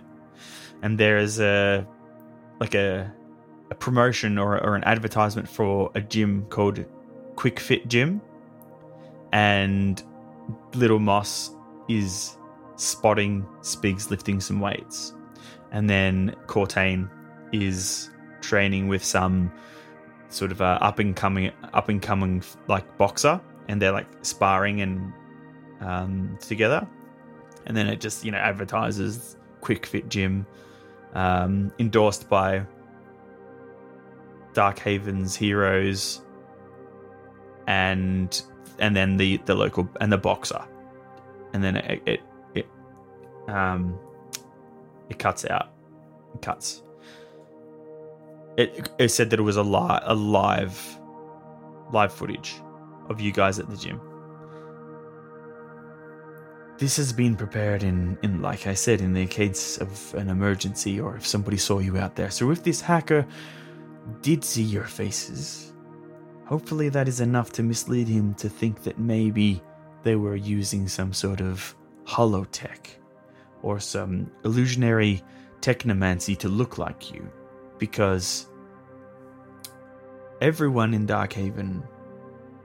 and 0.83 0.99
there 0.99 1.17
is 1.17 1.39
a 1.39 1.87
like 2.59 2.75
a 2.75 3.11
a 3.72 3.76
promotion 3.76 4.38
or, 4.38 4.61
or 4.63 4.76
an 4.76 4.84
advertisement 4.84 5.47
for 5.47 5.91
a 5.95 6.01
gym 6.01 6.45
called 6.49 6.84
Quick 7.36 7.59
Fit 7.59 7.88
Gym, 7.88 8.22
and 9.32 10.03
Little 10.74 10.99
Moss 10.99 11.51
is 11.88 12.38
spotting 12.76 13.45
Spigs 13.61 14.09
lifting 14.09 14.39
some 14.39 14.59
weights, 14.59 15.13
and 15.72 15.89
then 15.89 16.36
Cortain 16.47 17.09
is 17.51 18.09
training 18.41 18.88
with 18.88 19.03
some 19.03 19.51
sort 20.30 20.51
of 20.51 20.61
a 20.61 20.78
up 20.82 20.99
and 20.99 21.15
coming 21.15 21.51
up 21.74 21.89
and 21.89 22.01
coming 22.01 22.43
like 22.67 22.97
boxer. 22.97 23.39
And 23.67 23.80
they're 23.80 23.91
like 23.91 24.07
sparring 24.24 24.82
and 24.82 25.13
um, 25.80 26.38
together. 26.41 26.88
And 27.67 27.78
then 27.78 27.88
it 27.88 27.99
just 27.99 28.26
you 28.26 28.32
know 28.32 28.38
advertises 28.38 29.38
quick 29.61 29.86
fit 29.86 30.09
gym 30.09 30.47
um, 31.13 31.72
endorsed 31.80 32.30
by 32.30 32.65
dark 34.60 34.78
havens 34.78 35.38
heroes 35.38 36.22
and 37.68 38.41
and 38.80 38.93
then 38.93 39.16
the 39.16 39.38
the 39.45 39.55
local 39.55 39.88
and 40.01 40.12
the 40.12 40.18
boxer 40.18 40.62
and 41.53 41.64
then 41.64 41.78
it 41.78 42.01
it, 42.05 42.20
it 42.55 42.68
um 43.47 43.97
it 45.10 45.18
cuts 45.18 45.45
out 45.45 45.72
it 46.36 46.41
cuts 46.41 46.84
it, 48.57 48.89
it 48.99 49.07
said 49.07 49.30
that 49.30 49.39
it 49.39 49.43
was 49.43 49.55
a, 49.55 49.64
li- 49.64 50.01
a 50.03 50.14
live 50.14 50.78
live 51.93 52.12
footage 52.12 52.55
of 53.07 53.22
you 53.22 53.32
guys 53.32 53.60
at 53.60 53.70
the 53.70 53.78
gym. 53.78 54.01
This 56.78 56.97
has 56.97 57.14
been 57.14 57.38
prepared 57.38 57.84
in, 57.84 58.18
in, 58.24 58.41
like 58.41 58.68
I 58.68 58.74
said, 58.74 58.99
in 58.99 59.14
the 59.14 59.26
case 59.26 59.78
of 59.78 60.14
an 60.16 60.28
emergency 60.28 60.99
or 60.99 61.16
if 61.16 61.26
somebody 61.26 61.55
saw 61.55 61.80
you 61.80 61.97
out 61.97 62.18
there. 62.18 62.30
So 62.30 62.51
if 62.51 62.62
this 62.62 62.82
hacker 62.82 63.26
did 64.22 64.43
see 64.43 64.64
your 64.64 64.86
faces, 64.86 65.74
hopefully 66.45 66.89
that 66.89 67.07
is 67.07 67.22
enough 67.22 67.51
to 67.53 67.64
mislead 67.64 68.07
him 68.07 68.34
to 68.36 68.49
think 68.49 68.84
that 68.84 68.99
maybe 68.99 69.62
they 70.03 70.16
were 70.16 70.36
using 70.36 70.88
some 70.88 71.14
sort 71.14 71.41
of 71.41 71.76
holotech 72.05 72.88
or 73.62 73.80
some 73.80 74.32
illusionary 74.43 75.22
technomancy 75.62 76.38
to 76.38 76.47
look 76.47 76.78
like 76.78 77.14
you. 77.14 77.30
Because 77.78 78.47
everyone 80.41 80.93
in 80.93 81.05
Darkhaven 81.05 81.84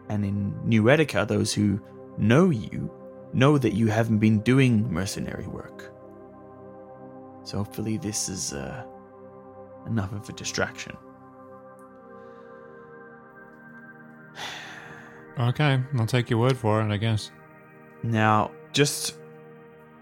and 0.08 0.24
in 0.24 0.54
New 0.64 0.84
Etica, 0.84 1.26
those 1.26 1.52
who 1.52 1.80
know 2.18 2.50
you, 2.50 2.90
know 3.32 3.58
that 3.58 3.74
you 3.74 3.88
haven't 3.88 4.18
been 4.18 4.40
doing 4.40 4.90
mercenary 4.92 5.46
work. 5.46 5.92
So 7.42 7.58
hopefully, 7.58 7.98
this 7.98 8.28
is 8.28 8.52
uh, 8.54 8.84
enough 9.86 10.12
of 10.12 10.28
a 10.28 10.32
distraction. 10.32 10.96
Okay, 15.38 15.82
I'll 15.98 16.06
take 16.06 16.30
your 16.30 16.38
word 16.38 16.56
for 16.56 16.80
it, 16.80 16.92
I 16.92 16.96
guess. 16.96 17.30
Now, 18.02 18.50
just 18.72 19.16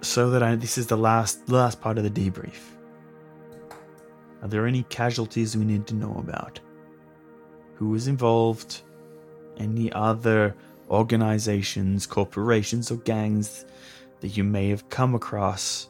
so 0.03 0.31
that 0.31 0.43
I, 0.43 0.57
this 0.57 0.77
is 0.77 0.87
the 0.89 0.97
last 0.97 1.49
last 1.49 1.81
part 1.81 1.97
of 1.97 2.05
the 2.05 2.11
debrief. 2.11 2.59
Are 4.43 4.49
there 4.49 4.67
any 4.67 4.83
casualties 4.85 5.57
we 5.57 5.65
need 5.65 5.87
to 5.87 5.95
know 5.95 6.15
about? 6.19 6.61
Who 7.77 7.91
was 7.91 8.09
involved? 8.09 8.83
Any 9.57 9.93
other 9.93 10.57
organizations, 10.91 12.07
corporations, 12.07 12.91
or 12.91 12.97
gangs 12.97 13.65
that 14.21 14.37
you 14.37 14.45
may 14.45 14.69
have 14.69 14.89
come 14.89 15.15
across 15.15 15.89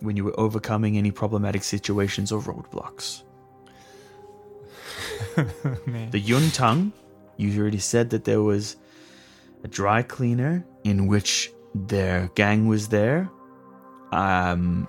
when 0.00 0.16
you 0.16 0.24
were 0.24 0.38
overcoming 0.38 0.96
any 0.96 1.10
problematic 1.10 1.64
situations 1.64 2.30
or 2.30 2.40
roadblocks? 2.40 3.24
the 5.36 6.22
Yuntang, 6.22 6.92
you 7.36 7.60
already 7.60 7.78
said 7.78 8.10
that 8.10 8.24
there 8.24 8.42
was 8.42 8.76
a 9.62 9.68
dry 9.68 10.02
cleaner 10.02 10.64
in 10.84 11.06
which 11.06 11.52
their 11.74 12.30
gang 12.34 12.66
was 12.66 12.88
there. 12.88 13.30
Um, 14.12 14.88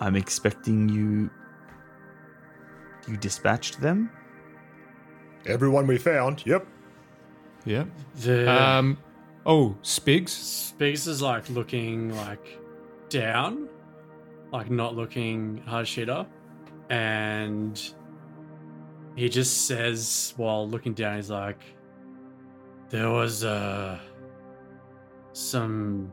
I'm 0.00 0.16
expecting 0.16 0.88
you. 0.88 1.30
You 3.08 3.16
dispatched 3.16 3.80
them. 3.80 4.10
Everyone 5.46 5.86
we 5.86 5.98
found, 5.98 6.44
yep. 6.44 6.66
Yep. 7.64 7.88
The 8.16 8.50
Um. 8.50 8.98
Oh, 9.44 9.76
Spigs. 9.82 10.30
Spigs 10.30 11.06
is 11.06 11.22
like 11.22 11.48
looking 11.50 12.14
like 12.16 12.58
down 13.08 13.68
like 14.52 14.70
not 14.70 14.94
looking 14.94 15.62
at 15.66 15.72
Hayashida, 15.72 16.26
and 16.90 17.92
he 19.14 19.28
just 19.28 19.66
says 19.66 20.34
while 20.36 20.68
looking 20.68 20.94
down, 20.94 21.16
he's 21.16 21.30
like, 21.30 21.60
"There 22.88 23.10
was 23.10 23.44
uh 23.44 23.98
some 25.32 26.12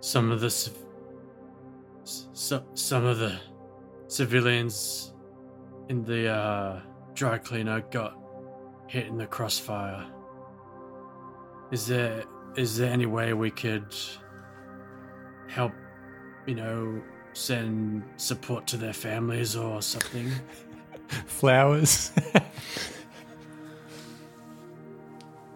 some 0.00 0.30
of 0.30 0.40
the 0.40 0.50
some 2.04 2.64
some 2.74 3.04
of 3.04 3.18
the 3.18 3.38
civilians 4.08 5.14
in 5.88 6.04
the 6.04 6.28
uh, 6.28 6.80
dry 7.14 7.38
cleaner 7.38 7.80
got 7.90 8.16
hit 8.88 9.06
in 9.06 9.16
the 9.16 9.26
crossfire. 9.26 10.06
Is 11.70 11.86
there 11.86 12.24
is 12.56 12.76
there 12.76 12.92
any 12.92 13.06
way 13.06 13.32
we 13.32 13.50
could 13.50 13.94
help? 15.48 15.72
You 16.46 16.54
know, 16.54 17.02
send 17.32 18.04
support 18.16 18.66
to 18.68 18.76
their 18.76 18.92
families 18.92 19.56
or 19.56 19.82
something." 19.82 20.30
Flowers. 21.26 22.12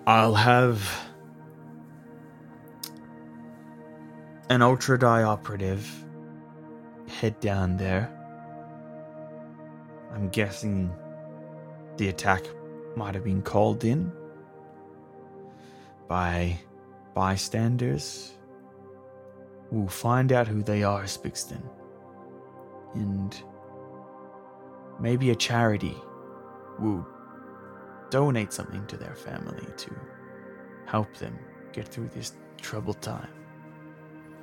I'll 0.06 0.34
have 0.34 0.82
an 4.48 4.62
ultra 4.62 4.98
die 4.98 5.22
operative 5.22 5.88
head 7.08 7.38
down 7.40 7.76
there. 7.76 8.10
I'm 10.12 10.28
guessing 10.30 10.92
the 11.96 12.08
attack 12.08 12.44
might 12.96 13.14
have 13.14 13.24
been 13.24 13.42
called 13.42 13.84
in 13.84 14.12
by 16.08 16.58
bystanders. 17.14 18.32
We'll 19.70 19.86
find 19.86 20.32
out 20.32 20.48
who 20.48 20.62
they 20.62 20.82
are, 20.82 21.04
Spixton. 21.04 21.62
And 22.94 23.40
maybe 24.98 25.30
a 25.30 25.36
charity 25.36 25.94
will 26.80 27.06
donate 28.10 28.52
something 28.52 28.86
to 28.86 28.96
their 28.96 29.14
family 29.14 29.66
to 29.76 29.90
help 30.86 31.14
them 31.16 31.38
get 31.72 31.86
through 31.88 32.08
this 32.08 32.32
troubled 32.60 33.00
time. 33.00 33.28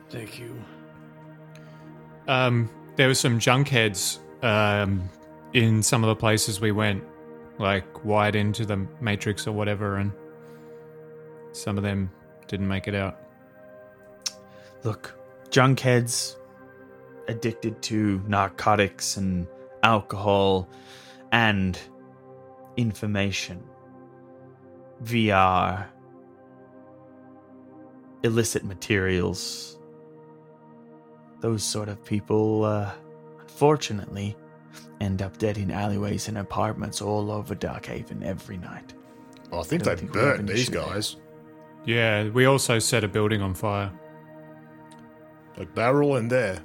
Thank 0.09 0.39
you. 0.39 0.55
um, 2.27 2.69
there 2.95 3.07
were 3.07 3.13
some 3.15 3.39
junkheads 3.39 4.19
um, 4.43 5.09
in 5.53 5.83
some 5.83 6.03
of 6.03 6.07
the 6.07 6.15
places 6.15 6.59
we 6.59 6.71
went, 6.71 7.03
like 7.59 8.03
wide 8.05 8.35
into 8.35 8.65
the 8.65 8.87
Matrix 9.01 9.47
or 9.47 9.51
whatever, 9.51 9.97
and 9.97 10.11
some 11.51 11.77
of 11.77 11.83
them 11.83 12.11
didn't 12.47 12.67
make 12.67 12.87
it 12.87 12.95
out. 12.95 13.19
Look, 14.83 15.13
junkheads 15.49 16.37
addicted 17.27 17.81
to 17.83 18.21
narcotics 18.27 19.17
and 19.17 19.47
alcohol 19.83 20.69
and 21.31 21.77
information, 22.77 23.61
VR, 25.03 25.87
illicit 28.23 28.63
materials. 28.63 29.77
Those 31.39 31.63
sort 31.63 31.89
of 31.89 32.03
people, 32.03 32.63
uh, 32.63 32.91
unfortunately, 33.39 34.35
end 35.01 35.21
up 35.21 35.37
dead 35.37 35.57
in 35.57 35.69
alleyways 35.71 36.27
and 36.27 36.37
apartments 36.37 37.01
all 37.01 37.31
over 37.31 37.55
Darkhaven 37.55 38.23
every 38.23 38.57
night. 38.57 38.93
I 39.53 39.61
think 39.63 39.83
don't 39.83 39.95
they 39.95 39.99
think 40.01 40.13
we 40.13 40.19
have 40.21 40.37
burnt 40.37 40.47
these 40.49 40.61
issue 40.63 40.71
there. 40.71 40.81
guys. 40.85 41.15
Yeah, 41.85 42.29
we 42.29 42.45
also 42.45 42.79
set 42.79 43.03
a 43.03 43.07
building 43.07 43.41
on 43.41 43.53
fire. 43.53 43.91
Like 45.57 45.73
they're 45.73 46.03
all 46.03 46.17
in 46.17 46.27
there. 46.27 46.59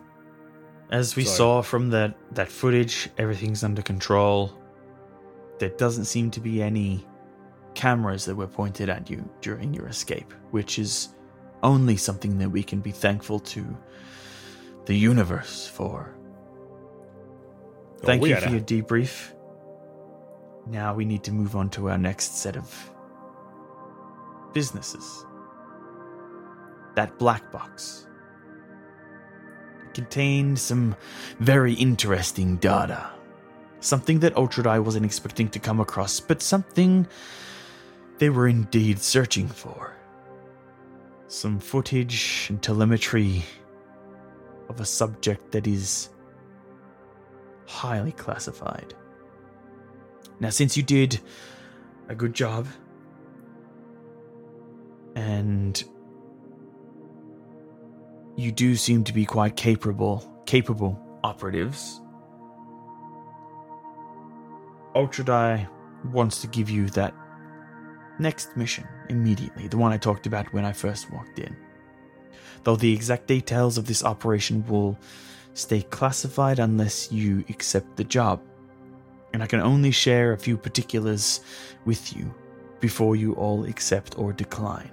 As 0.91 1.15
we 1.17 1.25
So- 1.25 1.33
saw 1.37 1.63
from 1.63 1.91
that, 1.91 2.17
that 2.33 2.49
footage, 2.49 3.09
everything's 3.19 3.63
under 3.63 3.83
control. 3.83 4.53
There 5.63 5.71
doesn't 5.71 6.07
seem 6.07 6.29
to 6.33 6.41
be 6.41 6.61
any 6.61 7.07
cameras 7.75 8.25
that 8.25 8.35
were 8.35 8.49
pointed 8.49 8.89
at 8.89 9.09
you 9.09 9.31
during 9.43 9.73
your 9.73 9.87
escape, 9.87 10.35
which 10.51 10.77
is 10.77 11.15
only 11.63 11.97
something 11.97 12.37
that 12.39 12.51
we 12.51 12.65
can 12.65 12.81
be 12.81 12.91
thankful 12.91 13.39
to 13.39 13.65
the 14.87 14.95
universe 14.95 15.69
for. 15.69 16.13
Oh, 18.03 18.07
Thank 18.07 18.27
you 18.27 18.35
for 18.35 18.49
your 18.49 18.61
debrief. 18.61 19.35
Now 20.67 20.95
we 20.97 21.05
need 21.05 21.23
to 21.23 21.31
move 21.31 21.55
on 21.55 21.71
to 21.71 21.91
our 21.91 21.99
next 21.99 22.39
set 22.39 22.57
of 22.57 22.91
businesses. 24.53 25.25
That 26.97 27.21
black 27.21 27.53
box 27.53 28.09
contained 29.95 30.59
some 30.59 30.97
very 31.39 31.75
interesting 31.75 32.57
data. 32.57 33.13
Something 33.83 34.21
that 34.21 34.37
Ultra 34.37 34.63
Die 34.63 34.79
wasn't 34.79 35.05
expecting 35.05 35.49
to 35.49 35.59
come 35.59 35.81
across, 35.81 36.21
but 36.21 36.41
something 36.41 37.05
they 38.19 38.31
were 38.31 38.47
indeed 38.47 39.01
searching 39.01 39.49
for. 39.49 39.93
Some 41.27 41.59
footage 41.59 42.47
and 42.49 42.63
telemetry 42.63 43.43
of 44.69 44.81
a 44.81 44.85
subject 44.85 45.51
that 45.51 45.67
is 45.67 46.11
highly 47.67 48.13
classified. 48.13 48.95
Now, 50.39 50.51
since 50.51 50.77
you 50.77 50.85
did 50.85 51.19
a 52.09 52.15
good 52.15 52.35
job 52.35 52.69
and 55.17 55.83
you 58.37 58.53
do 58.53 58.77
seem 58.77 59.03
to 59.05 59.13
be 59.13 59.25
quite 59.25 59.57
capable 59.57 60.29
capable 60.47 61.01
operatives 61.25 62.02
Ultra 64.95 65.25
Die 65.25 65.69
wants 66.13 66.41
to 66.43 66.47
give 66.49 66.69
you 66.69 66.89
that 66.91 67.15
next 68.19 68.57
mission 68.57 68.87
immediately 69.09 69.67
the 69.67 69.77
one 69.77 69.91
i 69.91 69.97
talked 69.97 70.27
about 70.27 70.53
when 70.53 70.65
i 70.65 70.73
first 70.73 71.11
walked 71.11 71.39
in. 71.39 71.57
Though 72.65 72.77
the 72.77 72.93
exact 72.93 73.27
details 73.27 73.79
of 73.79 73.87
this 73.87 74.05
operation 74.05 74.65
will 74.67 74.99
stay 75.55 75.83
classified 75.83 76.59
unless 76.59 77.11
you 77.11 77.45
accept 77.49 77.97
the 77.97 78.05
job 78.05 78.43
and 79.33 79.43
i 79.43 79.47
can 79.47 79.61
only 79.61 79.91
share 79.91 80.33
a 80.33 80.39
few 80.39 80.57
particulars 80.57 81.41
with 81.85 82.15
you 82.15 82.33
before 82.81 83.17
you 83.17 83.33
all 83.35 83.65
accept 83.65 84.19
or 84.19 84.33
decline. 84.33 84.91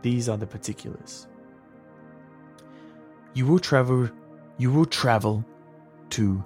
These 0.00 0.28
are 0.28 0.36
the 0.36 0.46
particulars. 0.46 1.28
You 3.34 3.46
will 3.46 3.60
travel 3.60 4.10
you 4.58 4.72
will 4.72 4.86
travel 4.86 5.44
to 6.10 6.44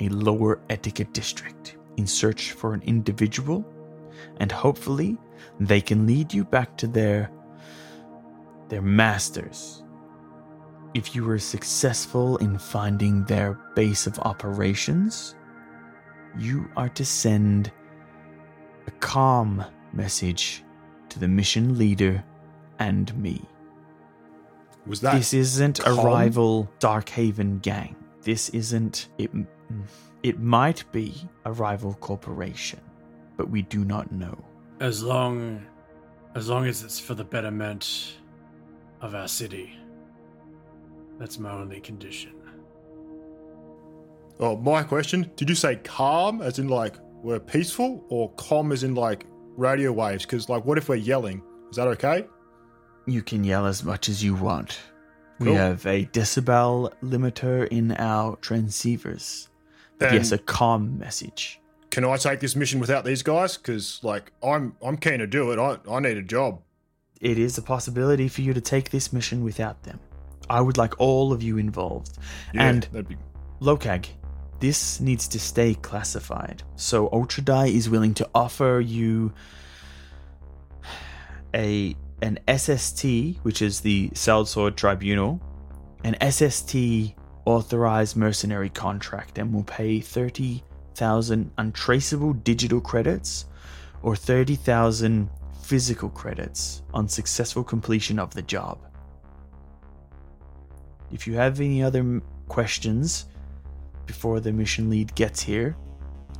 a 0.00 0.08
Lower 0.08 0.60
Etica 0.68 1.10
district 1.12 1.76
in 1.96 2.06
search 2.06 2.52
for 2.52 2.74
an 2.74 2.82
individual 2.82 3.64
and 4.38 4.50
hopefully 4.50 5.16
they 5.58 5.80
can 5.80 6.06
lead 6.06 6.32
you 6.32 6.44
back 6.44 6.76
to 6.76 6.86
their 6.86 7.30
their 8.68 8.82
masters 8.82 9.82
if 10.94 11.14
you 11.14 11.24
were 11.24 11.38
successful 11.38 12.36
in 12.38 12.58
finding 12.58 13.24
their 13.24 13.54
base 13.74 14.06
of 14.06 14.18
operations 14.20 15.36
you 16.38 16.68
are 16.76 16.88
to 16.88 17.04
send 17.04 17.70
a 18.86 18.90
calm 18.92 19.64
message 19.92 20.64
to 21.08 21.18
the 21.18 21.28
mission 21.28 21.76
leader 21.76 22.22
and 22.78 23.14
me 23.16 23.42
Was 24.86 25.00
that 25.00 25.14
this 25.14 25.34
isn't 25.34 25.80
a 25.80 25.82
calm? 25.82 26.06
rival 26.06 26.70
Darkhaven 26.78 27.60
gang. 27.62 27.96
This 28.22 28.48
isn't 28.50 29.08
it. 29.18 29.30
Mm. 29.72 29.82
It 30.22 30.38
might 30.40 30.84
be 30.92 31.14
a 31.44 31.52
rival 31.52 31.94
corporation, 31.94 32.80
but 33.36 33.48
we 33.48 33.62
do 33.62 33.84
not 33.84 34.12
know. 34.12 34.36
As 34.80 35.02
long 35.02 35.64
as 36.34 36.48
long 36.48 36.66
as 36.66 36.82
it's 36.82 37.00
for 37.00 37.14
the 37.14 37.24
betterment 37.24 38.14
of 39.00 39.14
our 39.14 39.28
city. 39.28 39.76
That's 41.18 41.38
my 41.38 41.50
only 41.50 41.80
condition. 41.80 42.32
Oh, 44.38 44.56
my 44.56 44.82
question. 44.82 45.30
Did 45.36 45.48
you 45.48 45.54
say 45.54 45.76
calm 45.76 46.40
as 46.40 46.58
in 46.58 46.68
like 46.68 46.94
we're 47.22 47.40
peaceful 47.40 48.04
or 48.08 48.30
calm 48.32 48.72
as 48.72 48.84
in 48.84 48.94
like 48.94 49.26
radio 49.56 49.92
waves? 49.92 50.24
Because 50.24 50.48
like 50.48 50.64
what 50.64 50.78
if 50.78 50.88
we're 50.88 50.96
yelling? 50.96 51.42
Is 51.70 51.76
that 51.76 51.88
okay? 51.88 52.26
You 53.06 53.22
can 53.22 53.44
yell 53.44 53.66
as 53.66 53.84
much 53.84 54.08
as 54.08 54.22
you 54.22 54.34
want. 54.34 54.78
We 55.40 55.54
have 55.54 55.86
a 55.86 56.04
decibel 56.04 56.92
limiter 57.02 57.66
in 57.68 57.92
our 57.92 58.36
transceivers. 58.36 59.48
Then- 60.00 60.14
yes, 60.14 60.32
a 60.32 60.38
calm 60.38 60.98
message. 60.98 61.60
Can 61.90 62.04
I 62.04 62.16
take 62.16 62.40
this 62.40 62.54
mission 62.56 62.80
without 62.80 63.04
these 63.04 63.22
guys? 63.22 63.56
Because 63.56 64.00
like 64.02 64.32
I'm 64.42 64.76
I'm 64.82 64.96
keen 64.96 65.18
to 65.18 65.26
do 65.26 65.50
it. 65.52 65.58
I 65.58 65.78
I 65.90 66.00
need 66.00 66.16
a 66.16 66.22
job. 66.22 66.62
It 67.20 67.38
is 67.38 67.58
a 67.58 67.62
possibility 67.62 68.28
for 68.28 68.40
you 68.40 68.54
to 68.54 68.60
take 68.60 68.90
this 68.90 69.12
mission 69.12 69.44
without 69.44 69.82
them. 69.82 70.00
I 70.48 70.60
would 70.60 70.78
like 70.78 70.98
all 70.98 71.32
of 71.32 71.42
you 71.42 71.58
involved. 71.58 72.18
Yeah, 72.54 72.68
and 72.68 72.82
that'd 72.84 73.08
be 73.08 73.16
Lokag, 73.60 74.06
this 74.60 75.00
needs 75.00 75.28
to 75.28 75.38
stay 75.38 75.74
classified. 75.74 76.62
So 76.76 77.08
Ultra 77.12 77.44
Ultradie 77.44 77.74
is 77.74 77.90
willing 77.90 78.14
to 78.14 78.28
offer 78.34 78.80
you 78.84 79.32
a 81.54 81.94
an 82.22 82.38
SST, 82.48 83.38
which 83.42 83.62
is 83.62 83.80
the 83.80 84.10
Sword 84.14 84.76
Tribunal, 84.76 85.40
an 86.04 86.16
SST 86.20 87.14
authorized 87.44 88.16
mercenary 88.16 88.68
contract 88.68 89.38
and 89.38 89.52
will 89.52 89.64
pay 89.64 90.00
30,000 90.00 91.50
untraceable 91.58 92.32
digital 92.32 92.80
credits 92.80 93.46
or 94.02 94.16
30,000 94.16 95.28
physical 95.62 96.08
credits 96.08 96.82
on 96.92 97.08
successful 97.08 97.62
completion 97.62 98.18
of 98.18 98.34
the 98.34 98.42
job. 98.42 98.78
If 101.12 101.26
you 101.26 101.34
have 101.34 101.60
any 101.60 101.82
other 101.82 102.20
questions 102.48 103.26
before 104.06 104.40
the 104.40 104.52
mission 104.52 104.90
lead 104.90 105.14
gets 105.14 105.40
here, 105.40 105.76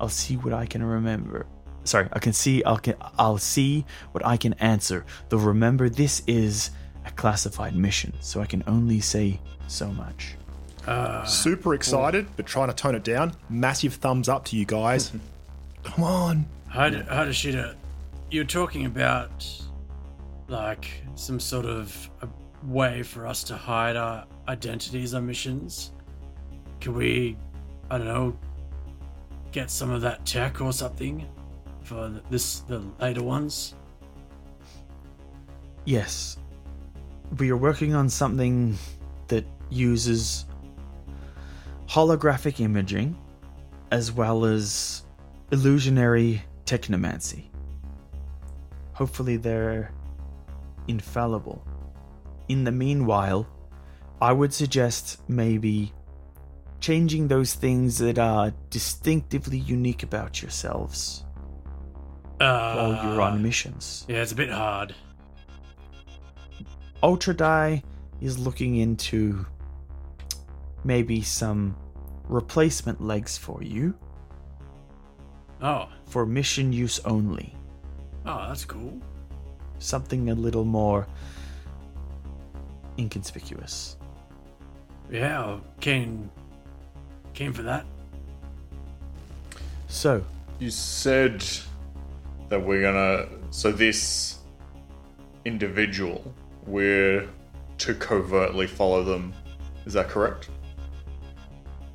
I'll 0.01 0.09
see 0.09 0.36
what 0.36 0.53
I 0.53 0.66
can 0.66 0.82
remember. 0.82 1.46
Sorry, 1.84 2.09
I 2.12 2.18
can 2.18 2.32
see 2.32 2.62
I'll 2.64 2.78
can, 2.78 2.94
I'll 3.18 3.38
see 3.38 3.84
what 4.12 4.24
I 4.24 4.36
can 4.36 4.55
answer. 4.55 5.05
Though 5.28 5.38
remember 5.38 5.88
this 5.88 6.22
is 6.26 6.70
a 7.05 7.11
classified 7.12 7.74
mission, 7.74 8.12
so 8.20 8.40
I 8.40 8.46
can 8.46 8.62
only 8.66 9.01
say 9.01 9.40
so 9.66 9.88
much. 9.88 10.36
Uh, 10.87 11.24
Super 11.24 11.74
excited, 11.74 12.26
but 12.37 12.47
trying 12.47 12.68
to 12.68 12.74
tone 12.74 12.95
it 12.95 13.05
down. 13.05 13.35
Massive 13.49 13.95
thumbs 13.95 14.28
up 14.28 14.45
to 14.47 14.57
you 14.57 14.64
guys. 14.64 15.12
Come 15.85 16.05
on. 16.05 16.47
Hide- 16.68 17.07
Hideshita, 17.07 17.74
you're 18.31 18.45
talking 18.45 18.87
about 18.87 19.47
like 20.49 21.03
some 21.14 21.39
sort 21.41 21.66
of 21.66 22.11
a 22.22 22.28
way 22.66 23.03
for 23.03 23.26
us 23.26 23.45
to 23.45 23.57
hide 23.57 23.97
our 23.97 24.26
identities 24.49 25.14
on 25.14 25.26
missions. 25.26 25.93
Can 26.81 26.95
we, 26.95 27.37
I 27.91 27.99
don't 27.99 28.07
know, 28.07 28.39
get 29.53 29.70
some 29.70 29.91
of 29.91 30.01
that 30.03 30.24
tech 30.24 30.61
or 30.61 30.72
something 30.72 31.26
for 31.83 32.20
this 32.31 32.61
the 32.61 32.83
later 33.01 33.22
ones? 33.22 33.74
Yes. 35.85 36.37
We 37.39 37.51
are 37.51 37.57
working 37.57 37.95
on 37.95 38.09
something 38.09 38.76
that 39.28 39.45
uses 39.70 40.45
holographic 41.91 42.61
imaging 42.61 43.18
as 43.91 44.12
well 44.12 44.45
as 44.45 45.03
illusionary 45.51 46.41
technomancy. 46.64 47.47
Hopefully, 48.93 49.36
they're 49.36 49.93
infallible. 50.86 51.64
In 52.49 52.62
the 52.62 52.70
meanwhile, 52.70 53.47
I 54.22 54.32
would 54.32 54.55
suggest 54.55 55.20
maybe 55.28 55.93
changing 56.78 57.26
those 57.26 57.55
things 57.55 57.99
that 57.99 58.18
are 58.18 58.53
distinctively 58.70 59.59
unique 59.59 60.03
about 60.03 60.41
yourselves 60.43 61.24
Uh, 62.41 62.74
while 62.74 63.05
you're 63.05 63.20
on 63.20 63.43
missions. 63.43 64.05
Yeah, 64.09 64.22
it's 64.22 64.32
a 64.32 64.36
bit 64.36 64.51
hard. 64.51 64.95
Ultra 67.03 67.34
Die 67.34 67.82
is 68.20 68.38
looking 68.38 68.76
into 68.76 69.45
maybe 70.85 71.22
some 71.22 71.76
replacement 72.28 73.01
legs 73.01 73.37
for 73.37 73.62
you 73.62 73.95
Oh, 75.62 75.89
for 76.07 76.24
mission 76.24 76.72
use 76.72 77.01
only. 77.05 77.55
oh, 78.24 78.47
that's 78.49 78.64
cool. 78.64 78.99
Something 79.78 80.31
a 80.31 80.35
little 80.35 80.64
more 80.64 81.07
inconspicuous. 82.99 83.97
Yeah, 85.11 85.59
keen, 85.81 86.31
came 87.35 87.53
for 87.53 87.62
that. 87.62 87.85
So, 89.89 90.24
You 90.59 90.70
said 90.70 91.45
that 92.49 92.62
we're 92.64 92.83
gonna. 92.83 93.26
So 93.51 93.72
this 93.72 94.39
individual, 95.45 96.33
we're 96.66 97.28
to 97.78 97.95
covertly 97.95 98.66
follow 98.66 99.03
them. 99.03 99.33
Is 99.87 99.93
that 99.95 100.09
correct? 100.09 100.49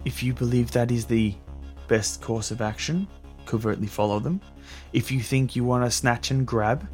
If 0.06 0.24
you 0.24 0.34
believe 0.34 0.72
that 0.72 0.92
is 0.92 1.06
the 1.06 1.34
best 1.88 2.22
course 2.22 2.52
of 2.52 2.62
action, 2.62 3.08
covertly 3.46 3.88
follow 3.88 4.20
them. 4.20 4.40
If 4.94 5.12
you 5.12 5.20
think 5.20 5.56
you 5.56 5.64
want 5.64 5.84
to 5.84 5.92
snatch 5.92 6.32
and 6.32 6.46
grab, 6.46 6.88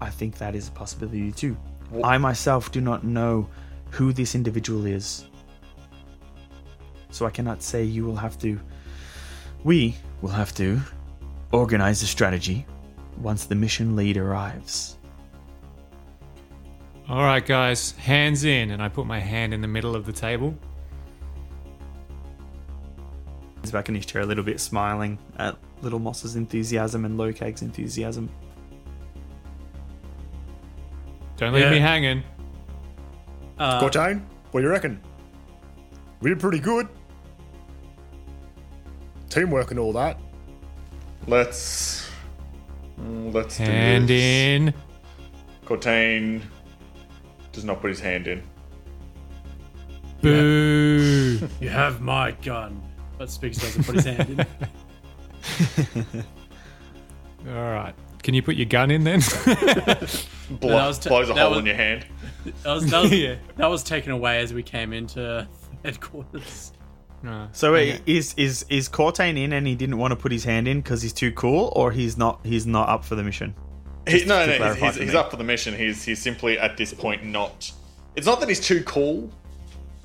I 0.00 0.10
think 0.10 0.38
that 0.38 0.54
is 0.54 0.68
a 0.68 0.72
possibility 0.72 1.32
too. 1.32 1.56
Wh- 1.92 2.04
I 2.04 2.18
myself 2.18 2.72
do 2.72 2.80
not 2.80 3.04
know 3.04 3.48
who 3.90 4.12
this 4.12 4.34
individual 4.34 4.86
is. 4.86 5.26
So 7.10 7.26
I 7.26 7.30
cannot 7.30 7.62
say 7.62 7.82
you 7.84 8.04
will 8.04 8.16
have 8.16 8.38
to. 8.40 8.60
We 9.64 9.96
will 10.20 10.30
have 10.30 10.54
to 10.54 10.80
organize 11.52 12.02
a 12.02 12.06
strategy 12.06 12.66
once 13.18 13.46
the 13.46 13.54
mission 13.54 13.96
lead 13.96 14.16
arrives. 14.16 14.98
All 17.08 17.22
right, 17.22 17.44
guys, 17.44 17.92
hands 17.92 18.44
in. 18.44 18.70
And 18.70 18.82
I 18.82 18.88
put 18.88 19.06
my 19.06 19.20
hand 19.20 19.54
in 19.54 19.60
the 19.60 19.68
middle 19.68 19.96
of 19.96 20.06
the 20.06 20.12
table. 20.12 20.54
He's 23.66 23.72
back 23.72 23.88
in 23.88 23.96
his 23.96 24.06
chair 24.06 24.22
a 24.22 24.26
little 24.26 24.44
bit, 24.44 24.60
smiling 24.60 25.18
at 25.40 25.56
Little 25.82 25.98
Moss's 25.98 26.36
enthusiasm 26.36 27.04
and 27.04 27.18
Lokag's 27.18 27.62
enthusiasm. 27.62 28.30
Don't 31.36 31.52
leave 31.52 31.64
Yeah. 31.64 31.70
me 31.72 31.80
hanging. 31.80 32.22
Uh, 33.58 33.80
Cortain, 33.80 34.22
what 34.52 34.60
do 34.60 34.66
you 34.66 34.70
reckon? 34.70 35.00
We 36.20 36.30
did 36.30 36.38
pretty 36.38 36.60
good. 36.60 36.86
Teamwork 39.30 39.72
and 39.72 39.80
all 39.80 39.92
that. 39.94 40.16
Let's. 41.26 42.08
mm, 43.00 43.34
Let's 43.34 43.56
Hand 43.56 44.06
do 44.06 44.14
this. 44.14 44.22
in. 44.22 44.74
Cortain 45.64 46.40
does 47.50 47.64
not 47.64 47.80
put 47.80 47.90
his 47.90 47.98
hand 47.98 48.28
in. 48.28 48.44
Boo. 50.22 51.48
you 51.60 51.68
have 51.68 52.00
my 52.00 52.30
gun. 52.30 52.80
But 53.18 53.28
Spigs 53.28 53.60
doesn't 53.60 53.84
put 53.84 53.94
his 53.96 54.04
hand 54.04 54.46
in. 56.14 56.24
All 57.48 57.54
right. 57.72 57.94
Can 58.22 58.34
you 58.34 58.42
put 58.42 58.56
your 58.56 58.66
gun 58.66 58.90
in 58.90 59.04
then? 59.04 59.20
Blow, 60.60 60.70
that 60.70 60.86
was 60.88 60.98
t- 60.98 61.08
blows 61.08 61.30
a 61.30 61.34
that 61.34 61.40
hole 61.40 61.50
was- 61.50 61.58
in 61.60 61.66
your 61.66 61.74
hand. 61.76 62.06
That 62.62 62.74
was, 62.74 62.90
that 62.90 63.02
was, 63.04 63.12
Yeah. 63.12 63.36
that 63.56 63.66
was 63.66 63.82
taken 63.84 64.12
away 64.12 64.38
as 64.40 64.52
we 64.52 64.62
came 64.62 64.92
into 64.92 65.46
headquarters. 65.84 66.72
No. 67.22 67.48
So 67.52 67.74
uh, 67.74 67.78
i- 67.78 68.00
is 68.06 68.34
is 68.36 68.64
is 68.68 68.88
Cortain 68.88 69.36
in 69.38 69.52
and 69.52 69.66
he 69.66 69.74
didn't 69.74 69.98
want 69.98 70.12
to 70.12 70.16
put 70.16 70.30
his 70.32 70.44
hand 70.44 70.68
in 70.68 70.80
because 70.80 71.02
he's 71.02 71.12
too 71.12 71.32
cool, 71.32 71.72
or 71.74 71.90
he's 71.92 72.16
not 72.16 72.40
he's 72.44 72.66
not 72.66 72.88
up 72.88 73.04
for 73.04 73.14
the 73.14 73.22
mission? 73.22 73.54
He, 74.06 74.24
no, 74.24 74.46
to 74.46 74.58
no, 74.58 74.74
he's, 74.74 74.82
he's, 74.82 74.94
he's 74.96 75.14
up 75.14 75.30
for 75.30 75.36
the 75.36 75.44
mission. 75.44 75.74
He's 75.74 76.04
he's 76.04 76.20
simply 76.20 76.58
at 76.58 76.76
this 76.76 76.92
point 76.94 77.24
not. 77.24 77.72
It's 78.14 78.26
not 78.26 78.38
that 78.40 78.48
he's 78.48 78.60
too 78.60 78.82
cool. 78.84 79.30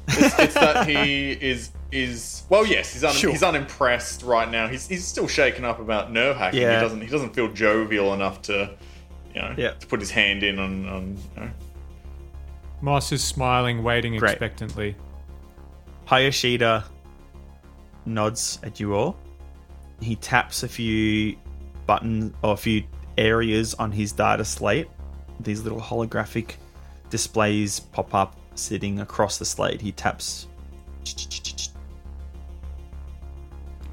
It's, 0.07 0.39
it's 0.39 0.53
that 0.55 0.87
he 0.87 1.31
is 1.33 1.71
is 1.91 2.43
well, 2.49 2.65
yes, 2.65 2.93
he's 2.93 3.03
un, 3.03 3.13
Sure. 3.13 3.31
he's 3.31 3.43
unimpressed 3.43 4.23
right 4.23 4.49
now. 4.49 4.67
He's 4.67 4.87
he's 4.87 5.05
still 5.05 5.27
shaken 5.27 5.65
up 5.65 5.79
about 5.79 6.11
nerve 6.11 6.37
hacking. 6.37 6.61
Yeah. 6.61 6.75
He 6.75 6.81
doesn't 6.81 7.01
he 7.01 7.07
doesn't 7.07 7.33
feel 7.35 7.51
jovial 7.51 8.13
enough 8.13 8.41
to, 8.43 8.75
you 9.35 9.41
know, 9.41 9.53
Yeah. 9.57 9.71
to 9.71 9.87
put 9.87 9.99
his 9.99 10.11
hand 10.11 10.43
in 10.43 10.57
on 10.59 10.87
on. 10.87 11.17
You 11.35 11.41
know. 11.43 11.51
Moss 12.81 13.11
is 13.11 13.23
smiling, 13.23 13.83
waiting 13.83 14.15
Great. 14.17 14.31
expectantly. 14.31 14.95
Hayashida 16.07 16.83
nods 18.05 18.59
at 18.63 18.79
you 18.79 18.95
all. 18.95 19.17
He 20.01 20.15
taps 20.15 20.63
a 20.63 20.67
few 20.67 21.35
buttons 21.85 22.33
or 22.41 22.53
a 22.53 22.57
few 22.57 22.83
areas 23.17 23.73
on 23.75 23.91
his 23.91 24.11
data 24.11 24.43
slate. 24.45 24.89
These 25.39 25.61
little 25.63 25.79
holographic 25.79 26.55
displays 27.09 27.79
pop 27.79 28.13
up 28.15 28.35
sitting 28.55 28.99
across 28.99 29.37
the 29.37 29.45
slate. 29.45 29.81
He 29.81 29.91
taps. 29.91 30.47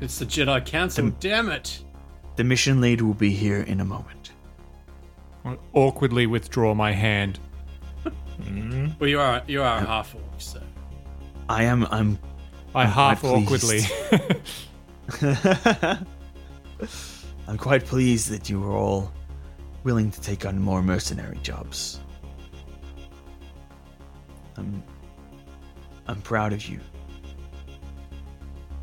It's 0.01 0.19
the 0.19 0.27
Jedi 0.27 0.65
Council. 0.65 1.11
Damn 1.19 1.51
it! 1.51 1.83
The 2.37 2.45
mission 2.45 2.81
lead 2.81 3.01
will 3.01 3.15
be 3.15 3.31
here 3.31 3.63
in 3.63 3.81
a 3.81 3.85
moment. 3.85 4.33
I 5.45 5.57
awkwardly 5.73 6.27
withdraw 6.27 6.75
my 6.75 6.93
hand. 6.93 7.39
Well, 9.01 9.09
you 9.09 9.19
are 9.19 9.43
you 9.49 9.63
are 9.63 9.79
a 9.79 9.85
half 9.85 10.15
orc, 10.15 10.25
so 10.39 10.63
I 11.49 11.65
am. 11.65 11.87
I'm. 11.91 12.19
I 12.75 12.83
I'm 12.83 12.89
half 12.89 13.25
awkwardly. 13.25 13.81
I'm 17.49 17.59
quite 17.59 17.85
pleased 17.85 18.31
that 18.31 18.49
you 18.49 18.63
are 18.63 18.71
all 18.73 19.13
willing 19.83 20.11
to 20.13 20.21
take 20.21 20.47
on 20.47 20.61
more 20.61 20.83
mercenary 20.83 21.39
jobs. 21.43 22.01
I'm 24.57 24.83
I'm 26.07 26.21
proud 26.23 26.53
of 26.53 26.65
you. 26.69 26.79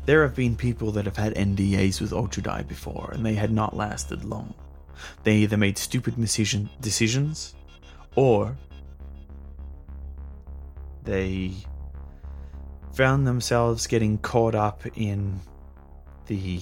There 0.06 0.22
have 0.22 0.36
been 0.36 0.54
people 0.54 0.92
that 0.92 1.04
have 1.04 1.16
had 1.16 1.34
NDAs 1.34 2.00
with 2.00 2.12
Ultra 2.12 2.44
Die 2.44 2.62
before, 2.62 3.10
and 3.12 3.26
they 3.26 3.34
had 3.34 3.50
not 3.50 3.76
lasted 3.76 4.24
long. 4.24 4.54
They 5.24 5.38
either 5.38 5.56
made 5.56 5.76
stupid 5.76 6.16
decision, 6.16 6.70
decisions, 6.80 7.54
or 8.14 8.56
they 11.02 11.52
found 12.94 13.26
themselves 13.26 13.88
getting 13.88 14.18
caught 14.18 14.54
up 14.54 14.82
in 14.96 15.40
the 16.26 16.60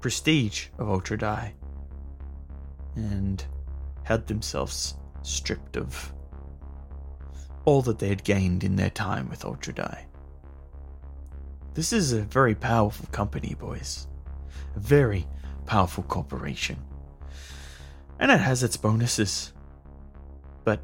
prestige 0.00 0.68
of 0.78 1.04
Die 1.18 1.54
and 2.94 3.44
had 4.04 4.28
themselves 4.28 4.94
stripped 5.22 5.76
of 5.76 6.12
all 7.64 7.82
that 7.82 7.98
they 7.98 8.08
had 8.08 8.22
gained 8.22 8.62
in 8.62 8.76
their 8.76 8.90
time 8.90 9.28
with 9.28 9.44
Ultra 9.44 9.74
Die. 9.74 10.07
This 11.78 11.92
is 11.92 12.12
a 12.12 12.22
very 12.22 12.56
powerful 12.56 13.06
company, 13.12 13.54
boys. 13.54 14.08
A 14.74 14.80
very 14.80 15.28
powerful 15.64 16.02
corporation. 16.02 16.76
And 18.18 18.32
it 18.32 18.40
has 18.40 18.64
its 18.64 18.76
bonuses. 18.76 19.52
But 20.64 20.80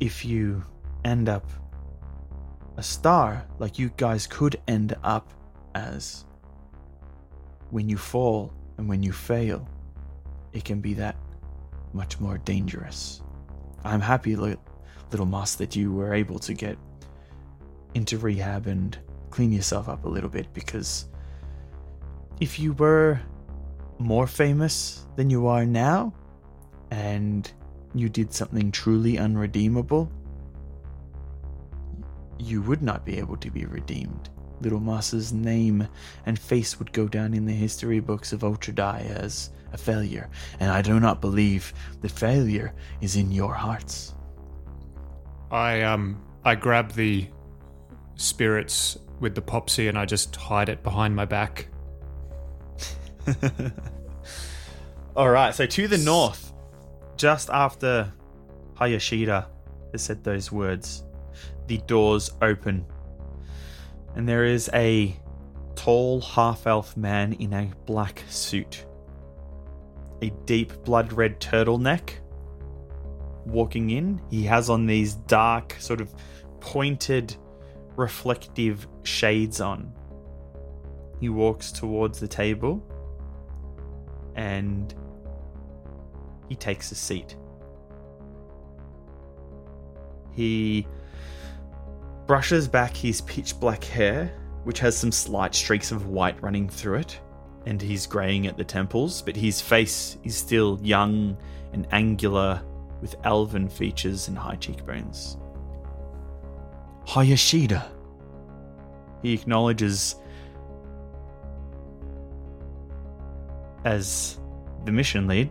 if 0.00 0.22
you 0.22 0.62
end 1.02 1.30
up 1.30 1.48
a 2.76 2.82
star 2.82 3.42
like 3.58 3.78
you 3.78 3.90
guys 3.96 4.26
could 4.26 4.60
end 4.68 4.94
up 5.02 5.32
as, 5.74 6.26
when 7.70 7.88
you 7.88 7.96
fall 7.96 8.52
and 8.76 8.86
when 8.86 9.02
you 9.02 9.12
fail, 9.12 9.66
it 10.52 10.62
can 10.62 10.82
be 10.82 10.92
that 10.92 11.16
much 11.94 12.20
more 12.20 12.36
dangerous. 12.36 13.22
I'm 13.82 14.02
happy, 14.02 14.36
li- 14.36 14.58
little 15.10 15.24
Moss, 15.24 15.54
that 15.54 15.74
you 15.74 15.90
were 15.90 16.12
able 16.12 16.38
to 16.40 16.52
get 16.52 16.76
into 17.96 18.18
rehab 18.18 18.66
and 18.66 18.98
clean 19.30 19.50
yourself 19.50 19.88
up 19.88 20.04
a 20.04 20.08
little 20.08 20.28
bit 20.28 20.52
because 20.52 21.06
if 22.40 22.58
you 22.58 22.74
were 22.74 23.18
more 23.98 24.26
famous 24.26 25.06
than 25.16 25.30
you 25.30 25.46
are 25.46 25.64
now 25.64 26.12
and 26.90 27.50
you 27.94 28.10
did 28.10 28.34
something 28.34 28.70
truly 28.70 29.18
unredeemable, 29.18 30.12
you 32.38 32.60
would 32.60 32.82
not 32.82 33.06
be 33.06 33.16
able 33.16 33.38
to 33.38 33.50
be 33.50 33.64
redeemed. 33.64 34.28
Little 34.60 34.80
Moss's 34.80 35.32
name 35.32 35.88
and 36.26 36.38
face 36.38 36.78
would 36.78 36.92
go 36.92 37.08
down 37.08 37.32
in 37.32 37.46
the 37.46 37.52
history 37.52 38.00
books 38.00 38.30
of 38.34 38.44
Ultra 38.44 38.74
Die 38.74 39.06
as 39.08 39.50
a 39.72 39.78
failure, 39.78 40.28
and 40.60 40.70
I 40.70 40.82
do 40.82 41.00
not 41.00 41.22
believe 41.22 41.72
that 42.02 42.10
failure 42.10 42.74
is 43.00 43.16
in 43.16 43.32
your 43.32 43.54
hearts. 43.54 44.14
I 45.50 45.80
um 45.82 46.22
I 46.44 46.54
grab 46.54 46.92
the 46.92 47.28
spirits 48.16 48.98
with 49.20 49.34
the 49.34 49.42
popsy 49.42 49.88
and 49.88 49.96
I 49.96 50.04
just 50.04 50.34
hide 50.36 50.68
it 50.68 50.82
behind 50.82 51.14
my 51.14 51.24
back. 51.24 51.68
All 55.16 55.30
right, 55.30 55.54
so 55.54 55.64
to 55.66 55.88
the 55.88 55.98
north, 55.98 56.52
just 57.16 57.48
after 57.50 58.12
Hayashida 58.74 59.46
has 59.92 60.02
said 60.02 60.22
those 60.22 60.52
words, 60.52 61.04
the 61.66 61.78
doors 61.78 62.30
open, 62.42 62.84
and 64.14 64.28
there 64.28 64.44
is 64.44 64.68
a 64.74 65.16
tall 65.74 66.20
half 66.20 66.66
elf 66.66 66.96
man 66.96 67.32
in 67.34 67.52
a 67.52 67.70
black 67.86 68.22
suit, 68.28 68.84
a 70.22 70.30
deep 70.44 70.72
blood 70.84 71.12
red 71.12 71.40
turtleneck. 71.40 72.10
Walking 73.46 73.90
in, 73.90 74.20
he 74.28 74.42
has 74.44 74.68
on 74.68 74.86
these 74.86 75.14
dark, 75.14 75.76
sort 75.78 76.00
of 76.00 76.12
pointed, 76.60 77.36
reflective 77.96 78.86
shades 79.02 79.60
on. 79.60 79.92
He 81.20 81.28
walks 81.28 81.72
towards 81.72 82.20
the 82.20 82.28
table 82.28 82.82
and 84.34 84.94
he 86.48 86.54
takes 86.54 86.92
a 86.92 86.94
seat. 86.94 87.36
He 90.32 90.86
brushes 92.26 92.68
back 92.68 92.94
his 92.94 93.22
pitch 93.22 93.58
black 93.58 93.82
hair, 93.82 94.30
which 94.64 94.78
has 94.80 94.96
some 94.96 95.10
slight 95.10 95.54
streaks 95.54 95.90
of 95.90 96.08
white 96.08 96.40
running 96.42 96.68
through 96.68 96.96
it, 96.96 97.20
and 97.64 97.80
he's 97.80 98.06
greying 98.06 98.46
at 98.46 98.56
the 98.56 98.64
temples, 98.64 99.22
but 99.22 99.34
his 99.34 99.60
face 99.60 100.18
is 100.24 100.36
still 100.36 100.78
young 100.82 101.36
and 101.72 101.86
angular 101.92 102.62
with 103.00 103.16
elven 103.24 103.68
features 103.68 104.28
and 104.28 104.36
high 104.36 104.56
cheekbones. 104.56 105.38
Hayashida. 107.06 107.86
He 109.22 109.32
acknowledges 109.32 110.16
as 113.84 114.38
the 114.84 114.92
mission 114.92 115.26
lead 115.26 115.50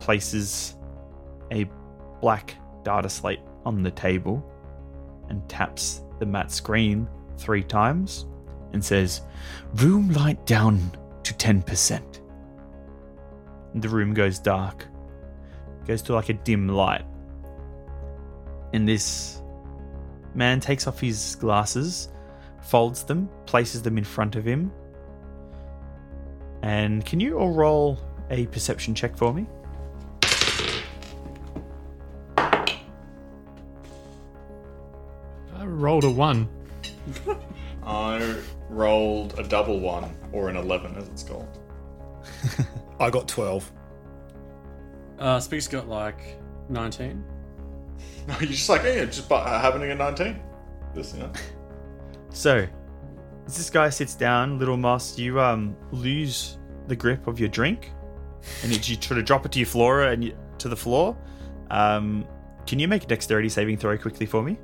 places 0.00 0.76
a 1.52 1.68
black 2.20 2.54
data 2.84 3.08
slate 3.08 3.40
on 3.64 3.82
the 3.82 3.90
table 3.90 4.44
and 5.28 5.46
taps 5.48 6.02
the 6.18 6.26
matte 6.26 6.52
screen 6.52 7.08
three 7.36 7.62
times 7.62 8.26
and 8.72 8.84
says, 8.84 9.22
Room 9.74 10.12
light 10.12 10.44
down 10.46 10.92
to 11.24 11.34
10%. 11.34 12.20
And 13.74 13.82
the 13.82 13.88
room 13.88 14.14
goes 14.14 14.38
dark, 14.38 14.86
goes 15.86 16.02
to 16.02 16.14
like 16.14 16.28
a 16.28 16.34
dim 16.34 16.68
light. 16.68 17.04
And 18.72 18.88
this 18.88 19.42
man 20.36 20.60
takes 20.60 20.86
off 20.86 21.00
his 21.00 21.36
glasses, 21.36 22.08
folds 22.62 23.02
them, 23.02 23.28
places 23.46 23.82
them 23.82 23.98
in 23.98 24.04
front 24.04 24.36
of 24.36 24.44
him. 24.44 24.70
And 26.62 27.04
can 27.04 27.20
you 27.20 27.38
all 27.38 27.50
roll 27.50 27.98
a 28.30 28.46
perception 28.46 28.94
check 28.94 29.16
for 29.16 29.32
me? 29.32 29.46
I 32.36 32.78
rolled 35.64 36.04
a 36.04 36.10
one. 36.10 36.48
I 37.84 38.36
rolled 38.68 39.38
a 39.38 39.42
double 39.42 39.80
one, 39.80 40.14
or 40.32 40.48
an 40.48 40.56
11 40.56 40.96
as 40.96 41.08
it's 41.08 41.22
called. 41.22 41.58
I 43.00 43.10
got 43.10 43.28
12. 43.28 43.72
Uh, 45.18 45.38
Spigs 45.38 45.70
got 45.70 45.88
like 45.88 46.38
19. 46.68 47.24
No, 48.28 48.34
you're 48.40 48.48
just 48.50 48.68
like, 48.68 48.82
yeah, 48.82 49.04
just 49.04 49.28
bu- 49.28 49.36
happening 49.36 49.90
at 49.90 49.98
19. 49.98 50.40
This, 50.94 51.14
you 51.14 51.20
know. 51.20 51.32
So, 52.30 52.66
as 53.46 53.56
this 53.56 53.70
guy 53.70 53.88
sits 53.88 54.14
down, 54.14 54.58
little 54.58 54.76
moss, 54.76 55.16
you 55.18 55.40
um 55.40 55.74
lose 55.90 56.58
the 56.86 56.94
grip 56.96 57.26
of 57.26 57.40
your 57.40 57.48
drink, 57.48 57.92
and 58.62 58.70
you 58.70 58.78
you 58.82 58.96
try 58.96 59.16
to 59.16 59.22
drop 59.22 59.46
it 59.46 59.52
to 59.52 59.58
your 59.58 59.66
flora 59.66 60.10
and 60.10 60.22
you, 60.24 60.36
to 60.58 60.68
the 60.68 60.76
floor. 60.76 61.16
Um, 61.70 62.26
can 62.66 62.78
you 62.78 62.88
make 62.88 63.04
a 63.04 63.06
dexterity 63.06 63.48
saving 63.48 63.78
throw 63.78 63.96
quickly 63.96 64.26
for 64.26 64.42
me? 64.42 64.58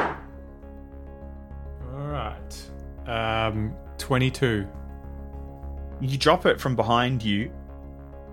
All 0.00 0.08
right. 1.92 2.70
Um, 3.06 3.72
twenty-two. 3.98 4.66
You 6.00 6.18
drop 6.18 6.44
it 6.46 6.60
from 6.60 6.74
behind 6.74 7.22
you, 7.22 7.52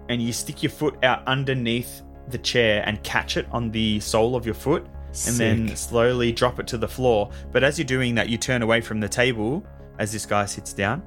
and 0.10 0.20
you 0.20 0.34
stick 0.34 0.64
your 0.64 0.72
foot 0.72 1.04
out 1.04 1.28
underneath 1.28 2.02
the 2.30 2.38
chair 2.38 2.84
and 2.86 3.02
catch 3.04 3.38
it 3.38 3.48
on 3.52 3.72
the 3.72 4.00
sole 4.00 4.36
of 4.36 4.46
your 4.46 4.56
foot, 4.56 4.86
and 5.28 5.36
then 5.38 5.76
slowly 5.76 6.32
drop 6.32 6.60
it 6.60 6.68
to 6.68 6.78
the 6.78 6.88
floor. 6.88 7.30
But 7.52 7.64
as 7.64 7.80
you're 7.80 7.86
doing 7.86 8.16
that, 8.16 8.30
you 8.30 8.38
turn 8.38 8.62
away 8.62 8.82
from 8.82 9.00
the 9.00 9.08
table 9.08 9.66
as 10.00 10.12
this 10.12 10.26
guy 10.26 10.46
sits 10.46 10.74
down. 10.74 11.04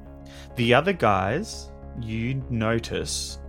The 0.55 0.73
other 0.73 0.93
guys, 0.93 1.71
you 2.01 2.43
notice 2.49 3.39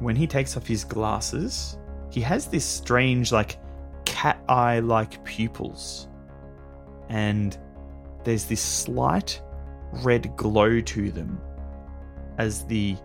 when 0.00 0.16
he 0.16 0.26
takes 0.26 0.56
off 0.56 0.66
his 0.66 0.84
glasses, 0.84 1.78
he 2.10 2.20
has 2.20 2.46
this 2.46 2.64
strange, 2.64 3.30
like, 3.30 3.58
cat 4.04 4.42
eye 4.48 4.80
like 4.80 5.24
pupils. 5.24 6.08
And 7.08 7.56
there's 8.24 8.44
this 8.44 8.60
slight 8.60 9.40
red 10.02 10.36
glow 10.36 10.80
to 10.80 11.10
them 11.12 11.40
as 12.38 12.64
the 12.64 12.96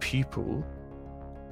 pupil, 0.00 0.64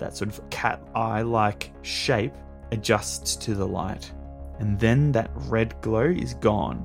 that 0.01 0.17
sort 0.17 0.31
of 0.31 0.51
cat 0.51 0.83
eye 0.95 1.23
like 1.23 1.73
shape, 1.83 2.35
adjusts 2.73 3.37
to 3.37 3.55
the 3.55 3.67
light. 3.67 4.13
And 4.59 4.79
then 4.79 5.13
that 5.13 5.31
red 5.35 5.81
glow 5.81 6.05
is 6.05 6.35
gone. 6.35 6.85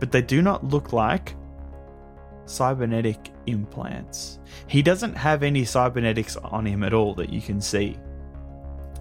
But 0.00 0.12
they 0.12 0.22
do 0.22 0.42
not 0.42 0.64
look 0.64 0.92
like 0.92 1.34
cybernetic 2.44 3.30
implants. 3.46 4.38
He 4.66 4.82
doesn't 4.82 5.14
have 5.14 5.42
any 5.42 5.64
cybernetics 5.64 6.36
on 6.36 6.66
him 6.66 6.82
at 6.82 6.92
all 6.92 7.14
that 7.14 7.32
you 7.32 7.40
can 7.40 7.60
see. 7.60 7.98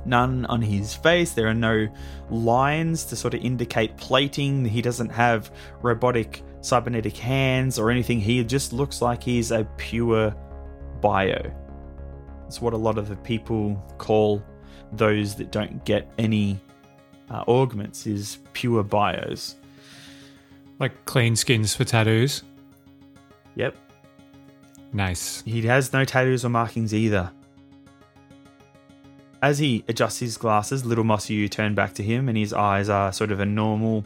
None 0.06 0.46
on 0.46 0.62
his 0.62 0.94
face. 0.94 1.32
There 1.32 1.48
are 1.48 1.54
no 1.54 1.88
lines 2.30 3.04
to 3.06 3.16
sort 3.16 3.34
of 3.34 3.44
indicate 3.44 3.98
plating. 3.98 4.64
He 4.64 4.82
doesn't 4.82 5.10
have 5.10 5.52
robotic 5.82 6.44
cybernetic 6.62 7.18
hands 7.18 7.78
or 7.78 7.92
anything. 7.92 8.22
He 8.22 8.44
just 8.44 8.72
looks 8.72 9.02
like 9.02 9.22
he's 9.22 9.52
a 9.52 9.68
pure 9.78 10.34
bio. 11.02 11.52
It's 12.48 12.62
what 12.62 12.74
a 12.74 12.78
lot 12.78 12.98
of 12.98 13.10
the 13.10 13.16
people 13.18 13.76
call 13.98 14.42
those 14.94 15.36
that 15.36 15.52
don't 15.52 15.84
get 15.86 16.10
any 16.18 16.60
uh, 17.30 17.44
augments 17.48 18.08
is 18.08 18.40
pure 18.54 18.84
bios. 18.84 19.56
Like 20.80 21.06
clean 21.06 21.36
skins 21.36 21.76
for 21.76 21.84
tattoos. 21.84 22.44
Yep. 23.56 23.76
Nice. 24.94 25.42
He 25.42 25.62
has 25.64 25.92
no 25.92 26.06
tattoos 26.06 26.46
or 26.46 26.50
markings 26.50 26.94
either. 26.94 27.32
As 29.42 29.60
he 29.60 29.84
adjusts 29.88 30.20
his 30.20 30.38
glasses, 30.38 30.86
little 30.86 31.04
Mossy, 31.04 31.34
you 31.34 31.48
turn 31.48 31.76
back 31.76 31.94
to 31.96 32.04
him, 32.04 32.28
and 32.28 32.38
his 32.38 32.54
eyes 32.54 32.90
are 32.90 33.12
sort 33.14 33.32
of 33.32 33.40
a 33.40 33.46
normal, 33.46 34.06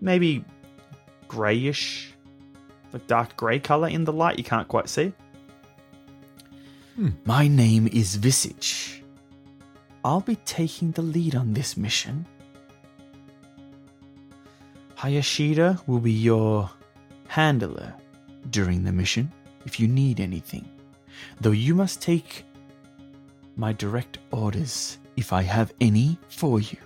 maybe 0.00 0.44
grayish, 1.28 2.14
like 2.92 3.06
dark 3.06 3.36
grey 3.36 3.58
color 3.58 3.88
in 3.88 4.04
the 4.04 4.12
light. 4.12 4.38
You 4.38 4.44
can't 4.44 4.68
quite 4.68 4.88
see. 4.88 5.12
My 6.96 7.48
name 7.48 7.88
is 7.88 8.14
Visage. 8.14 9.02
I'll 10.04 10.20
be 10.20 10.36
taking 10.44 10.92
the 10.92 11.02
lead 11.02 11.34
on 11.34 11.52
this 11.52 11.76
mission. 11.76 12.24
Hayashida 14.96 15.84
will 15.88 15.98
be 15.98 16.12
your 16.12 16.70
handler 17.26 17.92
during 18.50 18.84
the 18.84 18.92
mission 18.92 19.32
if 19.66 19.80
you 19.80 19.88
need 19.88 20.20
anything, 20.20 20.68
though 21.40 21.50
you 21.50 21.74
must 21.74 22.00
take 22.00 22.44
my 23.56 23.72
direct 23.72 24.18
orders 24.30 24.98
if 25.16 25.32
I 25.32 25.42
have 25.42 25.74
any 25.80 26.16
for 26.28 26.60
you. 26.60 26.78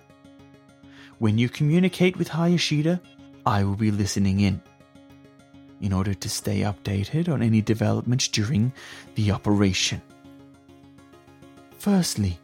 When 1.19 1.37
you 1.37 1.51
communicate 1.51 2.17
with 2.17 2.31
Hayashida, 2.31 2.99
I 3.45 3.63
will 3.63 3.77
be 3.77 3.91
listening 3.91 4.41
in 4.41 4.63
in 5.81 5.93
order 5.93 6.15
to 6.15 6.29
stay 6.29 6.61
updated 6.61 7.29
on 7.29 7.43
any 7.43 7.61
developments 7.63 8.29
during 8.29 8.73
the 9.15 9.31
operation. 9.31 10.01
Firstly, 11.79 12.39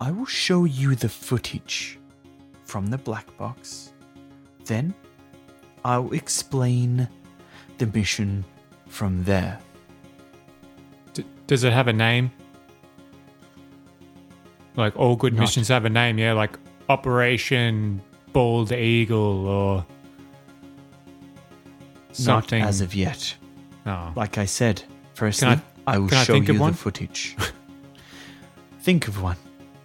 I 0.00 0.10
will 0.10 0.26
show 0.26 0.64
you 0.64 0.94
the 0.94 1.08
footage 1.08 1.98
from 2.64 2.86
the 2.86 2.98
black 2.98 3.36
box. 3.36 3.92
Then 4.66 4.94
I'll 5.84 6.12
explain 6.12 7.08
the 7.78 7.86
mission 7.86 8.44
from 8.86 9.24
there. 9.24 9.58
D- 11.14 11.24
does 11.46 11.64
it 11.64 11.72
have 11.72 11.88
a 11.88 11.92
name? 11.92 12.30
Like 14.76 14.96
all 14.96 15.16
good 15.16 15.34
Not- 15.34 15.40
missions 15.40 15.68
have 15.68 15.84
a 15.84 15.90
name, 15.90 16.18
yeah, 16.18 16.32
like 16.34 16.56
Operation 16.88 18.00
Bald 18.32 18.70
Eagle 18.72 19.46
or 19.46 19.86
something. 22.24 22.60
Not 22.60 22.68
as 22.68 22.80
of 22.80 22.94
yet. 22.94 23.34
Oh. 23.86 24.12
Like 24.14 24.38
I 24.38 24.44
said, 24.44 24.82
firstly, 25.14 25.48
Can 25.48 25.62
I, 25.86 25.98
will 25.98 26.08
can 26.08 26.18
I 26.18 26.24
show 26.24 26.32
think 26.34 26.48
you 26.48 26.52
of 26.54 26.58
the 26.58 26.62
one? 26.62 26.72
footage. 26.74 27.36
think 28.80 29.08
of 29.08 29.22
one. 29.22 29.36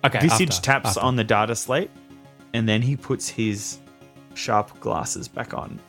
Okay, 0.05 0.19
Visage 0.19 0.49
after, 0.51 0.61
taps 0.61 0.89
after. 0.89 0.99
on 1.01 1.15
the 1.15 1.23
data 1.23 1.55
slate, 1.55 1.89
and 2.53 2.67
then 2.67 2.81
he 2.81 2.95
puts 2.97 3.29
his 3.29 3.79
sharp 4.33 4.77
glasses 4.79 5.27
back 5.27 5.53
on. 5.53 5.79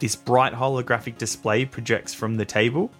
This 0.00 0.16
bright 0.16 0.52
holographic 0.52 1.16
display 1.16 1.64
projects 1.64 2.12
from 2.12 2.36
the 2.36 2.44
table, 2.44 2.90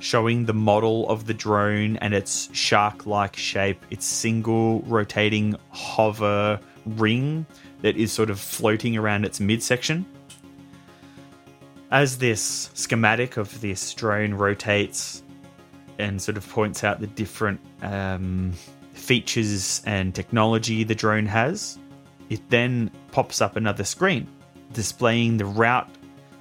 showing 0.00 0.44
the 0.44 0.52
model 0.52 1.08
of 1.08 1.26
the 1.26 1.32
drone 1.34 1.96
and 1.98 2.12
its 2.12 2.48
shark 2.52 3.06
like 3.06 3.36
shape, 3.36 3.84
its 3.90 4.04
single 4.04 4.80
rotating 4.82 5.54
hover 5.70 6.60
ring 6.84 7.46
that 7.82 7.96
is 7.96 8.12
sort 8.12 8.30
of 8.30 8.38
floating 8.40 8.96
around 8.96 9.24
its 9.24 9.38
midsection. 9.40 10.04
As 11.90 12.18
this 12.18 12.70
schematic 12.74 13.36
of 13.36 13.60
this 13.60 13.94
drone 13.94 14.34
rotates, 14.34 15.22
and 15.98 16.20
sort 16.20 16.36
of 16.36 16.48
points 16.48 16.84
out 16.84 17.00
the 17.00 17.06
different 17.06 17.60
um, 17.82 18.52
features 18.92 19.82
and 19.86 20.14
technology 20.14 20.84
the 20.84 20.94
drone 20.94 21.26
has. 21.26 21.78
It 22.28 22.48
then 22.50 22.90
pops 23.12 23.40
up 23.40 23.56
another 23.56 23.84
screen 23.84 24.26
displaying 24.72 25.36
the 25.36 25.44
route 25.44 25.88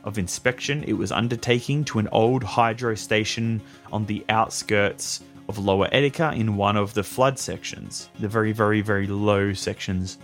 of 0.04 0.18
inspection 0.18 0.84
it 0.84 0.94
was 0.94 1.12
undertaking 1.12 1.84
to 1.84 2.00
an 2.00 2.08
old 2.12 2.44
hydro 2.44 2.96
station 2.96 3.62
on 3.92 4.06
the 4.06 4.24
outskirts 4.30 5.22
of 5.48 5.58
Lower 5.58 5.88
Etica 5.90 6.36
in 6.36 6.58
one 6.58 6.76
of 6.76 6.94
the 6.96 7.04
flood 7.04 7.38
sections, 7.38 8.10
the 8.20 8.28
very, 8.28 8.52
very, 8.52 8.82
very 8.82 9.08
low 9.08 9.54
sections 9.54 10.18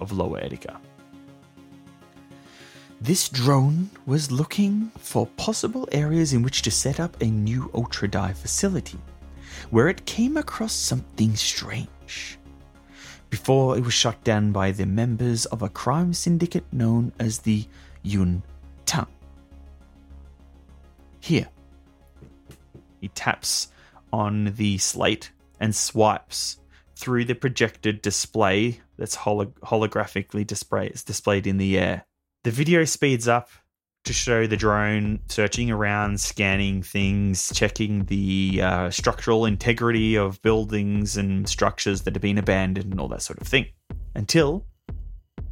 of 0.00 0.12
Lower 0.12 0.40
Etica. 0.40 0.76
This 3.00 3.28
drone 3.28 3.90
was 4.06 4.32
looking 4.32 4.90
for 4.98 5.26
possible 5.36 5.86
areas 5.92 6.32
in 6.32 6.42
which 6.42 6.62
to 6.62 6.70
set 6.70 6.98
up 6.98 7.20
a 7.20 7.26
new 7.26 7.70
Ultra 7.74 8.08
Die 8.08 8.32
facility, 8.32 8.98
where 9.70 9.88
it 9.88 10.06
came 10.06 10.36
across 10.36 10.72
something 10.72 11.36
strange. 11.36 12.38
Before 13.28 13.76
it 13.76 13.84
was 13.84 13.92
shot 13.92 14.24
down 14.24 14.50
by 14.50 14.70
the 14.70 14.86
members 14.86 15.44
of 15.46 15.62
a 15.62 15.68
crime 15.68 16.14
syndicate 16.14 16.64
known 16.72 17.12
as 17.18 17.40
the 17.40 17.66
Yun 18.02 18.42
Tang. 18.86 19.06
Here, 21.20 21.48
he 23.00 23.08
taps 23.08 23.68
on 24.12 24.54
the 24.56 24.78
slate 24.78 25.32
and 25.60 25.74
swipes 25.74 26.58
through 26.94 27.26
the 27.26 27.34
projected 27.34 28.00
display 28.00 28.80
that's 28.96 29.16
holo- 29.16 29.52
holographically 29.62 30.46
display- 30.46 30.92
displayed 31.04 31.46
in 31.46 31.58
the 31.58 31.78
air. 31.78 32.06
The 32.46 32.52
video 32.52 32.84
speeds 32.84 33.26
up 33.26 33.50
to 34.04 34.12
show 34.12 34.46
the 34.46 34.56
drone 34.56 35.18
searching 35.26 35.68
around, 35.68 36.20
scanning 36.20 36.80
things, 36.80 37.50
checking 37.52 38.04
the 38.04 38.60
uh, 38.62 38.90
structural 38.90 39.46
integrity 39.46 40.16
of 40.16 40.40
buildings 40.42 41.16
and 41.16 41.48
structures 41.48 42.02
that 42.02 42.14
have 42.14 42.22
been 42.22 42.38
abandoned, 42.38 42.92
and 42.92 43.00
all 43.00 43.08
that 43.08 43.22
sort 43.22 43.40
of 43.40 43.48
thing. 43.48 43.66
Until 44.14 44.64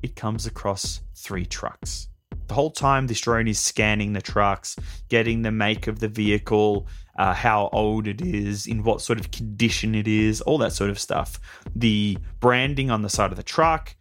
it 0.05 0.15
comes 0.15 0.47
across 0.47 1.01
three 1.17 1.45
trucks. 1.45 2.07
The 2.47 2.55
whole 2.55 2.71
time, 2.71 3.09
this 3.09 3.21
drone 3.21 3.49
is 3.49 3.59
scanning 3.59 4.13
the 4.13 4.23
trucks, 4.23 4.77
getting 5.09 5.43
the 5.43 5.51
make 5.51 5.89
of 5.89 5.99
the 5.99 6.07
vehicle, 6.07 6.87
uh, 7.19 7.35
how 7.35 7.71
old 7.73 8.07
it 8.07 8.21
is, 8.21 8.69
in 8.69 8.85
what 8.85 9.01
sort 9.01 9.19
of 9.19 9.33
condition 9.33 9.97
it 9.97 10.07
is, 10.07 10.41
all 10.43 10.59
that 10.59 10.73
sort 10.73 10.91
of 10.91 11.01
stuff. 11.01 11.41
The 11.75 12.19
branding 12.39 12.93
on 12.93 13.03
the 13.03 13.11
side 13.11 13.33
of 13.33 13.37
the 13.37 13.43
truck, 13.43 13.97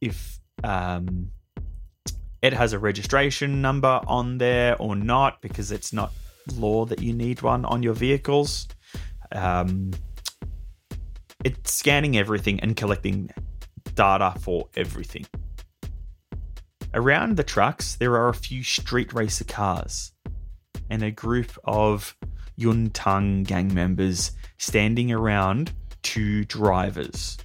if 0.00 0.40
um, 0.64 1.30
it 2.42 2.52
has 2.52 2.72
a 2.72 2.78
registration 2.78 3.62
number 3.62 4.00
on 4.06 4.38
there 4.38 4.76
or 4.80 4.96
not, 4.96 5.40
because 5.40 5.70
it's 5.70 5.92
not 5.92 6.12
law 6.56 6.84
that 6.84 7.00
you 7.00 7.12
need 7.12 7.40
one 7.40 7.64
on 7.64 7.82
your 7.82 7.94
vehicles. 7.94 8.66
Um, 9.30 9.92
it's 11.44 11.72
scanning 11.72 12.16
everything 12.16 12.60
and 12.60 12.76
collecting 12.76 13.30
data 13.94 14.34
for 14.40 14.68
everything. 14.76 15.26
Around 16.94 17.36
the 17.36 17.44
trucks, 17.44 17.94
there 17.94 18.14
are 18.16 18.28
a 18.28 18.34
few 18.34 18.62
street 18.62 19.12
racer 19.14 19.44
cars 19.44 20.12
and 20.90 21.02
a 21.02 21.10
group 21.10 21.56
of 21.64 22.14
Yuntang 22.58 23.46
gang 23.46 23.72
members 23.72 24.32
standing 24.58 25.10
around 25.10 25.72
two 26.02 26.44
drivers. 26.44 27.38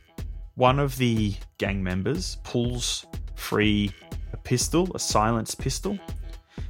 One 0.55 0.79
of 0.79 0.97
the 0.97 1.35
gang 1.59 1.83
members 1.83 2.37
pulls 2.43 3.05
free 3.35 3.91
pistol, 4.47 4.89
a 4.95 4.99
silenced 4.99 5.59
pistol, 5.59 5.99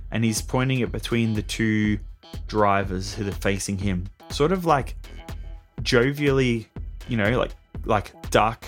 and 0.09 0.25
he's 0.25 0.41
pointing 0.41 0.79
it 0.79 0.91
between 0.91 1.35
the 1.35 1.43
two 1.43 1.99
drivers 2.47 3.13
who 3.13 3.27
are 3.27 3.31
facing 3.31 3.77
him. 3.77 4.09
Sort 4.31 4.51
of 4.51 4.65
like 4.65 4.95
jovially, 5.83 6.65
you 7.07 7.17
know, 7.17 7.37
like 7.37 7.51
like 7.85 8.11
duck, 8.31 8.65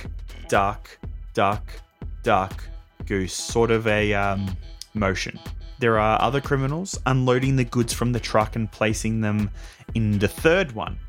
duck, 0.48 0.96
duck, 1.34 1.64
duck, 2.22 2.64
goose, 3.08 3.34
sort 3.34 3.72
of 3.72 3.88
a 3.88 4.14
um, 4.14 4.56
motion. 4.94 5.40
There 5.80 5.98
are 5.98 6.22
other 6.22 6.40
criminals 6.40 7.00
unloading 7.08 7.56
the 7.56 7.64
goods 7.64 7.92
from 7.92 8.12
the 8.12 8.20
truck 8.20 8.56
and 8.56 8.72
placing 8.72 9.22
them 9.22 9.50
in 9.96 10.20
the 10.20 10.28
third 10.28 10.74
one. 10.74 11.00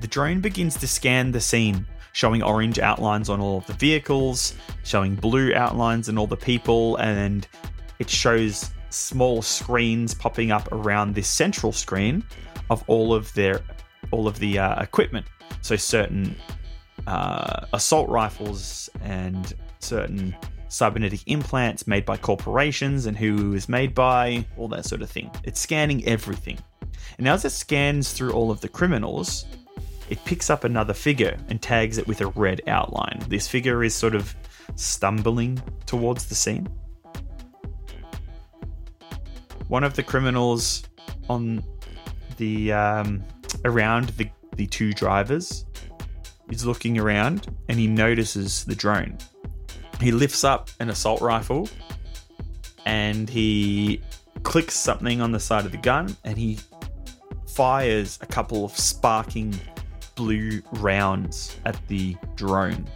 The 0.00 0.06
drone 0.06 0.40
begins 0.40 0.76
to 0.76 0.86
scan 0.86 1.32
the 1.32 1.40
scene, 1.40 1.84
showing 2.12 2.42
orange 2.42 2.78
outlines 2.78 3.28
on 3.28 3.40
all 3.40 3.58
of 3.58 3.66
the 3.66 3.72
vehicles, 3.74 4.54
showing 4.84 5.14
blue 5.14 5.54
outlines 5.54 6.08
on 6.08 6.18
all 6.18 6.26
the 6.26 6.36
people, 6.36 6.96
and 6.96 7.46
it 7.98 8.10
shows 8.10 8.70
small 8.90 9.42
screens 9.42 10.14
popping 10.14 10.50
up 10.50 10.70
around 10.72 11.14
this 11.14 11.28
central 11.28 11.72
screen 11.72 12.24
of 12.70 12.82
all 12.88 13.14
of 13.14 13.32
their 13.34 13.60
all 14.10 14.26
of 14.26 14.38
the 14.38 14.58
uh, 14.58 14.82
equipment. 14.82 15.26
So 15.62 15.76
certain 15.76 16.34
uh, 17.06 17.66
assault 17.72 18.08
rifles 18.08 18.88
and 19.02 19.54
certain 19.78 20.34
cybernetic 20.68 21.20
implants 21.26 21.86
made 21.86 22.04
by 22.04 22.16
corporations 22.16 23.06
and 23.06 23.16
who 23.16 23.54
is 23.54 23.68
made 23.68 23.94
by, 23.94 24.46
all 24.56 24.68
that 24.68 24.84
sort 24.84 25.02
of 25.02 25.10
thing. 25.10 25.30
It's 25.44 25.60
scanning 25.60 26.04
everything. 26.06 26.58
And 27.18 27.28
as 27.28 27.44
it 27.44 27.50
scans 27.50 28.12
through 28.12 28.32
all 28.32 28.50
of 28.50 28.60
the 28.60 28.68
criminals, 28.68 29.46
it 30.10 30.22
picks 30.24 30.50
up 30.50 30.64
another 30.64 30.92
figure 30.92 31.38
and 31.48 31.62
tags 31.62 31.96
it 31.96 32.06
with 32.06 32.20
a 32.20 32.26
red 32.26 32.60
outline. 32.66 33.22
This 33.28 33.46
figure 33.46 33.82
is 33.84 33.94
sort 33.94 34.14
of 34.14 34.34
stumbling 34.74 35.62
towards 35.86 36.26
the 36.26 36.34
scene. 36.34 36.68
One 39.68 39.84
of 39.84 39.94
the 39.94 40.02
criminals 40.02 40.82
on 41.28 41.62
the 42.38 42.72
um, 42.72 43.22
around 43.64 44.08
the, 44.10 44.28
the 44.56 44.66
two 44.66 44.92
drivers 44.92 45.64
is 46.50 46.66
looking 46.66 46.98
around 46.98 47.46
and 47.68 47.78
he 47.78 47.86
notices 47.86 48.64
the 48.64 48.74
drone. 48.74 49.16
He 50.00 50.10
lifts 50.10 50.42
up 50.42 50.70
an 50.80 50.90
assault 50.90 51.20
rifle 51.20 51.68
and 52.84 53.28
he 53.28 54.00
clicks 54.42 54.74
something 54.74 55.20
on 55.20 55.30
the 55.30 55.38
side 55.38 55.66
of 55.66 55.70
the 55.70 55.78
gun 55.78 56.16
and 56.24 56.36
he 56.36 56.58
fires 57.46 58.18
a 58.22 58.26
couple 58.26 58.64
of 58.64 58.76
sparking 58.76 59.54
blue 60.20 60.60
rounds 60.72 61.56
at 61.64 61.76
the 61.88 62.14
drone. 62.36 62.86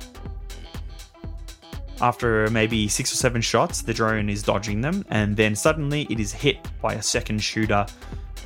After 2.02 2.50
maybe 2.50 2.86
six 2.86 3.10
or 3.14 3.16
seven 3.16 3.40
shots, 3.40 3.80
the 3.80 3.94
drone 3.94 4.28
is 4.28 4.42
dodging 4.42 4.82
them, 4.82 5.06
and 5.08 5.34
then 5.34 5.56
suddenly 5.56 6.06
it 6.10 6.20
is 6.20 6.34
hit 6.34 6.58
by 6.82 6.92
a 6.92 7.02
second 7.02 7.38
shooter 7.38 7.86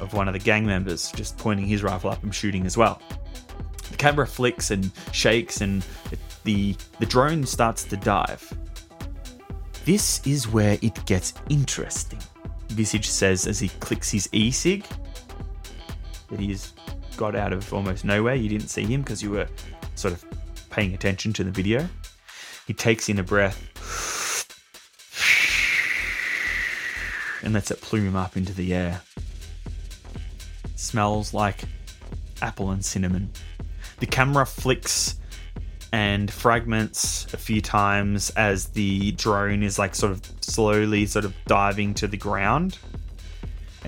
of 0.01 0.15
one 0.15 0.29
of 0.29 0.33
the 0.33 0.39
gang 0.39 0.65
members, 0.65 1.11
just 1.11 1.37
pointing 1.39 1.67
his 1.67 1.83
rifle 1.83 2.11
up 2.11 2.23
and 2.23 2.33
shooting 2.33 2.67
as 2.67 2.77
well. 2.77 3.03
The 3.91 3.97
camera 3.97 4.29
flicks 4.29 4.71
and 4.71 4.93
shakes, 5.11 5.61
and 5.61 5.85
the 6.45 6.77
the 7.01 7.07
drone 7.07 7.45
starts 7.45 7.83
to 7.85 7.97
dive. 7.97 8.57
This 9.87 10.25
is 10.25 10.47
where 10.47 10.79
it 10.83 11.05
gets 11.05 11.35
interesting, 11.49 12.21
Visage 12.69 13.09
says 13.09 13.49
as 13.49 13.59
he 13.59 13.71
clicks 13.81 14.09
his 14.09 14.29
e-sig 14.31 14.87
that 16.29 16.39
he's 16.39 16.75
got 17.19 17.35
out 17.35 17.53
of 17.53 17.75
almost 17.75 18.05
nowhere. 18.05 18.37
You 18.37 18.49
didn't 18.49 18.69
see 18.69 18.85
him 18.85 19.03
because 19.03 19.23
you 19.23 19.31
were 19.31 19.49
sort 19.97 20.15
of 20.15 20.25
paying 20.71 20.95
attention 20.95 21.35
to 21.35 21.45
the 21.45 21.51
video. 21.51 21.87
He 22.67 22.73
takes 22.73 23.09
in 23.09 23.19
a 23.19 23.23
breath 23.23 23.59
and 27.43 27.53
lets 27.53 27.71
it 27.71 27.81
plume 27.81 28.17
up 28.17 28.37
into 28.37 28.55
the 28.55 28.73
air. 28.73 29.03
Smells 30.77 31.35
like 31.35 31.65
apple 32.41 32.71
and 32.71 32.85
cinnamon. 32.85 33.31
The 33.99 34.07
camera 34.07 34.47
flicks 34.47 35.17
and 35.93 36.31
fragments 36.31 37.33
a 37.35 37.37
few 37.37 37.61
times 37.61 38.31
as 38.31 38.67
the 38.67 39.13
drone 39.13 39.63
is 39.63 39.79
like 39.79 39.95
sort 39.95 40.13
of 40.13 40.23
slowly 40.41 41.07
sort 41.07 41.25
of 41.25 41.35
diving 41.47 41.95
to 41.95 42.07
the 42.07 42.17
ground. 42.17 42.79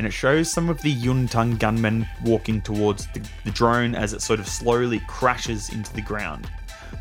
And 0.01 0.07
it 0.07 0.13
shows 0.13 0.51
some 0.51 0.71
of 0.71 0.81
the 0.81 0.95
Yuntang 0.95 1.59
gunmen 1.59 2.09
walking 2.25 2.63
towards 2.63 3.07
the, 3.09 3.21
the 3.45 3.51
drone 3.51 3.95
as 3.95 4.15
it 4.15 4.23
sort 4.23 4.41
of 4.41 4.49
slowly 4.49 5.01
crashes 5.01 5.69
into 5.69 5.93
the 5.93 6.01
ground. 6.01 6.49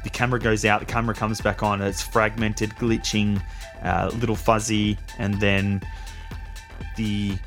The 0.04 0.10
camera 0.10 0.38
goes 0.38 0.66
out, 0.66 0.82
the 0.82 0.86
camera 0.86 1.16
comes 1.16 1.40
back 1.40 1.64
on, 1.64 1.82
it's 1.82 2.02
fragmented, 2.02 2.72
glitching, 2.72 3.42
uh, 3.84 4.12
little 4.16 4.36
fuzzy, 4.36 4.98
and 5.18 5.40
then 5.40 5.82
the 6.98 7.38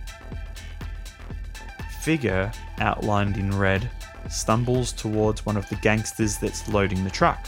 figure 2.00 2.50
outlined 2.78 3.36
in 3.36 3.54
red 3.54 3.90
stumbles 4.30 4.90
towards 4.90 5.44
one 5.44 5.58
of 5.58 5.68
the 5.68 5.76
gangsters 5.76 6.38
that's 6.38 6.66
loading 6.66 7.04
the 7.04 7.10
truck, 7.10 7.46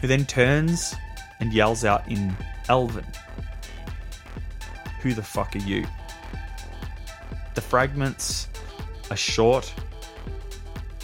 who 0.00 0.06
then 0.06 0.24
turns 0.24 0.94
and 1.40 1.52
yells 1.52 1.84
out 1.84 2.06
in 2.06 2.36
Elven, 2.68 3.04
Who 5.02 5.12
the 5.12 5.24
fuck 5.24 5.56
are 5.56 5.58
you? 5.58 5.84
The 7.58 7.62
fragments 7.62 8.46
are 9.10 9.16
short 9.16 9.74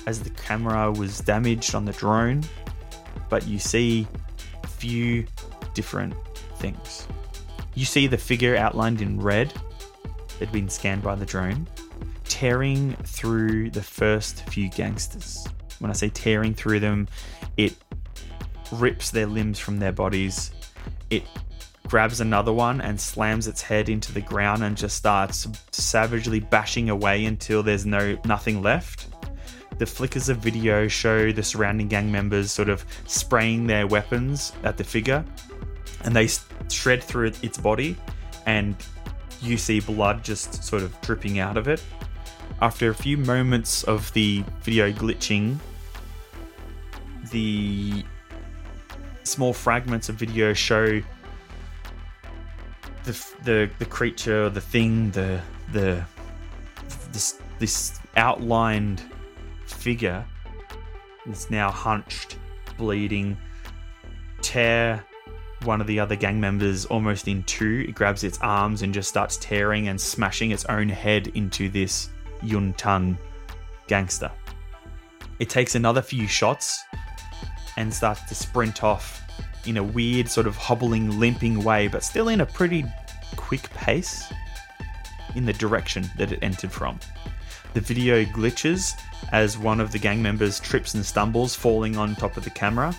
as 0.06 0.22
the 0.22 0.30
camera 0.30 0.92
was 0.92 1.18
damaged 1.18 1.74
on 1.74 1.84
the 1.84 1.92
drone, 1.92 2.44
but 3.28 3.44
you 3.48 3.58
see 3.58 4.06
a 4.62 4.66
few 4.68 5.26
different 5.74 6.14
things. 6.58 7.08
You 7.74 7.84
see 7.84 8.06
the 8.06 8.18
figure 8.18 8.54
outlined 8.54 9.02
in 9.02 9.20
red 9.20 9.52
that 10.04 10.38
had 10.38 10.52
been 10.52 10.68
scanned 10.68 11.02
by 11.02 11.16
the 11.16 11.26
drone 11.26 11.66
tearing 12.22 12.94
through 13.02 13.70
the 13.70 13.82
first 13.82 14.48
few 14.48 14.68
gangsters. 14.68 15.48
When 15.80 15.90
I 15.90 15.94
say 15.94 16.08
tearing 16.08 16.54
through 16.54 16.78
them, 16.78 17.08
it 17.56 17.74
rips 18.70 19.10
their 19.10 19.26
limbs 19.26 19.58
from 19.58 19.80
their 19.80 19.90
bodies. 19.90 20.52
It 21.10 21.24
grabs 21.94 22.20
another 22.20 22.52
one 22.52 22.80
and 22.80 23.00
slams 23.00 23.46
its 23.46 23.62
head 23.62 23.88
into 23.88 24.10
the 24.10 24.20
ground 24.20 24.64
and 24.64 24.76
just 24.76 24.96
starts 24.96 25.46
savagely 25.70 26.40
bashing 26.40 26.90
away 26.90 27.24
until 27.24 27.62
there's 27.62 27.86
no 27.86 28.18
nothing 28.24 28.60
left. 28.60 29.06
The 29.78 29.86
flickers 29.86 30.28
of 30.28 30.38
video 30.38 30.88
show 30.88 31.30
the 31.30 31.44
surrounding 31.44 31.86
gang 31.86 32.10
members 32.10 32.50
sort 32.50 32.68
of 32.68 32.84
spraying 33.06 33.68
their 33.68 33.86
weapons 33.86 34.52
at 34.64 34.76
the 34.76 34.82
figure, 34.82 35.24
and 36.02 36.16
they 36.16 36.28
shred 36.68 37.00
through 37.00 37.30
its 37.42 37.58
body, 37.58 37.96
and 38.44 38.74
you 39.40 39.56
see 39.56 39.78
blood 39.78 40.24
just 40.24 40.64
sort 40.64 40.82
of 40.82 41.00
dripping 41.00 41.38
out 41.38 41.56
of 41.56 41.68
it. 41.68 41.80
After 42.60 42.90
a 42.90 42.94
few 42.94 43.16
moments 43.16 43.84
of 43.84 44.12
the 44.14 44.42
video 44.62 44.90
glitching, 44.90 45.58
the 47.30 48.02
small 49.22 49.52
fragments 49.52 50.08
of 50.08 50.16
video 50.16 50.52
show 50.52 51.00
the 53.04 53.26
the, 53.44 53.70
the 53.78 53.84
creature, 53.84 54.48
the 54.50 54.60
thing, 54.60 55.10
the 55.12 55.40
the 55.72 56.04
this 57.12 57.38
this 57.58 58.00
outlined 58.16 59.02
figure 59.66 60.24
is 61.26 61.50
now 61.50 61.70
hunched, 61.70 62.38
bleeding, 62.76 63.36
tear 64.42 65.04
one 65.62 65.80
of 65.80 65.86
the 65.86 65.98
other 65.98 66.16
gang 66.16 66.40
members 66.40 66.84
almost 66.86 67.28
in 67.28 67.42
two. 67.44 67.86
It 67.88 67.94
grabs 67.94 68.24
its 68.24 68.38
arms 68.40 68.82
and 68.82 68.92
just 68.92 69.08
starts 69.08 69.36
tearing 69.38 69.88
and 69.88 69.98
smashing 70.00 70.50
its 70.50 70.64
own 70.66 70.88
head 70.88 71.28
into 71.28 71.68
this 71.68 72.10
Yuntang 72.42 73.16
gangster. 73.86 74.30
It 75.38 75.48
takes 75.48 75.74
another 75.74 76.02
few 76.02 76.26
shots 76.26 76.78
and 77.76 77.92
starts 77.92 78.22
to 78.28 78.34
sprint 78.34 78.84
off 78.84 79.23
in 79.66 79.76
a 79.76 79.82
weird, 79.82 80.28
sort 80.28 80.46
of 80.46 80.56
hobbling, 80.56 81.18
limping 81.18 81.62
way, 81.62 81.88
but 81.88 82.02
still 82.02 82.28
in 82.28 82.40
a 82.40 82.46
pretty 82.46 82.84
quick 83.36 83.70
pace 83.70 84.32
in 85.34 85.44
the 85.44 85.52
direction 85.52 86.08
that 86.16 86.32
it 86.32 86.38
entered 86.42 86.70
from. 86.70 86.98
The 87.74 87.80
video 87.80 88.24
glitches 88.24 88.94
as 89.32 89.58
one 89.58 89.80
of 89.80 89.90
the 89.90 89.98
gang 89.98 90.22
members 90.22 90.60
trips 90.60 90.94
and 90.94 91.04
stumbles, 91.04 91.54
falling 91.54 91.96
on 91.96 92.14
top 92.14 92.36
of 92.36 92.44
the 92.44 92.50
camera. 92.50 92.94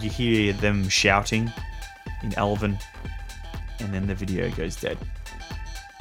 You 0.00 0.08
hear 0.08 0.52
them 0.54 0.88
shouting 0.88 1.52
in 2.22 2.32
Elven, 2.38 2.78
and 3.80 3.92
then 3.92 4.06
the 4.06 4.14
video 4.14 4.50
goes 4.50 4.76
dead. 4.76 4.96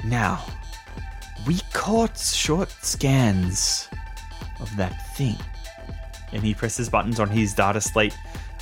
Now, 0.06 0.46
we 1.46 1.60
caught 1.74 2.18
short 2.18 2.70
scans 2.70 3.90
of 4.60 4.76
that 4.78 5.16
thing. 5.16 5.38
And 6.32 6.44
he 6.44 6.54
presses 6.54 6.90
buttons 6.90 7.20
on 7.20 7.30
his 7.30 7.54
data 7.54 7.82
slate, 7.82 8.16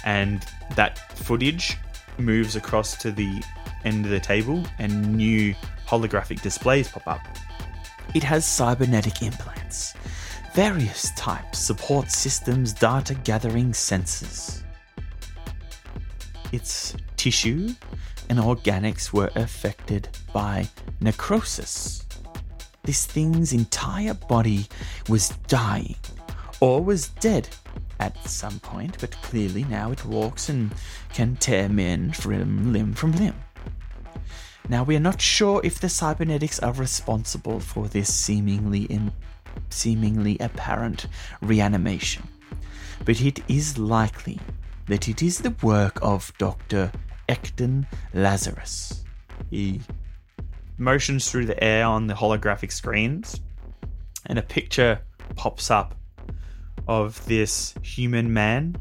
and 0.03 0.45
that 0.75 1.11
footage 1.17 1.77
moves 2.17 2.55
across 2.55 2.97
to 2.97 3.11
the 3.11 3.43
end 3.85 4.05
of 4.05 4.11
the 4.11 4.19
table, 4.19 4.63
and 4.79 5.15
new 5.15 5.53
holographic 5.87 6.41
displays 6.41 6.89
pop 6.89 7.07
up. 7.07 7.21
It 8.13 8.23
has 8.23 8.45
cybernetic 8.45 9.21
implants, 9.21 9.93
various 10.53 11.11
types, 11.15 11.59
support 11.59 12.11
systems, 12.11 12.73
data 12.73 13.13
gathering 13.15 13.71
sensors. 13.71 14.63
Its 16.51 16.95
tissue 17.17 17.73
and 18.29 18.39
organics 18.39 19.13
were 19.13 19.31
affected 19.35 20.09
by 20.33 20.67
necrosis. 20.99 22.05
This 22.83 23.05
thing's 23.05 23.53
entire 23.53 24.13
body 24.13 24.67
was 25.09 25.29
dying, 25.47 25.95
or 26.61 26.81
was 26.81 27.09
dead 27.09 27.49
at 27.99 28.27
some 28.27 28.59
point, 28.59 28.97
but 28.99 29.11
clearly 29.21 29.63
now 29.65 29.91
it 29.91 30.05
walks 30.05 30.49
and 30.49 30.73
can 31.13 31.35
tear 31.35 31.69
men 31.69 32.11
from 32.11 32.71
limb 32.71 32.93
from 32.93 33.11
limb. 33.13 33.35
Now, 34.69 34.83
we 34.83 34.97
are 34.97 35.01
not 35.01 35.21
sure 35.21 35.61
if 35.63 35.79
the 35.79 35.87
cybernetics 35.87 36.59
are 36.59 36.73
responsible 36.73 37.59
for 37.61 37.87
this 37.87 38.13
seemingly 38.13 38.83
in, 38.83 39.13
seemingly 39.69 40.37
apparent 40.39 41.07
reanimation, 41.41 42.27
but 43.05 43.21
it 43.21 43.39
is 43.47 43.77
likely 43.77 44.39
that 44.87 45.07
it 45.07 45.21
is 45.21 45.39
the 45.39 45.55
work 45.61 45.99
of 46.01 46.33
Dr. 46.37 46.91
Ecton 47.29 47.85
Lazarus. 48.13 49.05
He 49.49 49.81
motions 50.77 51.31
through 51.31 51.45
the 51.45 51.63
air 51.63 51.85
on 51.85 52.07
the 52.07 52.13
holographic 52.13 52.71
screens, 52.71 53.39
and 54.25 54.37
a 54.37 54.41
picture 54.41 54.99
pops 55.35 55.71
up 55.71 55.95
of 56.87 57.23
this 57.25 57.73
human 57.81 58.33
man. 58.33 58.75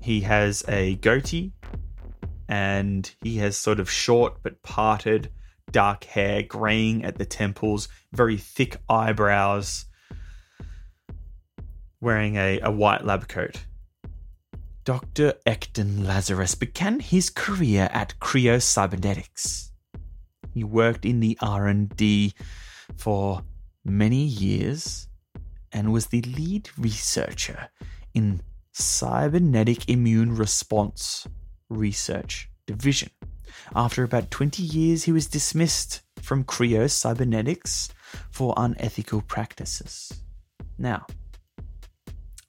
He 0.00 0.20
has 0.22 0.64
a 0.68 0.96
goatee 0.96 1.52
and 2.48 3.12
he 3.22 3.36
has 3.38 3.56
sort 3.56 3.80
of 3.80 3.90
short 3.90 4.42
but 4.42 4.62
parted 4.62 5.30
dark 5.70 6.04
hair, 6.04 6.42
graying 6.42 7.04
at 7.04 7.16
the 7.16 7.24
temples, 7.24 7.88
very 8.12 8.36
thick 8.36 8.76
eyebrows, 8.88 9.86
wearing 12.00 12.36
a, 12.36 12.60
a 12.60 12.70
white 12.70 13.04
lab 13.04 13.28
coat. 13.28 13.66
Dr. 14.84 15.34
Ecton 15.46 16.04
Lazarus 16.06 16.54
began 16.54 17.00
his 17.00 17.30
career 17.30 17.88
at 17.92 18.14
Creo 18.18 18.60
Cybernetics. 18.60 19.70
He 20.52 20.64
worked 20.64 21.04
in 21.04 21.20
the 21.20 21.38
R&D 21.40 22.34
for 22.96 23.42
many 23.84 24.24
years 24.24 25.06
and 25.72 25.92
was 25.92 26.06
the 26.06 26.22
lead 26.22 26.68
researcher 26.76 27.68
in 28.14 28.40
cybernetic 28.72 29.88
immune 29.88 30.34
response 30.36 31.26
research 31.68 32.48
division. 32.66 33.10
After 33.74 34.02
about 34.04 34.30
20 34.30 34.62
years, 34.62 35.04
he 35.04 35.12
was 35.12 35.26
dismissed 35.26 36.02
from 36.20 36.44
Creo 36.44 36.90
Cybernetics 36.90 37.90
for 38.30 38.54
unethical 38.56 39.22
practices. 39.22 40.12
Now, 40.78 41.06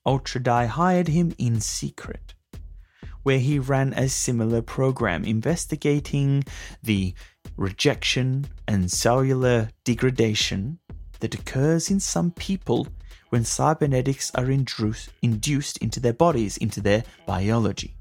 Ultra 0.06 0.42
Die 0.42 0.66
hired 0.66 1.08
him 1.08 1.34
in 1.38 1.60
secret. 1.62 2.34
where 3.24 3.40
he 3.40 3.60
ran 3.60 3.94
a 3.94 4.10
similar 4.10 4.62
program 4.62 5.24
investigating 5.24 6.44
the 6.82 7.14
rejection 7.56 8.46
and 8.68 8.92
cellular 8.92 9.70
degradation 9.84 10.80
that 11.20 11.36
occurs 11.36 11.92
in 11.92 12.00
some 12.00 12.32
people 12.32 12.88
when 13.32 13.46
cybernetics 13.46 14.30
are 14.36 14.52
induced, 14.52 15.78
into 15.78 16.02
their 16.02 16.12
bodies, 16.12 16.58
into 16.58 16.82
their 16.82 17.02
biology. 17.26 17.96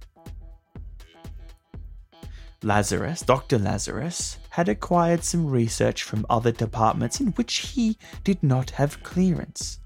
Lazarus, 2.64 3.22
Dr. 3.22 3.57
Lazarus, 3.59 4.39
had 4.51 4.68
acquired 4.68 5.22
some 5.22 5.47
research 5.47 6.03
from 6.03 6.26
other 6.28 6.51
departments 6.51 7.20
in 7.20 7.28
which 7.28 7.59
he 7.59 7.97
did 8.24 8.43
not 8.43 8.70
have 8.70 9.05
clearance. 9.05 9.78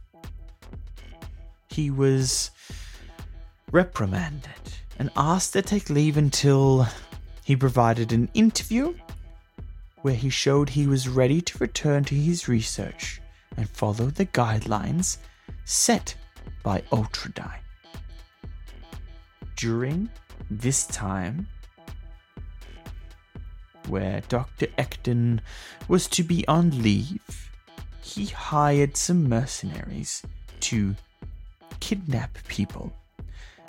He 1.69 1.91
was 1.91 2.51
reprimanded 3.71 4.51
and 4.99 5.11
asked 5.15 5.53
to 5.53 5.61
take 5.61 5.91
leave 5.91 6.17
until 6.17 6.89
he 7.45 7.55
provided 7.55 8.13
an 8.13 8.31
interview 8.33 8.95
where 10.01 10.15
he 10.15 10.31
showed 10.31 10.71
he 10.71 10.87
was 10.87 11.07
ready 11.07 11.43
to 11.43 11.59
return 11.59 12.03
to 12.05 12.15
his 12.15 12.49
research 12.49 13.21
and 13.59 13.69
follow 13.69 14.07
the 14.07 14.27
guidelines 14.27 15.19
set 15.65 16.15
by 16.63 16.83
Ultra 16.93 17.31
Die. 17.33 17.61
During 19.57 20.11
this 20.51 20.87
time, 20.87 21.47
where 23.89 24.23
Dr. 24.29 24.67
Ecton 24.79 25.41
was 25.89 26.09
to 26.09 26.23
be 26.23 26.47
on 26.49 26.83
leave, 26.83 27.51
he 28.03 28.27
hired 28.27 28.97
some 28.97 29.29
mercenaries 29.29 30.23
to 30.61 30.95
kidnap 31.81 32.39
people, 32.49 32.93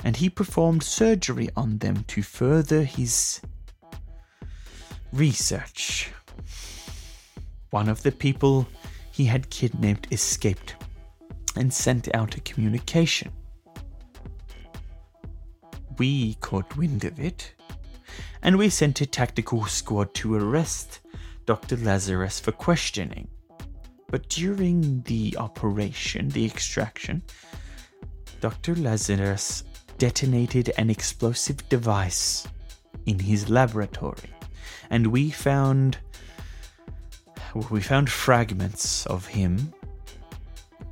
and 0.03 0.15
he 0.15 0.29
performed 0.29 0.83
surgery 0.83 1.49
on 1.55 1.77
them 1.79 2.03
to 2.07 2.21
further 2.21 2.83
his 2.83 3.41
research. 5.11 6.11
One 7.69 7.89
of 7.89 8.03
the 8.03 8.11
people 8.11 8.67
he 9.11 9.25
had 9.25 9.49
kidnapped 9.49 10.11
escaped 10.11 10.75
and 11.55 11.73
sent 11.73 12.13
out 12.13 12.35
a 12.35 12.41
communication. 12.41 13.31
We 15.97 16.35
caught 16.35 16.75
wind 16.75 17.05
of 17.05 17.19
it, 17.19 17.53
and 18.41 18.57
we 18.57 18.69
sent 18.69 19.01
a 19.01 19.05
tactical 19.05 19.65
squad 19.65 20.13
to 20.15 20.35
arrest 20.35 20.99
Dr. 21.45 21.77
Lazarus 21.77 22.39
for 22.39 22.51
questioning. 22.51 23.27
But 24.09 24.29
during 24.29 25.01
the 25.03 25.35
operation, 25.37 26.29
the 26.29 26.45
extraction, 26.45 27.23
Dr. 28.41 28.75
Lazarus 28.75 29.63
detonated 29.97 30.71
an 30.77 30.89
explosive 30.89 31.67
device 31.69 32.47
in 33.05 33.19
his 33.19 33.49
laboratory, 33.49 34.29
and 34.89 35.07
we 35.07 35.29
found 35.29 35.97
we 37.69 37.79
found 37.79 38.09
fragments 38.09 39.05
of 39.05 39.27
him 39.27 39.73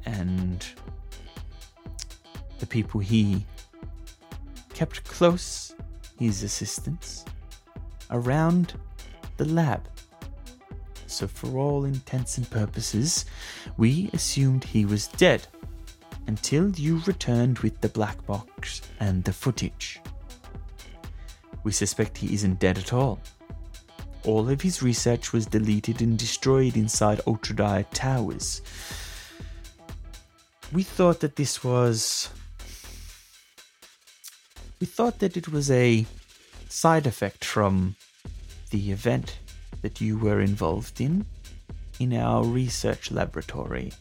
and 0.06 0.66
the 2.60 2.66
people 2.66 3.00
he 3.00 3.46
kept 4.74 5.04
close, 5.04 5.76
his 6.18 6.44
assistants, 6.44 7.26
around 8.12 8.74
the 9.38 9.46
lab. 9.46 9.88
So, 11.08 11.28
for 11.28 11.58
all 11.58 11.86
intents 11.86 12.38
and 12.38 12.50
purposes, 12.50 13.26
we 13.78 14.10
assumed 14.14 14.64
he 14.64 14.86
was 14.86 15.08
dead 15.10 15.46
until 16.28 16.72
you 16.72 17.02
returned 17.06 17.60
with 17.60 17.80
the 17.82 17.90
black 17.90 18.26
box 18.26 18.82
and 19.00 19.24
the 19.24 19.34
footage. 19.34 20.00
We 21.64 21.72
suspect 21.72 22.18
he 22.18 22.34
isn't 22.34 22.60
dead 22.60 22.78
at 22.78 22.94
all. 22.94 23.20
All 24.26 24.50
of 24.50 24.62
his 24.62 24.82
research 24.82 25.34
was 25.34 25.46
deleted 25.46 26.02
and 26.02 26.18
destroyed 26.18 26.78
inside 26.78 27.22
Ultra 27.28 27.56
Die 27.58 27.82
Towers. 27.94 28.62
We 30.74 30.82
thought 30.82 31.20
that 31.20 31.36
this 31.36 31.64
was. 31.64 32.30
We 34.80 34.88
thought 34.88 35.20
that 35.20 35.38
it 35.38 35.48
was 35.50 35.70
a 35.70 36.08
side 36.68 37.06
effect 37.06 37.46
from 37.46 37.96
the 38.72 38.92
event 38.92 39.38
that 39.84 40.02
you 40.02 40.18
were 40.18 40.42
involved 40.42 41.00
in 41.00 41.28
in 42.00 42.12
our 42.14 42.44
research 42.44 43.12
laboratory. 43.12 43.94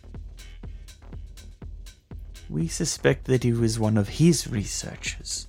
We 2.48 2.68
suspect 2.68 3.26
that 3.26 3.44
he 3.44 3.52
was 3.52 3.78
one 3.78 3.98
of 3.98 4.08
his 4.08 4.48
researchers, 4.48 5.48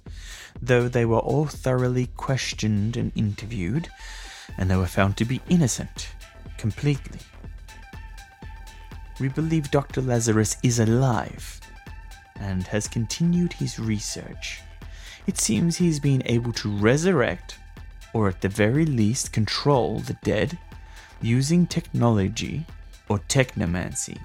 though 0.61 0.89
they 0.89 1.05
were 1.05 1.19
all 1.19 1.45
thoroughly 1.45 2.07
questioned 2.17 2.97
and 2.97 3.13
interviewed, 3.15 3.89
and 4.57 4.69
they 4.69 4.75
were 4.75 4.87
found 4.87 5.15
to 5.17 5.25
be 5.25 5.39
innocent 5.47 6.09
completely. 6.57 7.19
We 9.23 9.29
believe 9.29 9.71
Dr. 9.71 10.01
Lazarus 10.01 10.57
is 10.63 10.79
alive 10.79 11.61
and 12.41 12.67
has 12.67 12.89
continued 12.89 13.53
his 13.53 13.79
research. 13.79 14.59
It 15.27 15.37
seems 15.37 15.77
he's 15.77 15.97
been 15.97 16.21
able 16.25 16.51
to 16.51 16.69
resurrect, 16.69 17.57
or 18.13 18.27
at 18.27 18.41
the 18.41 18.49
very 18.49 18.85
least 18.85 19.31
control, 19.31 19.99
the 19.99 20.17
dead 20.25 20.59
using 21.21 21.65
technology 21.65 22.65
or 23.07 23.19
technomancy. 23.19 24.19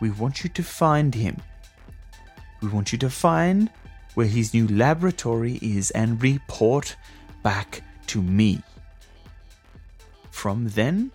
We 0.00 0.08
want 0.08 0.42
you 0.42 0.48
to 0.48 0.62
find 0.62 1.14
him. 1.14 1.36
We 2.62 2.70
want 2.70 2.92
you 2.92 2.98
to 3.00 3.10
find 3.10 3.68
where 4.14 4.28
his 4.28 4.54
new 4.54 4.66
laboratory 4.68 5.58
is 5.60 5.90
and 5.90 6.22
report 6.22 6.96
back 7.42 7.82
to 8.06 8.22
me. 8.22 8.62
From 10.30 10.70
then, 10.70 11.10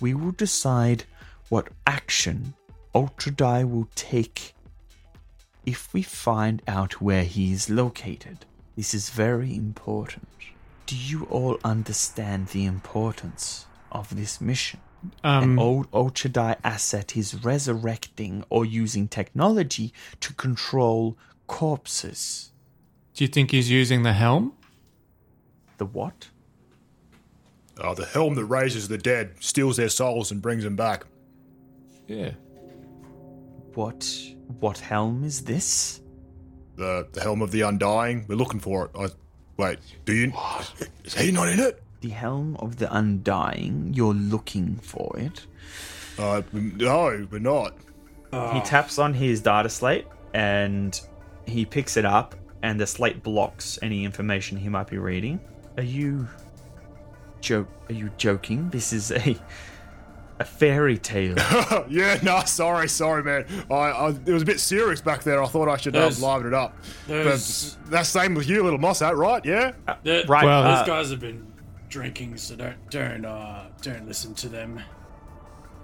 we 0.00 0.14
will 0.14 0.32
decide 0.32 1.04
what 1.52 1.68
action 1.86 2.54
Ultra 2.94 3.30
Die 3.30 3.64
will 3.64 3.86
take 3.94 4.54
if 5.66 5.92
we 5.92 6.00
find 6.00 6.62
out 6.66 7.02
where 7.02 7.24
he 7.24 7.52
is 7.52 7.68
located. 7.68 8.46
This 8.74 8.94
is 8.94 9.10
very 9.10 9.54
important. 9.54 10.28
Do 10.86 10.96
you 10.96 11.24
all 11.24 11.58
understand 11.62 12.48
the 12.48 12.64
importance 12.64 13.66
of 13.90 14.16
this 14.16 14.40
mission? 14.40 14.80
An 15.22 15.42
Um, 15.42 15.58
old 15.58 15.88
Ultra 15.92 16.30
Die 16.30 16.56
asset 16.64 17.18
is 17.18 17.44
resurrecting 17.44 18.44
or 18.48 18.64
using 18.64 19.06
technology 19.06 19.92
to 20.20 20.32
control 20.32 21.18
corpses. 21.46 22.48
do 23.14 23.24
you 23.24 23.28
think 23.28 23.50
he's 23.50 23.70
using 23.70 24.04
the 24.04 24.14
helm? 24.14 24.54
The 25.76 25.84
what? 25.84 26.30
Oh, 27.76 27.94
the 27.94 28.06
helm 28.06 28.36
that 28.36 28.46
raises 28.46 28.88
the 28.88 28.96
dead, 28.96 29.34
steals 29.40 29.76
their 29.76 29.90
souls, 29.90 30.30
and 30.30 30.40
brings 30.40 30.64
them 30.64 30.76
back. 30.76 31.04
Yeah. 32.12 32.32
What 33.74 34.06
what 34.60 34.76
helm 34.78 35.24
is 35.24 35.44
this? 35.44 36.02
The 36.76 37.08
the 37.12 37.22
helm 37.22 37.40
of 37.40 37.50
the 37.52 37.62
undying. 37.62 38.26
We're 38.28 38.34
looking 38.34 38.60
for 38.60 38.84
it. 38.84 38.90
I 38.94 39.08
wait. 39.56 39.78
Do 40.04 40.12
you? 40.12 40.32
Is 41.04 41.14
he 41.14 41.32
not 41.32 41.48
in 41.48 41.58
it? 41.58 41.82
The 42.02 42.10
helm 42.10 42.56
of 42.58 42.76
the 42.76 42.94
undying. 42.94 43.94
You're 43.94 44.12
looking 44.12 44.76
for 44.76 45.18
it. 45.18 45.46
Uh, 46.18 46.42
no, 46.52 47.26
we're 47.30 47.38
not. 47.38 47.74
He 48.52 48.60
taps 48.60 48.98
on 48.98 49.14
his 49.14 49.40
data 49.40 49.68
slate 49.68 50.06
and 50.34 51.00
he 51.46 51.64
picks 51.64 51.96
it 51.96 52.04
up, 52.04 52.34
and 52.62 52.78
the 52.78 52.86
slate 52.86 53.22
blocks 53.22 53.78
any 53.80 54.04
information 54.04 54.58
he 54.58 54.68
might 54.68 54.86
be 54.86 54.98
reading. 54.98 55.40
Are 55.78 55.82
you 55.82 56.28
joke? 57.40 57.68
Are 57.88 57.94
you 57.94 58.10
joking? 58.18 58.68
This 58.68 58.92
is 58.92 59.12
a 59.12 59.36
a 60.42 60.44
fairy 60.44 60.98
tale. 60.98 61.34
yeah, 61.88 62.18
no, 62.22 62.40
sorry, 62.44 62.88
sorry, 62.88 63.22
man. 63.22 63.46
I, 63.70 63.74
I 63.74 64.08
it 64.10 64.28
was 64.32 64.42
a 64.42 64.46
bit 64.46 64.60
serious 64.60 65.00
back 65.00 65.22
there. 65.22 65.42
I 65.42 65.46
thought 65.46 65.68
I 65.68 65.76
should 65.76 65.96
uh, 65.96 66.00
There's- 66.00 66.20
liven 66.20 66.48
it 66.48 66.54
up. 66.54 66.76
But 67.06 67.24
there's- 67.24 67.76
that's 67.86 68.08
same 68.08 68.34
with 68.34 68.48
you, 68.48 68.62
little 68.62 68.78
Mossat, 68.78 69.16
right? 69.16 69.44
Yeah. 69.44 69.72
The- 70.02 70.24
right, 70.28 70.44
Well- 70.44 70.62
uh, 70.64 70.78
these 70.78 70.86
guys 70.86 71.10
have 71.10 71.20
been 71.20 71.46
drinking, 71.88 72.36
so 72.38 72.56
don't 72.56 72.90
don't 72.90 73.24
uh 73.24 73.64
don't 73.82 74.06
listen 74.06 74.34
to 74.34 74.48
them. 74.48 74.80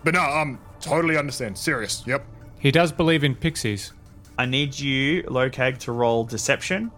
But 0.04 0.14
no, 0.14 0.22
um, 0.22 0.58
totally 0.80 1.16
understand. 1.16 1.58
Serious. 1.58 2.02
Yep. 2.06 2.24
He 2.60 2.70
does 2.70 2.92
believe 2.92 3.24
in 3.24 3.34
pixies. 3.34 3.92
I 4.38 4.46
need 4.46 4.78
you, 4.78 5.22
Lokag, 5.24 5.78
to 5.78 5.92
roll 5.92 6.24
deception. 6.24 6.90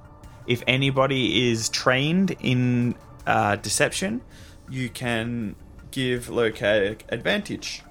If 0.46 0.62
anybody 0.66 1.50
is 1.50 1.68
trained 1.70 2.36
in 2.40 2.94
uh, 3.26 3.56
deception, 3.56 4.20
you 4.68 4.88
can 4.90 5.54
give 5.90 6.26
Lokag 6.26 7.00
advantage. 7.08 7.82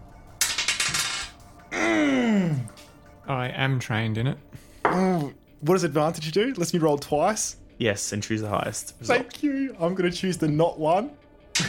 I 1.71 3.47
am 3.49 3.79
trained 3.79 4.17
in 4.17 4.27
it. 4.27 4.37
What 4.83 5.73
does 5.75 5.83
advantage 5.83 6.31
do? 6.31 6.53
Lets 6.55 6.73
me 6.73 6.79
roll 6.79 6.97
twice. 6.97 7.57
Yes, 7.77 8.11
and 8.11 8.23
choose 8.23 8.41
the 8.41 8.49
highest. 8.49 8.95
result. 8.99 9.19
Thank 9.19 9.43
you. 9.43 9.75
I'm 9.79 9.93
gonna 9.95 10.11
choose 10.11 10.37
the 10.37 10.47
not 10.47 10.79
one. 10.79 11.11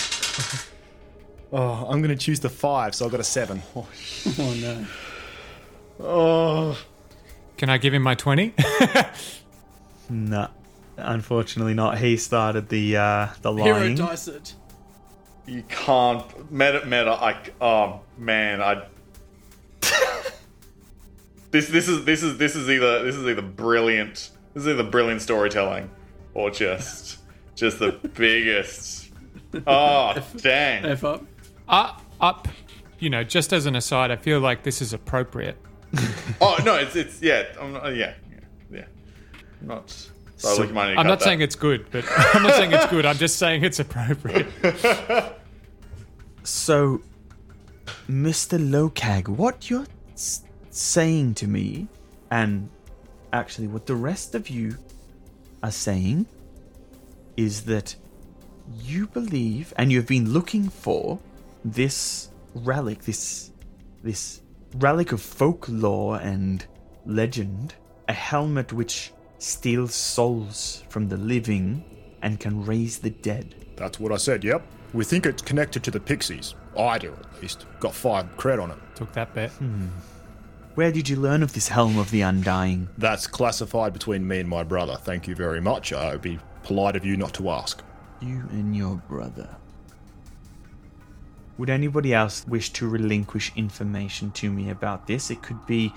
oh, 1.52 1.86
I'm 1.88 2.00
gonna 2.02 2.16
choose 2.16 2.40
the 2.40 2.48
five, 2.48 2.94
so 2.94 3.04
I've 3.04 3.10
got 3.10 3.20
a 3.20 3.24
seven. 3.24 3.62
Oh 3.76 3.86
no. 4.60 4.86
Oh, 6.02 6.78
Can 7.58 7.68
I 7.68 7.76
give 7.78 7.92
him 7.92 8.02
my 8.02 8.14
20? 8.14 8.54
no. 10.08 10.48
Unfortunately, 10.96 11.74
not. 11.74 11.98
He 11.98 12.16
started 12.16 12.68
the 12.70 12.96
uh, 12.96 13.28
the 13.42 13.52
Hero 13.54 13.78
lying. 13.80 13.94
dice 13.96 14.28
it. 14.28 14.54
You 15.46 15.62
can't 15.68 16.50
meta 16.50 16.84
meta. 16.84 17.12
I 17.12 17.36
oh 17.60 18.00
man, 18.16 18.62
I. 18.62 18.86
this 21.50 21.68
this 21.68 21.88
is 21.88 22.04
this 22.04 22.22
is 22.22 22.38
this 22.38 22.54
is 22.54 22.68
either 22.68 23.04
this 23.04 23.16
is 23.16 23.26
either 23.26 23.42
brilliant. 23.42 24.30
This 24.54 24.64
is 24.64 24.68
either 24.68 24.84
brilliant 24.84 25.22
storytelling, 25.22 25.90
or 26.34 26.50
just 26.50 27.18
just 27.54 27.78
the 27.78 27.92
biggest. 28.14 29.10
Oh 29.66 30.14
dang! 30.36 30.84
F 30.84 31.04
up. 31.04 31.24
Uh, 31.68 31.96
up, 32.20 32.48
you 32.98 33.10
know, 33.10 33.22
just 33.22 33.52
as 33.52 33.66
an 33.66 33.76
aside, 33.76 34.10
I 34.10 34.16
feel 34.16 34.40
like 34.40 34.62
this 34.62 34.82
is 34.82 34.92
appropriate. 34.92 35.56
Oh 36.42 36.56
no, 36.64 36.76
it's 36.76 36.96
it's 36.96 37.20
yeah, 37.20 37.44
I'm 37.60 37.74
not, 37.74 37.94
yeah, 37.94 38.14
yeah, 38.30 38.38
yeah. 38.70 38.84
I'm 39.60 39.66
not. 39.66 40.10
So, 40.40 40.48
So- 40.54 40.60
look, 40.60 40.68
you 40.68 40.74
might 40.74 40.88
need 40.88 40.94
to 40.94 41.00
I'm 41.00 41.06
not 41.06 41.18
that. 41.18 41.24
saying 41.26 41.40
it's 41.42 41.54
good, 41.54 41.84
but 41.90 42.04
I'm 42.34 42.42
not 42.42 42.54
saying 42.54 42.72
it's 42.72 42.86
good. 42.86 43.04
I'm 43.04 43.16
just 43.18 43.36
saying 43.36 43.62
it's 43.64 43.78
appropriate. 43.78 44.46
So, 46.42 47.02
Mr. 48.08 48.58
Lokag, 48.58 49.28
what 49.28 49.68
you're 49.68 49.86
s- 50.14 50.42
saying 50.70 51.34
to 51.34 51.46
me, 51.46 51.86
and 52.30 52.70
actually 53.32 53.66
what 53.68 53.84
the 53.86 53.94
rest 53.94 54.34
of 54.34 54.48
you 54.48 54.76
are 55.62 55.70
saying, 55.70 56.24
is 57.36 57.62
that 57.66 57.94
you 58.82 59.06
believe 59.08 59.74
and 59.76 59.92
you've 59.92 60.06
been 60.06 60.32
looking 60.32 60.68
for 60.70 61.18
this 61.62 62.30
relic, 62.54 63.02
this 63.04 63.50
this 64.02 64.40
relic 64.76 65.12
of 65.12 65.20
folklore 65.20 66.16
and 66.20 66.64
legend, 67.04 67.74
a 68.08 68.14
helmet 68.14 68.72
which 68.72 69.12
steals 69.40 69.94
souls 69.94 70.84
from 70.88 71.08
the 71.08 71.16
living 71.16 71.82
and 72.22 72.38
can 72.38 72.64
raise 72.64 72.98
the 72.98 73.10
dead. 73.10 73.54
That's 73.76 73.98
what 73.98 74.12
I 74.12 74.16
said, 74.16 74.44
yep. 74.44 74.62
We 74.92 75.04
think 75.04 75.26
it's 75.26 75.42
connected 75.42 75.82
to 75.84 75.90
the 75.90 76.00
Pixies. 76.00 76.54
I 76.78 76.98
do, 76.98 77.12
at 77.12 77.42
least. 77.42 77.66
Got 77.80 77.94
five 77.94 78.26
cred 78.36 78.62
on 78.62 78.70
it. 78.70 78.78
Took 78.94 79.12
that 79.12 79.34
bet. 79.34 79.50
Where 80.74 80.92
did 80.92 81.08
you 81.08 81.16
learn 81.16 81.42
of 81.42 81.52
this 81.52 81.68
helm 81.68 81.98
of 81.98 82.10
the 82.10 82.20
undying? 82.20 82.88
That's 82.98 83.26
classified 83.26 83.92
between 83.92 84.26
me 84.26 84.40
and 84.40 84.48
my 84.48 84.62
brother. 84.62 84.96
Thank 84.96 85.26
you 85.26 85.34
very 85.34 85.60
much. 85.60 85.92
Uh, 85.92 86.08
it'd 86.08 86.22
be 86.22 86.38
polite 86.62 86.96
of 86.96 87.04
you 87.04 87.16
not 87.16 87.34
to 87.34 87.50
ask. 87.50 87.82
You 88.20 88.44
and 88.50 88.76
your 88.76 88.96
brother. 89.08 89.48
Would 91.58 91.70
anybody 91.70 92.14
else 92.14 92.46
wish 92.46 92.70
to 92.74 92.88
relinquish 92.88 93.52
information 93.56 94.30
to 94.32 94.50
me 94.50 94.70
about 94.70 95.06
this? 95.06 95.30
It 95.30 95.42
could 95.42 95.66
be 95.66 95.92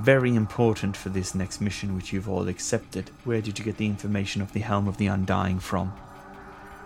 very 0.00 0.34
important 0.34 0.96
for 0.96 1.08
this 1.08 1.34
next 1.34 1.60
mission 1.60 1.94
which 1.96 2.12
you've 2.12 2.28
all 2.28 2.48
accepted. 2.48 3.10
Where 3.24 3.40
did 3.40 3.58
you 3.58 3.64
get 3.64 3.76
the 3.76 3.86
information 3.86 4.42
of 4.42 4.52
the 4.52 4.60
Helm 4.60 4.86
of 4.86 4.96
the 4.96 5.06
Undying 5.06 5.58
from? 5.58 5.92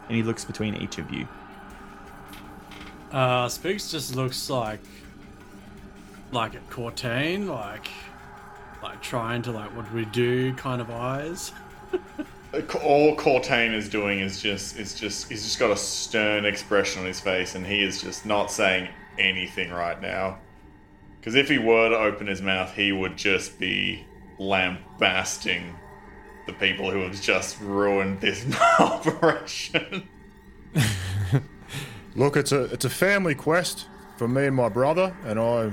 And 0.09 0.17
he 0.17 0.23
looks 0.23 0.45
between 0.45 0.75
each 0.77 0.99
of 0.99 1.11
you. 1.11 1.29
Uh, 3.13 3.47
Spigs 3.47 3.91
just 3.91 4.17
looks 4.17 4.49
like 4.49 4.81
like 6.33 6.55
at 6.55 6.69
Cortain, 6.71 7.47
like 7.47 7.89
like 8.83 9.01
trying 9.03 9.43
to 9.43 9.53
like 9.53 9.75
what 9.77 9.89
do 9.91 9.97
we 9.97 10.07
do 10.07 10.55
kind 10.55 10.81
of 10.81 10.91
eyes. 10.91 11.53
all 12.83 13.17
Cortain 13.17 13.75
is 13.75 13.89
doing 13.89 14.21
is 14.21 14.41
just 14.41 14.79
is 14.79 14.95
just 14.95 15.29
he's 15.29 15.45
just 15.45 15.59
got 15.59 15.71
a 15.71 15.77
stern 15.77 16.47
expression 16.47 17.03
on 17.03 17.07
his 17.07 17.21
face 17.21 17.55
and 17.55 17.67
he 17.67 17.83
is 17.83 18.01
just 18.01 18.25
not 18.25 18.51
saying 18.51 18.89
anything 19.19 19.71
right 19.71 20.01
now. 20.01 20.39
Because 21.23 21.37
if 21.37 21.49
he 21.49 21.57
were 21.57 21.89
to 21.89 21.97
open 21.97 22.27
his 22.27 22.43
mouth, 22.43 22.75
he 22.75 22.91
would 22.91 23.17
just 23.17 23.61
be 23.61 24.05
lambasting 24.41 25.73
the 26.49 26.53
people 26.53 26.91
who 26.91 26.99
have 27.03 27.23
just 27.23 27.61
ruined 27.61 28.21
this 28.21 28.45
operation. 28.81 30.09
Look, 32.17 32.37
it's 32.37 32.51
a 32.51 32.65
it's 32.65 32.85
a 32.85 32.91
family 32.91 33.37
quest 33.37 33.87
for 34.17 34.27
me 34.27 34.47
and 34.47 34.57
my 34.57 34.69
brother, 34.69 35.15
and 35.25 35.39
I. 35.39 35.73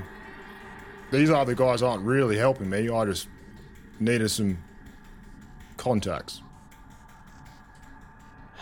These 1.12 1.32
other 1.32 1.56
guys 1.56 1.82
aren't 1.82 2.04
really 2.04 2.38
helping 2.38 2.70
me. 2.70 2.88
I 2.88 3.06
just 3.06 3.28
needed 4.00 4.30
some 4.30 4.60
contacts. 5.78 6.42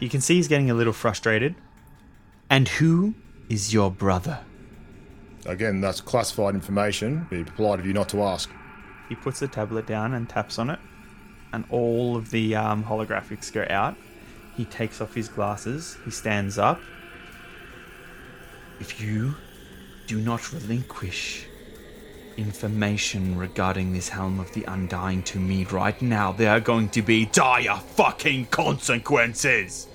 You 0.00 0.08
can 0.08 0.22
see 0.22 0.36
he's 0.36 0.48
getting 0.48 0.70
a 0.70 0.74
little 0.74 0.94
frustrated. 0.94 1.54
And 2.48 2.66
who 2.66 3.14
is 3.50 3.74
your 3.74 3.90
brother? 3.90 4.38
Again, 5.46 5.80
that's 5.80 6.00
classified 6.00 6.54
information. 6.54 7.26
Be 7.30 7.44
polite 7.44 7.80
of 7.80 7.86
you 7.86 7.92
not 7.92 8.08
to 8.10 8.22
ask. 8.22 8.50
He 9.08 9.14
puts 9.14 9.40
the 9.40 9.48
tablet 9.48 9.86
down 9.86 10.14
and 10.14 10.28
taps 10.28 10.58
on 10.58 10.70
it, 10.70 10.78
and 11.52 11.64
all 11.70 12.16
of 12.16 12.30
the 12.30 12.54
um, 12.54 12.84
holographics 12.84 13.52
go 13.52 13.66
out. 13.70 13.96
He 14.56 14.64
takes 14.66 15.00
off 15.00 15.14
his 15.14 15.28
glasses. 15.28 15.96
He 16.04 16.10
stands 16.10 16.58
up. 16.58 16.80
If 18.78 19.00
you 19.00 19.34
do 20.06 20.20
not 20.20 20.52
relinquish 20.52 21.46
information 22.36 23.36
regarding 23.36 23.92
this 23.92 24.08
Helm 24.08 24.40
of 24.40 24.52
the 24.52 24.64
Undying 24.64 25.22
to 25.24 25.38
me 25.38 25.64
right 25.64 26.00
now, 26.00 26.32
there 26.32 26.50
are 26.50 26.60
going 26.60 26.88
to 26.90 27.02
be 27.02 27.26
dire 27.26 27.76
fucking 27.76 28.46
consequences. 28.46 29.86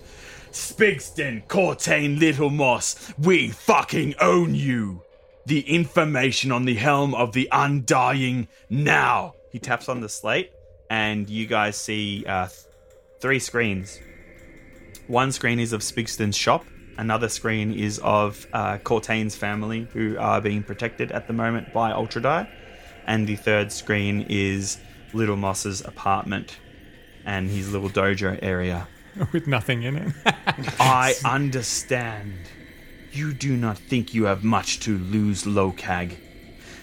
Spigston, 0.51 1.45
Cortain, 1.47 2.19
Little 2.19 2.49
Moss, 2.49 3.13
we 3.17 3.49
fucking 3.49 4.15
own 4.19 4.55
you. 4.55 5.04
The 5.45 5.61
information 5.61 6.51
on 6.51 6.65
the 6.65 6.73
helm 6.73 7.13
of 7.13 7.33
the 7.33 7.47
undying 7.51 8.47
now. 8.69 9.35
He 9.51 9.59
taps 9.59 9.87
on 9.87 10.01
the 10.01 10.09
slate, 10.09 10.51
and 10.89 11.29
you 11.29 11.45
guys 11.45 11.77
see 11.77 12.25
uh, 12.25 12.47
th- 12.47 12.59
three 13.19 13.39
screens. 13.39 13.99
One 15.07 15.31
screen 15.31 15.59
is 15.59 15.71
of 15.71 15.81
Spigston's 15.81 16.35
shop. 16.35 16.65
Another 16.97 17.29
screen 17.29 17.73
is 17.73 17.99
of 17.99 18.47
uh, 18.53 18.77
Cortain's 18.79 19.35
family, 19.35 19.87
who 19.93 20.17
are 20.17 20.41
being 20.41 20.63
protected 20.63 21.11
at 21.11 21.27
the 21.27 21.33
moment 21.33 21.73
by 21.73 21.91
Ultra 21.91 22.21
Die. 22.21 22.49
And 23.05 23.27
the 23.27 23.35
third 23.35 23.71
screen 23.71 24.25
is 24.29 24.79
Little 25.13 25.35
Moss's 25.35 25.81
apartment 25.81 26.57
and 27.25 27.49
his 27.49 27.71
little 27.71 27.89
dojo 27.89 28.39
area. 28.41 28.87
With 29.31 29.47
nothing 29.47 29.83
in 29.83 29.97
it. 29.97 30.13
I 30.79 31.15
understand. 31.23 32.33
You 33.15 33.31
do 33.31 33.55
not 33.55 33.77
think 33.77 34.13
you 34.13 34.25
have 34.25 34.43
much 34.43 34.81
to 34.81 34.97
lose, 34.97 35.45
Lokag. 35.45 36.17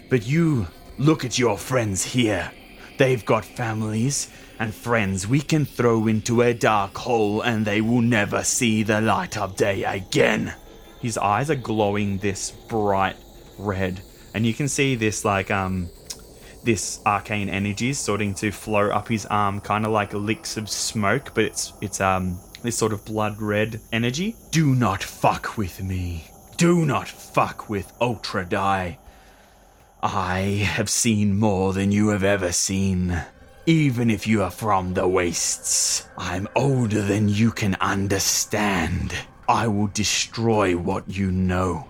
But 0.09 0.27
you 0.27 0.67
look 0.97 1.27
at 1.27 1.39
your 1.39 1.59
friends 1.59 2.03
here. 2.03 2.51
They've 2.97 3.23
got 3.23 3.45
families 3.45 4.31
and 4.59 4.75
friends 4.75 5.27
we 5.27 5.43
can 5.43 5.67
throw 5.67 6.07
into 6.07 6.41
a 6.41 6.55
dark 6.55 6.97
hole 6.97 7.43
and 7.43 7.67
they 7.67 7.83
will 7.83 8.01
never 8.01 8.43
see 8.45 8.83
the 8.83 9.03
light 9.03 9.37
of 9.37 9.57
day 9.57 9.85
again. 9.85 10.55
His 11.03 11.19
eyes 11.19 11.51
are 11.51 11.55
glowing 11.55 12.17
this 12.17 12.51
bright 12.51 13.17
red. 13.59 14.01
And 14.33 14.47
you 14.47 14.55
can 14.55 14.69
see 14.69 14.95
this 14.95 15.27
like 15.27 15.51
um 15.51 15.91
this 16.65 17.01
arcane 17.05 17.51
energy 17.51 17.93
starting 17.93 18.35
to 18.37 18.51
flow 18.51 18.89
up 18.89 19.09
his 19.09 19.27
arm, 19.27 19.61
kind 19.61 19.85
of 19.85 19.93
like 19.93 20.15
licks 20.15 20.57
of 20.57 20.71
smoke, 20.71 21.35
but 21.35 21.45
it's 21.45 21.75
it's 21.83 22.01
um 22.01 22.41
this 22.63 22.79
sort 22.79 22.93
of 22.93 23.05
blood 23.05 23.41
red 23.41 23.81
energy. 23.93 24.37
Do 24.51 24.75
not 24.75 25.03
fuck 25.03 25.57
with 25.57 25.83
me. 25.83 26.25
Do 26.57 26.87
not 26.87 27.09
fuck 27.09 27.69
with 27.69 27.93
Ultra 28.01 28.45
Die. 28.45 28.99
I 30.03 30.39
have 30.41 30.91
seen 30.91 31.39
more 31.39 31.73
than 31.73 31.93
you 31.93 32.09
have 32.09 32.25
ever 32.25 32.53
seen. 32.53 33.23
Even 33.67 34.11
if 34.11 34.27
you 34.27 34.43
are 34.43 34.51
from 34.51 34.95
the 34.95 35.07
wastes, 35.07 36.09
I'm 36.19 36.49
older 36.57 37.03
than 37.03 37.29
you 37.29 37.53
can 37.53 37.77
understand. 37.81 39.15
I 39.49 39.69
will 39.69 39.89
destroy 39.89 40.77
what 40.77 41.09
you 41.09 41.31
know 41.31 41.89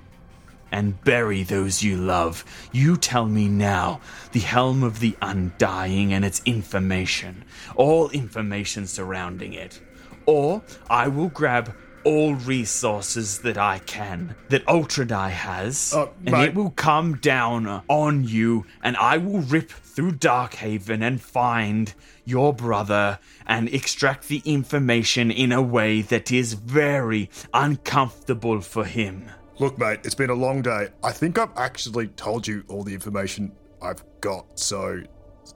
and 0.71 1.03
bury 1.05 1.43
those 1.43 1.83
you 1.83 1.97
love. 1.97 2.45
You 2.73 2.97
tell 2.97 3.27
me 3.27 3.47
now 3.47 4.01
the 4.33 4.41
helm 4.41 4.83
of 4.83 5.01
the 5.01 5.17
undying 5.23 6.13
and 6.13 6.25
its 6.25 6.43
information, 6.45 7.45
all 7.77 8.11
information 8.11 8.87
surrounding 8.87 9.53
it. 9.53 9.81
Or 10.27 10.63
I 10.91 11.09
will 11.09 11.29
grab 11.29 11.75
all 12.05 12.35
resources 12.35 13.39
that 13.41 13.57
I 13.57 13.79
can, 13.79 14.35
that 14.49 14.67
Ultra 14.67 15.07
Die 15.07 15.29
has, 15.29 15.95
Uh, 15.95 16.07
and 16.27 16.33
mate. 16.33 16.49
it 16.49 16.55
will 16.55 16.71
come 16.71 17.17
down 17.19 17.83
on 17.87 18.25
you, 18.25 18.67
and 18.83 18.97
I 18.97 19.19
will 19.19 19.41
rip 19.41 19.71
through 19.71 20.13
Darkhaven 20.13 21.01
and 21.01 21.21
find 21.23 21.95
your 22.25 22.53
brother 22.53 23.21
and 23.47 23.69
extract 23.73 24.27
the 24.27 24.43
information 24.45 25.31
in 25.31 25.53
a 25.53 25.63
way 25.63 26.03
that 26.03 26.33
is 26.33 26.55
very 26.55 27.31
uncomfortable 27.55 28.61
for 28.61 28.85
him. 28.85 29.31
Look, 29.59 29.79
mate, 29.79 30.01
it's 30.03 30.15
been 30.15 30.31
a 30.31 30.35
long 30.35 30.63
day. 30.63 30.89
I 31.05 31.13
think 31.13 31.39
I've 31.39 31.57
actually 31.57 32.09
told 32.09 32.49
you 32.49 32.65
all 32.69 32.83
the 32.83 32.95
information 32.95 33.53
I've 33.81 34.03
got. 34.21 34.59
So, 34.59 35.03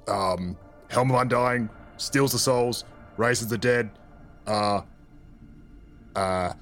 um, 0.06 0.56
Helm 0.90 1.10
of 1.10 1.20
Undying 1.20 1.70
steals 1.96 2.32
the 2.32 2.38
souls, 2.38 2.84
raises 3.16 3.48
the 3.48 3.58
dead. 3.58 3.90
Uh, 4.46 4.82
uh, 6.14 6.52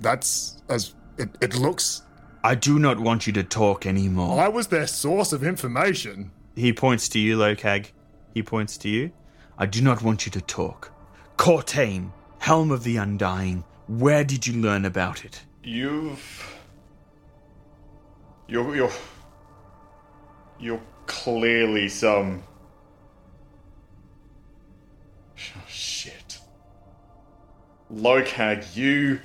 that's 0.00 0.62
as 0.68 0.94
it, 1.18 1.30
it 1.40 1.56
looks. 1.56 2.02
I 2.44 2.54
do 2.54 2.78
not 2.78 3.00
want 3.00 3.26
you 3.26 3.32
to 3.34 3.42
talk 3.42 3.86
anymore. 3.86 4.40
I 4.40 4.48
was 4.48 4.68
their 4.68 4.86
source 4.86 5.32
of 5.32 5.42
information. 5.42 6.30
He 6.54 6.72
points 6.72 7.08
to 7.10 7.18
you, 7.18 7.38
Lokag. 7.38 7.90
He 8.34 8.42
points 8.42 8.76
to 8.78 8.88
you. 8.88 9.12
I 9.58 9.66
do 9.66 9.80
not 9.82 10.02
want 10.02 10.26
you 10.26 10.32
to 10.32 10.40
talk. 10.40 10.92
Cortain, 11.36 12.12
Helm 12.38 12.70
of 12.70 12.84
the 12.84 12.96
Undying, 12.98 13.64
where 13.88 14.24
did 14.24 14.46
you 14.46 14.60
learn 14.60 14.84
about 14.84 15.24
it? 15.24 15.42
You've. 15.62 16.56
You're. 18.48 18.76
You're. 18.76 18.92
You're 20.58 20.82
clearly 21.06 21.88
some. 21.88 22.42
Oh, 25.38 25.64
shit. 25.68 26.35
Lokag, 27.92 28.76
you. 28.76 29.20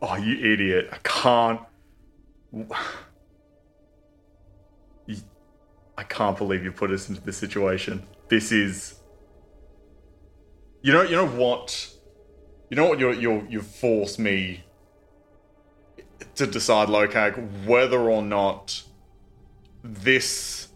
Oh, 0.00 0.16
you 0.16 0.52
idiot. 0.52 0.88
I 0.92 0.98
can't. 1.02 1.60
I 5.98 6.02
can't 6.02 6.36
believe 6.36 6.62
you 6.64 6.72
put 6.72 6.90
us 6.90 7.08
into 7.08 7.20
this 7.22 7.36
situation. 7.36 8.02
This 8.28 8.52
is. 8.52 9.00
You 10.82 10.92
know, 10.92 11.02
you 11.02 11.16
know 11.16 11.26
what? 11.26 11.90
You 12.70 12.76
know 12.76 12.86
what? 12.86 12.98
You're, 12.98 13.14
you're, 13.14 13.44
you've 13.48 13.66
forced 13.66 14.18
me 14.18 14.64
to 16.36 16.46
decide, 16.46 16.88
Lokag, 16.88 17.66
whether 17.66 17.98
or 17.98 18.22
not 18.22 18.82
this. 19.82 20.68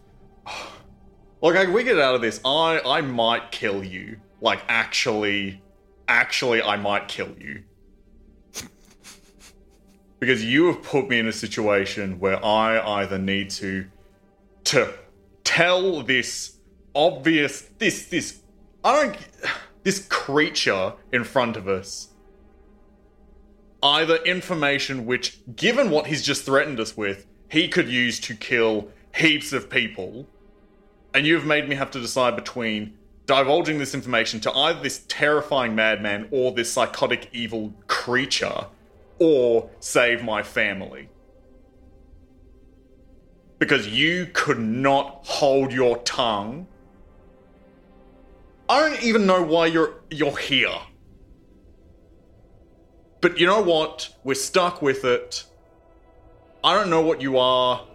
Lokag, 1.41 1.73
we 1.73 1.83
get 1.83 1.99
out 1.99 2.15
of 2.15 2.21
this. 2.21 2.41
I, 2.45 2.81
I 2.85 3.01
might 3.01 3.51
kill 3.51 3.83
you. 3.83 4.17
Like, 4.41 4.61
actually, 4.67 5.61
actually, 6.11 6.61
I 6.61 6.75
might 6.77 7.07
kill 7.07 7.35
you. 7.39 7.63
because 10.21 10.43
you 10.45 10.67
have 10.67 10.83
put 10.83 11.09
me 11.09 11.17
in 11.17 11.27
a 11.27 11.33
situation 11.33 12.19
where 12.19 12.43
I 12.45 13.01
either 13.01 13.17
need 13.17 13.49
to 13.61 13.87
to 14.65 14.93
tell 15.43 16.03
this 16.03 16.57
obvious 16.93 17.61
this 17.79 18.05
this 18.05 18.41
I 18.83 19.03
don't 19.03 19.17
this 19.83 20.05
creature 20.07 20.93
in 21.11 21.23
front 21.23 21.57
of 21.57 21.67
us 21.67 22.09
either 23.81 24.17
information 24.17 25.07
which 25.07 25.39
given 25.55 25.89
what 25.89 26.05
he's 26.05 26.21
just 26.21 26.43
threatened 26.45 26.79
us 26.79 26.95
with 26.95 27.25
he 27.49 27.67
could 27.67 27.89
use 27.89 28.19
to 28.19 28.35
kill 28.35 28.89
heaps 29.15 29.51
of 29.51 29.71
people 29.71 30.27
and 31.15 31.25
you've 31.25 31.45
made 31.45 31.67
me 31.67 31.75
have 31.75 31.89
to 31.91 31.99
decide 31.99 32.35
between 32.35 32.95
divulging 33.25 33.77
this 33.77 33.93
information 33.93 34.39
to 34.41 34.51
either 34.51 34.81
this 34.81 35.05
terrifying 35.07 35.75
madman 35.75 36.27
or 36.31 36.51
this 36.51 36.71
psychotic 36.71 37.29
evil 37.31 37.73
creature 37.87 38.65
or 39.19 39.69
save 39.79 40.23
my 40.23 40.43
family 40.43 41.07
because 43.61 43.87
you 43.87 44.27
could 44.33 44.57
not 44.57 45.19
hold 45.23 45.71
your 45.71 45.99
tongue. 45.99 46.65
I 48.67 48.79
don't 48.79 49.03
even 49.03 49.27
know 49.27 49.43
why 49.43 49.67
you're 49.67 50.01
you're 50.09 50.35
here. 50.35 50.79
But 53.21 53.39
you 53.39 53.45
know 53.45 53.61
what? 53.61 54.15
We're 54.23 54.33
stuck 54.33 54.81
with 54.81 55.05
it. 55.05 55.45
I 56.63 56.73
don't 56.73 56.89
know 56.89 57.01
what 57.01 57.21
you 57.21 57.37
are, 57.37 57.85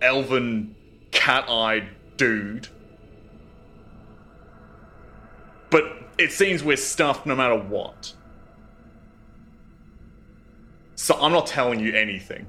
elven 0.00 0.76
cat-eyed 1.10 1.88
dude. 2.16 2.68
But 5.70 5.84
it 6.18 6.32
seems 6.32 6.64
we're 6.64 6.76
stuffed 6.76 7.26
no 7.26 7.36
matter 7.36 7.56
what. 7.56 8.14
So 10.94 11.14
I'm 11.20 11.32
not 11.32 11.46
telling 11.46 11.80
you 11.80 11.94
anything. 11.94 12.46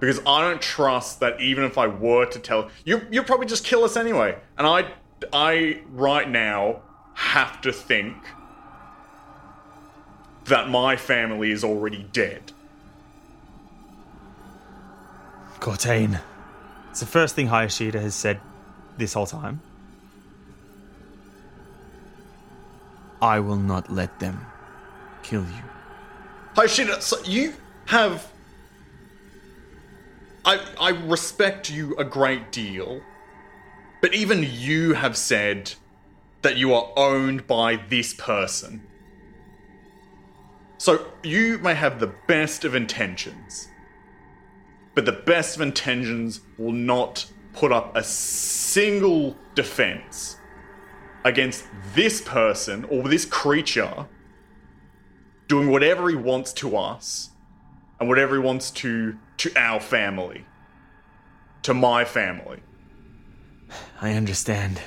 because 0.00 0.20
I 0.26 0.40
don't 0.40 0.60
trust 0.60 1.20
that 1.20 1.40
even 1.40 1.64
if 1.64 1.76
I 1.76 1.86
were 1.86 2.26
to 2.26 2.38
tell 2.38 2.70
you, 2.84 3.02
you'll 3.10 3.24
probably 3.24 3.46
just 3.46 3.64
kill 3.64 3.84
us 3.84 3.96
anyway. 3.96 4.36
And 4.56 4.66
I, 4.66 4.92
I 5.32 5.82
right 5.90 6.28
now 6.28 6.82
have 7.14 7.60
to 7.62 7.72
think 7.72 8.16
that 10.44 10.68
my 10.68 10.96
family 10.96 11.50
is 11.50 11.64
already 11.64 12.08
dead. 12.12 12.52
Cortain. 15.60 16.20
It's 16.90 17.00
the 17.00 17.06
first 17.06 17.34
thing 17.34 17.48
Hayashida 17.48 18.00
has 18.00 18.14
said 18.14 18.40
this 18.96 19.14
whole 19.14 19.26
time. 19.26 19.60
I 23.20 23.40
will 23.40 23.56
not 23.56 23.90
let 23.90 24.20
them 24.20 24.46
kill 25.22 25.42
you. 25.42 25.62
Hayashida, 26.54 27.02
so 27.02 27.22
you 27.24 27.54
have. 27.86 28.30
I 30.44 30.64
I 30.80 30.90
respect 30.90 31.70
you 31.70 31.96
a 31.96 32.04
great 32.04 32.52
deal, 32.52 33.00
but 34.00 34.14
even 34.14 34.46
you 34.48 34.94
have 34.94 35.16
said 35.16 35.72
that 36.42 36.56
you 36.56 36.72
are 36.72 36.90
owned 36.96 37.46
by 37.46 37.76
this 37.88 38.14
person. 38.14 38.82
So 40.78 41.06
you 41.24 41.58
may 41.58 41.74
have 41.74 41.98
the 41.98 42.12
best 42.28 42.64
of 42.64 42.74
intentions, 42.74 43.68
but 44.94 45.04
the 45.04 45.12
best 45.12 45.56
of 45.56 45.62
intentions 45.62 46.40
will 46.56 46.72
not 46.72 47.26
put 47.52 47.72
up 47.72 47.96
a 47.96 48.04
single 48.04 49.36
defense 49.56 50.37
against 51.28 51.64
this 51.94 52.20
person 52.20 52.84
or 52.86 53.08
this 53.08 53.24
creature 53.24 54.06
doing 55.46 55.70
whatever 55.70 56.08
he 56.08 56.16
wants 56.16 56.52
to 56.52 56.76
us 56.76 57.30
and 58.00 58.08
whatever 58.08 58.34
he 58.36 58.40
wants 58.40 58.70
to 58.70 59.16
to 59.36 59.50
our 59.56 59.80
family 59.80 60.44
to 61.62 61.72
my 61.72 62.04
family 62.04 62.60
I 64.00 64.12
understand. 64.12 64.80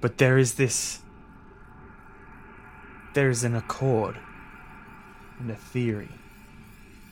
But 0.00 0.18
there 0.18 0.38
is 0.38 0.54
this. 0.54 1.00
There 3.14 3.30
is 3.30 3.44
an 3.44 3.54
accord 3.54 4.18
and 5.38 5.50
a 5.50 5.56
theory 5.56 6.10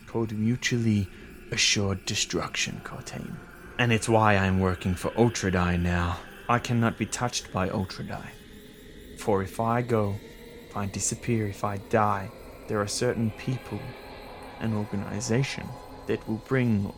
called 0.06 0.32
mutually 0.32 1.08
assured 1.50 2.04
destruction, 2.06 2.80
Cortain. 2.84 3.36
And 3.78 3.92
it's 3.92 4.08
why 4.08 4.36
I'm 4.36 4.60
working 4.60 4.94
for 4.94 5.12
Ultra 5.16 5.52
Die 5.52 5.76
now. 5.76 6.18
I 6.48 6.58
cannot 6.58 6.98
be 6.98 7.06
touched 7.06 7.52
by 7.52 7.68
Ultra 7.70 8.04
Die. 8.04 8.32
For 9.22 9.40
if 9.40 9.60
I 9.60 9.82
go, 9.82 10.16
if 10.68 10.76
I 10.76 10.86
disappear, 10.86 11.46
if 11.46 11.62
I 11.62 11.76
die, 11.90 12.28
there 12.66 12.80
are 12.80 12.88
certain 12.88 13.30
people 13.38 13.78
and 14.58 14.74
organization 14.74 15.64
that 16.08 16.28
will 16.28 16.42
bring 16.48 16.92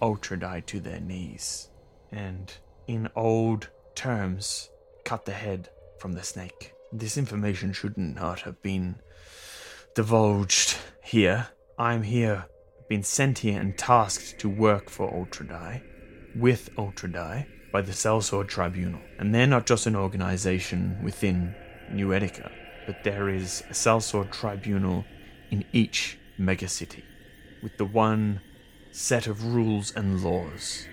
Ultra 0.00 0.38
Die 0.38 0.60
to 0.66 0.78
their 0.78 1.00
knees. 1.00 1.70
And 2.12 2.52
in 2.86 3.08
old 3.16 3.70
terms, 3.96 4.70
cut 5.04 5.24
the 5.24 5.32
head 5.32 5.68
from 5.98 6.12
the 6.12 6.22
snake. 6.22 6.74
This 6.92 7.18
information 7.18 7.72
should 7.72 7.98
not 7.98 8.42
have 8.42 8.62
been 8.62 8.94
divulged 9.96 10.78
here. 11.02 11.48
I'm 11.76 12.04
here, 12.04 12.44
been 12.88 13.02
sent 13.02 13.38
here 13.38 13.60
and 13.60 13.76
tasked 13.76 14.38
to 14.38 14.48
work 14.48 14.88
for 14.88 15.12
Ultra 15.12 15.48
Die, 15.48 15.82
with 16.36 16.70
Ultra 16.78 17.10
Die, 17.10 17.48
by 17.72 17.82
the 17.82 17.90
Sellsword 17.90 18.46
Tribunal. 18.46 19.00
And 19.18 19.34
they're 19.34 19.48
not 19.48 19.66
just 19.66 19.88
an 19.88 19.96
organization 19.96 21.00
within 21.02 21.56
New 21.94 22.08
Etica, 22.08 22.50
but 22.86 23.04
there 23.04 23.28
is 23.28 23.62
a 23.70 23.72
Sellsword 23.72 24.32
Tribunal 24.32 25.04
in 25.50 25.64
each 25.72 26.18
megacity, 26.38 27.02
with 27.62 27.76
the 27.76 27.84
one 27.84 28.40
set 28.92 29.26
of 29.26 29.54
rules 29.54 29.94
and 29.94 30.22
laws. 30.22 30.86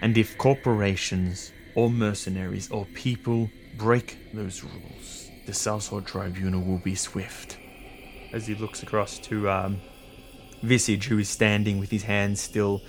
And 0.00 0.16
if 0.16 0.38
corporations 0.38 1.52
or 1.74 1.90
mercenaries 1.90 2.70
or 2.70 2.86
people 2.86 3.50
break 3.76 4.32
those 4.32 4.62
rules, 4.62 5.30
the 5.46 5.52
Sellsword 5.52 6.06
Tribunal 6.06 6.62
will 6.62 6.78
be 6.78 6.94
swift. 6.94 7.58
As 8.32 8.46
he 8.46 8.54
looks 8.54 8.82
across 8.82 9.18
to 9.20 9.50
um, 9.50 9.80
Visage, 10.62 11.06
who 11.06 11.18
is 11.18 11.28
standing 11.28 11.78
with 11.78 11.90
his 11.90 12.04
hands 12.04 12.40
still 12.40 12.82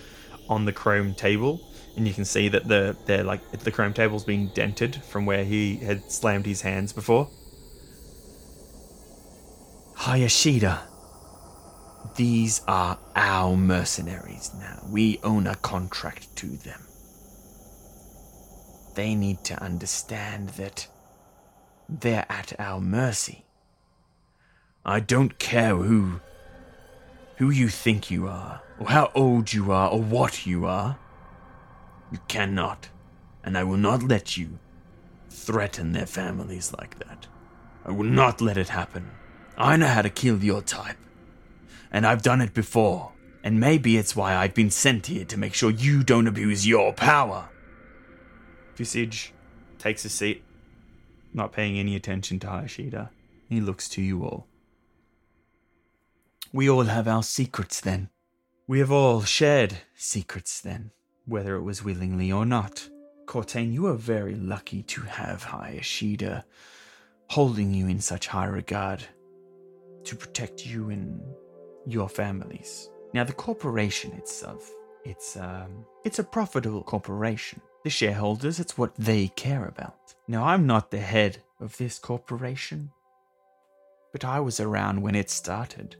on 0.47 0.65
the 0.65 0.73
chrome 0.73 1.13
table, 1.13 1.59
and 1.95 2.07
you 2.07 2.13
can 2.13 2.25
see 2.25 2.47
that 2.49 2.67
the 2.67 2.95
they're 3.05 3.23
like 3.23 3.51
the 3.51 3.71
chrome 3.71 3.93
table's 3.93 4.23
been 4.23 4.47
dented 4.49 4.95
from 4.95 5.25
where 5.25 5.43
he 5.43 5.77
had 5.77 6.11
slammed 6.11 6.45
his 6.45 6.61
hands 6.61 6.91
before. 6.93 7.29
Hayashida, 9.97 10.79
these 12.15 12.61
are 12.67 12.99
our 13.15 13.55
mercenaries 13.55 14.51
now. 14.59 14.83
We 14.89 15.19
own 15.23 15.47
a 15.47 15.55
contract 15.55 16.35
to 16.37 16.47
them. 16.47 16.81
They 18.95 19.15
need 19.15 19.43
to 19.45 19.61
understand 19.61 20.49
that 20.49 20.87
they're 21.87 22.25
at 22.29 22.53
our 22.59 22.81
mercy. 22.81 23.45
I 24.85 24.99
don't 24.99 25.39
care 25.39 25.75
who 25.75 26.19
who 27.37 27.49
you 27.49 27.67
think 27.67 28.11
you 28.11 28.27
are, 28.27 28.61
or 28.79 28.89
how 28.89 29.11
old 29.15 29.53
you 29.53 29.71
are, 29.71 29.89
or 29.89 30.01
what 30.01 30.45
you 30.45 30.65
are. 30.65 30.97
You 32.13 32.19
cannot, 32.27 32.89
and 33.43 33.57
I 33.57 33.63
will 33.63 33.77
not 33.77 34.03
let 34.03 34.37
you 34.37 34.59
threaten 35.31 35.93
their 35.93 36.05
families 36.05 36.71
like 36.77 36.99
that. 36.99 37.25
I 37.83 37.91
will 37.91 38.05
not 38.05 38.39
let 38.39 38.55
it 38.55 38.69
happen. 38.69 39.09
I 39.57 39.77
know 39.77 39.87
how 39.87 40.03
to 40.03 40.11
kill 40.11 40.43
your 40.43 40.61
type, 40.61 40.97
and 41.91 42.05
I've 42.05 42.21
done 42.21 42.39
it 42.39 42.53
before, 42.53 43.13
and 43.43 43.59
maybe 43.59 43.97
it's 43.97 44.15
why 44.15 44.35
I've 44.35 44.53
been 44.53 44.69
sent 44.69 45.07
here 45.07 45.25
to 45.25 45.39
make 45.39 45.55
sure 45.55 45.71
you 45.71 46.03
don't 46.03 46.27
abuse 46.27 46.67
your 46.67 46.93
power. 46.93 47.49
Visage 48.75 49.33
takes 49.79 50.05
a 50.05 50.09
seat, 50.09 50.43
not 51.33 51.51
paying 51.51 51.79
any 51.79 51.95
attention 51.95 52.39
to 52.41 52.47
Hayashida. 52.47 53.09
He 53.49 53.59
looks 53.59 53.89
to 53.89 54.03
you 54.03 54.23
all. 54.23 54.45
We 56.51 56.69
all 56.69 56.83
have 56.83 57.07
our 57.07 57.23
secrets 57.23 57.81
then. 57.81 58.09
We 58.67 58.77
have 58.77 58.91
all 58.91 59.23
shared 59.23 59.79
secrets 59.95 60.61
then, 60.61 60.91
whether 61.25 61.55
it 61.55 61.63
was 61.63 61.83
willingly 61.83 62.31
or 62.31 62.45
not. 62.45 62.87
Cortain, 63.25 63.71
you 63.71 63.87
are 63.87 63.93
very 63.93 64.35
lucky 64.35 64.83
to 64.83 65.01
have 65.01 65.43
Hayashida 65.43 66.43
holding 67.29 67.73
you 67.73 67.87
in 67.87 67.99
such 67.99 68.27
high 68.27 68.45
regard 68.45 69.03
to 70.03 70.15
protect 70.15 70.65
you 70.65 70.89
and 70.89 71.21
your 71.87 72.09
families. 72.09 72.89
Now, 73.13 73.23
the 73.23 73.33
corporation 73.33 74.11
itself, 74.13 74.69
it's 75.05 75.37
um, 75.37 75.85
it's 76.03 76.19
a 76.19 76.23
profitable 76.23 76.83
corporation. 76.83 77.61
The 77.83 77.89
shareholders, 77.89 78.59
it's 78.59 78.77
what 78.77 78.95
they 78.95 79.27
care 79.29 79.65
about. 79.65 80.15
Now, 80.27 80.45
I'm 80.45 80.65
not 80.65 80.91
the 80.91 80.99
head 80.99 81.37
of 81.59 81.77
this 81.77 81.99
corporation, 81.99 82.91
but 84.11 84.23
I 84.23 84.39
was 84.39 84.59
around 84.59 85.01
when 85.01 85.15
it 85.15 85.29
started. 85.29 85.95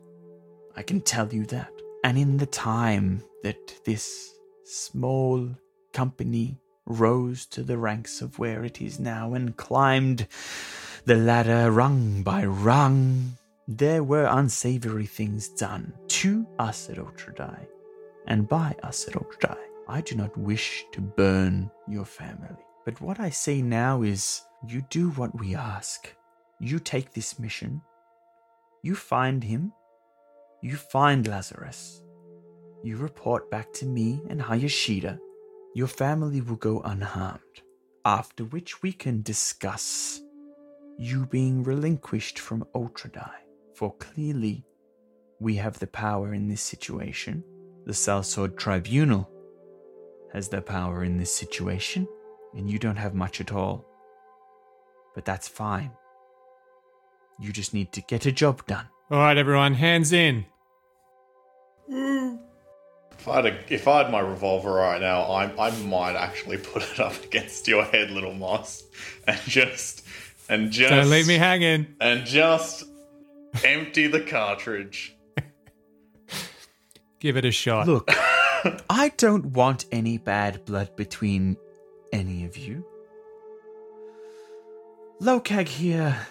I 0.75 0.81
can 0.81 1.01
tell 1.01 1.33
you 1.33 1.45
that. 1.47 1.71
And 2.03 2.17
in 2.17 2.37
the 2.37 2.45
time 2.45 3.23
that 3.43 3.83
this 3.85 4.32
small 4.63 5.49
company 5.93 6.57
rose 6.85 7.45
to 7.47 7.63
the 7.63 7.77
ranks 7.77 8.21
of 8.21 8.39
where 8.39 8.63
it 8.63 8.81
is 8.81 8.99
now 8.99 9.33
and 9.33 9.55
climbed 9.57 10.27
the 11.05 11.15
ladder 11.15 11.71
rung 11.71 12.23
by 12.23 12.45
rung, 12.45 13.37
there 13.67 14.03
were 14.03 14.25
unsavory 14.25 15.05
things 15.05 15.49
done 15.49 15.93
to 16.07 16.45
us 16.59 16.89
at 16.89 16.99
Ultra 16.99 17.33
Die 17.33 17.67
and 18.27 18.47
by 18.47 18.75
us 18.83 19.07
at 19.07 19.15
Ultra 19.15 19.49
Die. 19.49 19.63
I 19.87 20.01
do 20.01 20.15
not 20.15 20.37
wish 20.37 20.85
to 20.93 21.01
burn 21.01 21.69
your 21.87 22.05
family. 22.05 22.55
But 22.85 23.01
what 23.01 23.19
I 23.19 23.29
say 23.29 23.61
now 23.61 24.01
is 24.01 24.41
you 24.67 24.83
do 24.89 25.09
what 25.11 25.37
we 25.39 25.55
ask. 25.55 26.13
You 26.59 26.79
take 26.79 27.13
this 27.13 27.39
mission. 27.39 27.81
You 28.81 28.95
find 28.95 29.43
him. 29.43 29.73
You 30.61 30.77
find 30.77 31.27
Lazarus. 31.27 32.02
You 32.83 32.97
report 32.97 33.49
back 33.49 33.71
to 33.73 33.85
me 33.85 34.21
and 34.29 34.41
Hayashida. 34.41 35.17
Your 35.73 35.87
family 35.87 36.41
will 36.41 36.57
go 36.57 36.81
unharmed. 36.81 37.39
After 38.03 38.43
which 38.43 38.81
we 38.83 38.91
can 38.91 39.21
discuss 39.21 40.19
you 40.97 41.25
being 41.27 41.63
relinquished 41.63 42.39
from 42.39 42.67
Ultra 42.75 43.09
Die. 43.11 43.41
For 43.73 43.93
clearly, 43.93 44.65
we 45.39 45.55
have 45.55 45.79
the 45.79 45.87
power 45.87 46.33
in 46.33 46.49
this 46.49 46.61
situation. 46.61 47.43
The 47.85 47.93
Sellsword 47.93 48.57
Tribunal 48.57 49.29
has 50.33 50.49
the 50.49 50.61
power 50.61 51.05
in 51.05 51.17
this 51.17 51.33
situation, 51.33 52.07
and 52.53 52.69
you 52.69 52.79
don't 52.79 52.97
have 52.97 53.13
much 53.15 53.39
at 53.39 53.53
all. 53.53 53.85
But 55.15 55.23
that's 55.23 55.47
fine. 55.47 55.91
You 57.39 57.53
just 57.53 57.73
need 57.73 57.93
to 57.93 58.01
get 58.01 58.25
a 58.25 58.31
job 58.31 58.65
done. 58.67 58.89
All 59.09 59.19
right, 59.19 59.37
everyone, 59.37 59.73
hands 59.73 60.11
in. 60.11 60.45
Hmm. 61.89 62.35
If 63.23 63.29
I 63.29 63.35
had 63.37 63.45
a, 63.45 63.73
if 63.73 63.87
I 63.87 64.03
had 64.03 64.11
my 64.11 64.19
revolver 64.19 64.73
right 64.73 64.99
now, 64.99 65.21
I 65.21 65.45
I 65.57 65.71
might 65.83 66.17
actually 66.17 66.57
put 66.73 66.83
it 66.83 66.99
up 66.99 67.23
against 67.23 67.69
your 67.69 67.85
head, 67.85 68.11
little 68.11 68.33
moss, 68.33 68.83
and 69.25 69.39
just 69.47 70.05
and 70.49 70.71
just 70.71 70.91
Don't 70.91 71.09
leave 71.09 71.25
me 71.25 71.35
hanging. 71.35 71.87
and 72.01 72.25
just 72.25 72.83
empty 73.63 74.07
the 74.07 74.19
cartridge. 74.19 75.15
Give 77.21 77.37
it 77.37 77.45
a 77.45 77.51
shot. 77.51 77.87
Look, 77.87 78.09
I 78.89 79.13
don't 79.15 79.45
want 79.53 79.85
any 79.89 80.17
bad 80.17 80.65
blood 80.65 80.93
between 80.97 81.55
any 82.11 82.43
of 82.43 82.57
you. 82.57 82.85
Lokag 85.21 85.69
here, 85.69 86.27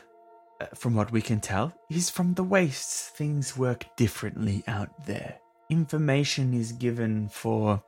uh, 0.60 0.66
from 0.74 0.94
what 0.94 1.10
we 1.10 1.22
can 1.22 1.40
tell, 1.40 1.72
is 1.88 2.10
from 2.10 2.34
the 2.34 2.44
wastes. 2.44 3.08
Things 3.08 3.56
work 3.56 3.86
differently 3.96 4.62
out 4.66 5.06
there. 5.06 5.38
Information 5.72 6.52
is 6.52 6.70
given 6.70 7.30
for 7.30 7.82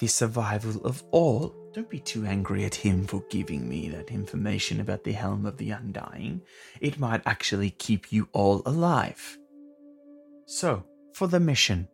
the 0.00 0.08
survival 0.08 0.84
of 0.84 1.04
all. 1.12 1.54
Don't 1.72 1.88
be 1.88 2.00
too 2.00 2.26
angry 2.26 2.64
at 2.64 2.74
him 2.74 3.06
for 3.06 3.22
giving 3.30 3.68
me 3.68 3.88
that 3.90 4.10
information 4.10 4.80
about 4.80 5.04
the 5.04 5.12
Helm 5.12 5.46
of 5.46 5.56
the 5.56 5.70
Undying. 5.70 6.42
It 6.80 6.98
might 6.98 7.22
actually 7.24 7.70
keep 7.70 8.10
you 8.10 8.28
all 8.32 8.60
alive. 8.66 9.38
So, 10.46 10.84
for 11.12 11.28
the 11.28 11.38
mission, 11.38 11.86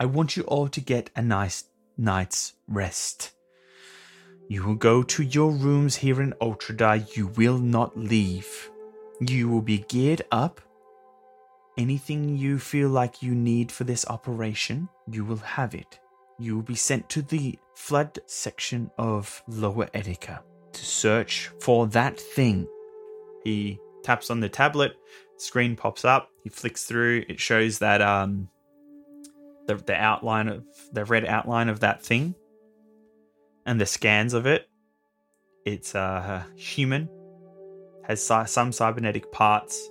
I 0.00 0.06
want 0.06 0.34
you 0.38 0.44
all 0.44 0.68
to 0.68 0.80
get 0.80 1.10
a 1.14 1.20
nice 1.20 1.64
night's 1.98 2.54
rest. 2.66 3.32
You 4.48 4.64
will 4.64 4.76
go 4.76 5.02
to 5.02 5.22
your 5.22 5.50
rooms 5.50 5.96
here 5.96 6.22
in 6.22 6.32
Ultra 6.40 6.74
Die. 6.74 7.04
You 7.12 7.26
will 7.26 7.58
not 7.58 7.98
leave. 7.98 8.70
You 9.20 9.50
will 9.50 9.60
be 9.60 9.84
geared 9.90 10.22
up. 10.32 10.62
Anything 11.80 12.36
you 12.36 12.58
feel 12.58 12.90
like 12.90 13.22
you 13.22 13.34
need 13.34 13.72
for 13.72 13.84
this 13.84 14.06
operation, 14.08 14.86
you 15.10 15.24
will 15.24 15.38
have 15.38 15.74
it. 15.74 15.98
You 16.38 16.56
will 16.56 16.62
be 16.62 16.74
sent 16.74 17.08
to 17.08 17.22
the 17.22 17.58
flood 17.74 18.18
section 18.26 18.90
of 18.98 19.42
Lower 19.48 19.86
Etica 19.94 20.40
to 20.74 20.84
search 20.84 21.50
for 21.58 21.86
that 21.86 22.20
thing. 22.20 22.68
He 23.44 23.78
taps 24.02 24.28
on 24.28 24.40
the 24.40 24.48
tablet, 24.50 24.92
screen 25.38 25.74
pops 25.74 26.04
up, 26.04 26.28
he 26.44 26.50
flicks 26.50 26.84
through, 26.84 27.24
it 27.30 27.40
shows 27.40 27.78
that 27.78 28.02
um 28.02 28.50
the, 29.66 29.76
the 29.76 29.94
outline 29.94 30.48
of 30.48 30.64
the 30.92 31.06
red 31.06 31.24
outline 31.24 31.70
of 31.70 31.80
that 31.80 32.02
thing 32.02 32.34
and 33.64 33.80
the 33.80 33.86
scans 33.86 34.34
of 34.34 34.44
it 34.44 34.68
it's 35.64 35.94
uh 35.94 36.42
human 36.56 37.08
has 38.04 38.22
some 38.22 38.72
cybernetic 38.72 39.30
parts 39.32 39.88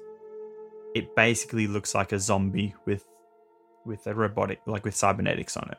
it 0.95 1.15
basically 1.15 1.67
looks 1.67 1.93
like 1.95 2.11
a 2.11 2.19
zombie 2.19 2.73
with 2.85 3.05
with 3.85 4.05
a 4.07 4.13
robotic 4.13 4.61
like 4.65 4.85
with 4.85 4.95
cybernetics 4.95 5.57
on 5.57 5.69
it 5.71 5.77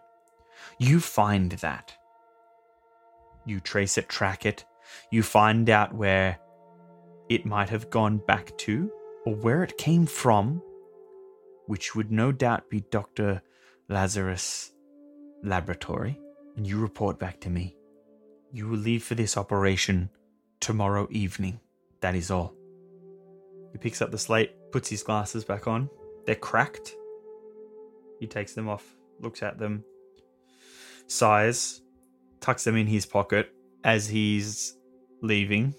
you 0.78 1.00
find 1.00 1.52
that 1.52 1.94
you 3.46 3.60
trace 3.60 3.98
it 3.98 4.08
track 4.08 4.46
it 4.46 4.64
you 5.10 5.22
find 5.22 5.70
out 5.70 5.94
where 5.94 6.38
it 7.28 7.46
might 7.46 7.68
have 7.68 7.90
gone 7.90 8.20
back 8.26 8.56
to 8.58 8.90
or 9.26 9.34
where 9.34 9.62
it 9.62 9.78
came 9.78 10.06
from 10.06 10.62
which 11.66 11.94
would 11.94 12.10
no 12.10 12.32
doubt 12.32 12.68
be 12.68 12.80
dr 12.90 13.40
Lazarus 13.90 14.70
laboratory, 15.42 16.20
and 16.56 16.64
you 16.64 16.78
report 16.78 17.18
back 17.18 17.40
to 17.40 17.50
me. 17.50 17.76
You 18.52 18.68
will 18.68 18.78
leave 18.78 19.02
for 19.02 19.16
this 19.16 19.36
operation 19.36 20.10
tomorrow 20.60 21.08
evening. 21.10 21.58
That 22.00 22.14
is 22.14 22.30
all. 22.30 22.54
He 23.72 23.78
picks 23.78 24.00
up 24.00 24.12
the 24.12 24.18
slate, 24.18 24.52
puts 24.72 24.88
his 24.88 25.02
glasses 25.02 25.44
back 25.44 25.66
on. 25.66 25.88
They're 26.26 26.34
cracked. 26.34 26.94
He 28.18 28.26
takes 28.26 28.52
them 28.54 28.68
off, 28.68 28.84
looks 29.20 29.42
at 29.42 29.58
them, 29.58 29.82
sighs, 31.06 31.80
tucks 32.40 32.64
them 32.64 32.76
in 32.76 32.86
his 32.86 33.06
pocket 33.06 33.52
as 33.82 34.06
he's 34.08 34.76
leaving. 35.22 35.74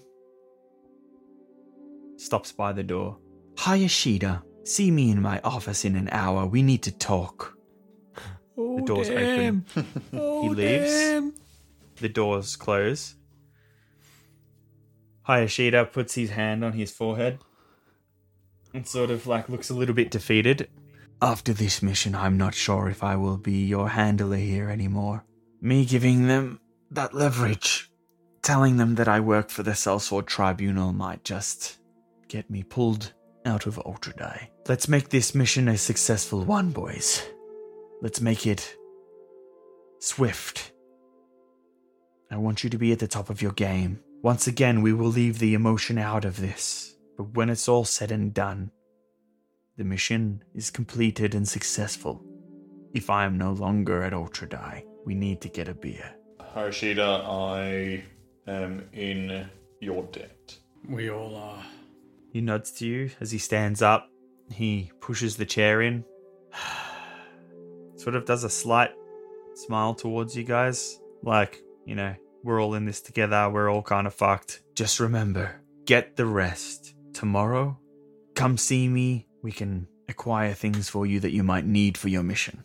Stops 2.16 2.52
by 2.52 2.72
the 2.72 2.82
door. 2.82 3.18
Hayashida, 3.54 4.42
see 4.64 4.90
me 4.90 5.10
in 5.10 5.20
my 5.22 5.40
office 5.44 5.84
in 5.84 5.94
an 5.96 6.08
hour. 6.12 6.46
We 6.46 6.62
need 6.62 6.82
to 6.84 6.92
talk. 6.92 7.56
Oh, 8.58 8.76
The 8.76 8.82
door's 8.82 9.08
damn. 9.08 9.64
open. 9.76 9.86
Oh, 10.12 10.46
leaves. 10.46 10.92
damn. 10.92 11.34
The 11.96 12.08
doors 12.08 12.56
close. 12.56 13.14
Hayashida 15.28 15.92
puts 15.92 16.14
his 16.14 16.30
hand 16.30 16.64
on 16.64 16.72
his 16.72 16.90
forehead 16.90 17.38
and 18.74 18.86
sort 18.86 19.10
of 19.10 19.26
like 19.26 19.48
looks 19.48 19.70
a 19.70 19.74
little 19.74 19.94
bit 19.94 20.10
defeated. 20.10 20.68
After 21.20 21.52
this 21.52 21.82
mission, 21.82 22.14
I'm 22.14 22.36
not 22.36 22.54
sure 22.54 22.88
if 22.88 23.04
I 23.04 23.16
will 23.16 23.36
be 23.36 23.64
your 23.64 23.90
handler 23.90 24.36
here 24.36 24.68
anymore. 24.68 25.24
Me 25.60 25.84
giving 25.84 26.26
them 26.26 26.60
that 26.90 27.14
leverage, 27.14 27.90
telling 28.42 28.76
them 28.76 28.96
that 28.96 29.08
I 29.08 29.20
work 29.20 29.48
for 29.48 29.62
the 29.62 29.70
Sellsword 29.72 30.26
Tribunal 30.26 30.92
might 30.92 31.22
just 31.24 31.78
get 32.28 32.50
me 32.50 32.62
pulled 32.62 33.12
out 33.44 33.66
of 33.66 33.78
Ultra 33.78 34.14
Die. 34.14 34.50
Let's 34.68 34.88
make 34.88 35.08
this 35.10 35.34
mission 35.34 35.68
a 35.68 35.78
successful 35.78 36.44
one, 36.44 36.70
boys. 36.70 37.22
Let's 38.00 38.20
make 38.20 38.46
it 38.46 38.76
swift. 40.00 40.72
I 42.30 42.36
want 42.36 42.64
you 42.64 42.70
to 42.70 42.78
be 42.78 42.92
at 42.92 42.98
the 42.98 43.06
top 43.06 43.30
of 43.30 43.42
your 43.42 43.52
game. 43.52 44.00
Once 44.22 44.46
again, 44.46 44.82
we 44.82 44.92
will 44.92 45.08
leave 45.08 45.38
the 45.38 45.54
emotion 45.54 45.98
out 45.98 46.24
of 46.24 46.40
this. 46.40 46.91
But 47.22 47.36
when 47.36 47.50
it's 47.50 47.68
all 47.68 47.84
said 47.84 48.10
and 48.10 48.34
done, 48.34 48.72
the 49.76 49.84
mission 49.84 50.42
is 50.56 50.72
completed 50.72 51.36
and 51.36 51.46
successful. 51.46 52.20
If 52.94 53.10
I 53.10 53.24
am 53.26 53.38
no 53.38 53.52
longer 53.52 54.02
at 54.02 54.12
Ultra 54.12 54.48
Die, 54.48 54.84
we 55.06 55.14
need 55.14 55.40
to 55.42 55.48
get 55.48 55.68
a 55.68 55.74
beer. 55.74 56.16
Hayashida, 56.40 57.24
I 57.24 58.02
am 58.50 58.88
in 58.92 59.46
your 59.78 60.02
debt. 60.10 60.58
We 60.88 61.10
all 61.10 61.36
are. 61.36 61.62
He 62.32 62.40
nods 62.40 62.72
to 62.72 62.88
you 62.88 63.10
as 63.20 63.30
he 63.30 63.38
stands 63.38 63.82
up. 63.82 64.10
He 64.50 64.90
pushes 65.00 65.36
the 65.36 65.46
chair 65.46 65.80
in. 65.80 66.04
sort 67.94 68.16
of 68.16 68.24
does 68.24 68.42
a 68.42 68.50
slight 68.50 68.90
smile 69.54 69.94
towards 69.94 70.36
you 70.36 70.42
guys. 70.42 70.98
Like, 71.22 71.62
you 71.86 71.94
know, 71.94 72.16
we're 72.42 72.60
all 72.60 72.74
in 72.74 72.84
this 72.84 73.00
together. 73.00 73.48
We're 73.48 73.70
all 73.70 73.82
kind 73.82 74.08
of 74.08 74.14
fucked. 74.14 74.62
Just 74.74 74.98
remember, 74.98 75.60
get 75.84 76.16
the 76.16 76.26
rest. 76.26 76.96
Tomorrow, 77.12 77.78
come 78.34 78.56
see 78.56 78.88
me. 78.88 79.26
We 79.42 79.52
can 79.52 79.88
acquire 80.08 80.54
things 80.54 80.88
for 80.88 81.06
you 81.06 81.20
that 81.20 81.32
you 81.32 81.42
might 81.42 81.66
need 81.66 81.96
for 81.98 82.08
your 82.08 82.22
mission. 82.22 82.62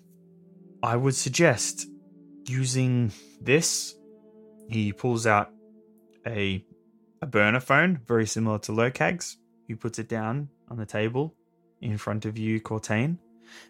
I 0.83 0.95
would 0.95 1.15
suggest 1.15 1.87
using 2.47 3.11
this. 3.41 3.95
He 4.69 4.93
pulls 4.93 5.25
out 5.25 5.51
a 6.25 6.63
a 7.21 7.25
burner 7.25 7.59
phone, 7.59 7.99
very 8.05 8.27
similar 8.27 8.59
to 8.59 8.71
Lokag's. 8.71 9.37
He 9.67 9.73
puts 9.73 9.97
it 9.97 10.07
down 10.07 10.49
on 10.69 10.77
the 10.77 10.85
table 10.85 11.33
in 11.81 11.97
front 11.97 12.25
of 12.25 12.37
you, 12.37 12.61
Cortain. 12.61 13.17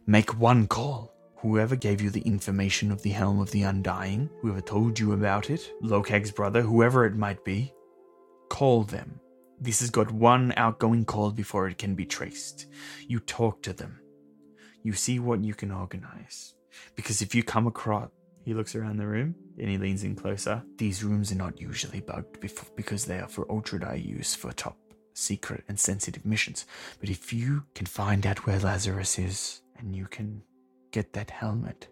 Make 0.05 0.37
one 0.39 0.67
call. 0.67 1.13
Whoever 1.37 1.75
gave 1.75 2.01
you 2.01 2.09
the 2.09 2.21
information 2.21 2.91
of 2.91 3.03
the 3.03 3.11
Helm 3.11 3.39
of 3.39 3.51
the 3.51 3.61
Undying, 3.61 4.29
whoever 4.41 4.59
told 4.59 4.99
you 4.99 5.13
about 5.13 5.49
it, 5.49 5.71
Lokag's 5.83 6.31
brother, 6.31 6.61
whoever 6.61 7.05
it 7.05 7.15
might 7.15 7.45
be, 7.45 7.71
call 8.49 8.83
them. 8.83 9.19
This 9.59 9.79
has 9.79 9.89
got 9.89 10.11
one 10.11 10.53
outgoing 10.55 11.05
call 11.05 11.31
before 11.31 11.67
it 11.67 11.77
can 11.77 11.95
be 11.95 12.05
traced. 12.05 12.67
You 13.07 13.19
talk 13.19 13.61
to 13.63 13.73
them. 13.73 13.99
You 14.83 14.93
see 14.93 15.19
what 15.19 15.43
you 15.43 15.53
can 15.53 15.71
organize. 15.71 16.53
Because 16.95 17.21
if 17.21 17.33
you 17.33 17.43
come 17.43 17.67
across. 17.67 18.09
He 18.45 18.53
looks 18.53 18.75
around 18.75 18.95
the 18.95 19.05
room 19.05 19.35
and 19.59 19.69
he 19.69 19.77
leans 19.77 20.05
in 20.05 20.15
closer. 20.15 20.63
These 20.77 21.03
rooms 21.03 21.33
are 21.33 21.35
not 21.35 21.59
usually 21.59 21.99
bugged 21.99 22.39
bef- 22.39 22.73
because 22.77 23.03
they 23.03 23.19
are 23.19 23.27
for 23.27 23.45
Ultra 23.51 23.81
Die 23.81 23.95
use 23.95 24.35
for 24.35 24.53
top 24.53 24.77
secret 25.13 25.65
and 25.67 25.77
sensitive 25.77 26.25
missions. 26.25 26.65
But 27.01 27.09
if 27.09 27.33
you 27.33 27.65
can 27.75 27.87
find 27.87 28.25
out 28.25 28.45
where 28.45 28.57
Lazarus 28.57 29.19
is 29.19 29.61
and 29.77 29.93
you 29.93 30.05
can 30.05 30.41
get 30.91 31.11
that 31.11 31.29
helmet, 31.29 31.89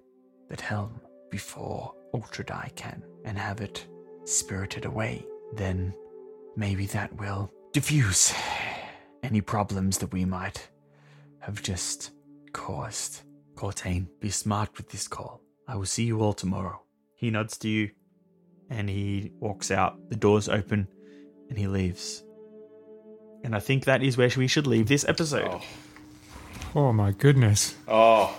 that 0.48 0.62
helm, 0.62 1.02
before 1.30 1.94
Ultra 2.14 2.46
Die 2.46 2.72
can 2.78 3.04
and 3.26 3.38
have 3.38 3.60
it 3.60 3.86
spirited 4.24 4.86
away, 4.86 5.26
then 5.56 5.94
maybe 6.56 6.86
that 6.88 7.14
will 7.20 7.52
diffuse 7.74 8.34
any 9.24 9.42
problems 9.42 9.98
that 10.00 10.14
we 10.14 10.26
might 10.26 10.70
have 11.40 11.62
just 11.62 12.12
caused. 12.54 13.22
Cortain, 13.56 14.08
be 14.20 14.30
smart 14.30 14.76
with 14.78 14.90
this 14.90 15.08
call. 15.08 15.42
I 15.68 15.76
will 15.76 15.86
see 15.86 16.04
you 16.04 16.22
all 16.22 16.34
tomorrow. 16.34 16.82
He 17.16 17.32
nods 17.32 17.58
to 17.60 17.70
you 17.70 17.92
and 18.70 18.90
he 18.90 19.32
walks 19.40 19.72
out. 19.72 20.10
The 20.10 20.16
doors 20.16 20.50
open 20.50 20.88
and 21.50 21.58
he 21.58 21.68
leaves. 21.68 22.24
And 23.44 23.56
I 23.56 23.60
think 23.60 23.86
that 23.86 24.04
is 24.04 24.18
where 24.18 24.30
we 24.36 24.48
should 24.48 24.68
leave 24.68 24.88
this 24.88 25.08
episode. 25.08 25.48
Oh. 25.50 25.62
Oh 26.78 26.92
my 26.92 27.12
goodness. 27.12 27.74
Oh, 27.88 28.36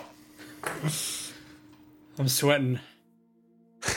I'm 2.19 2.27
sweating. 2.27 2.79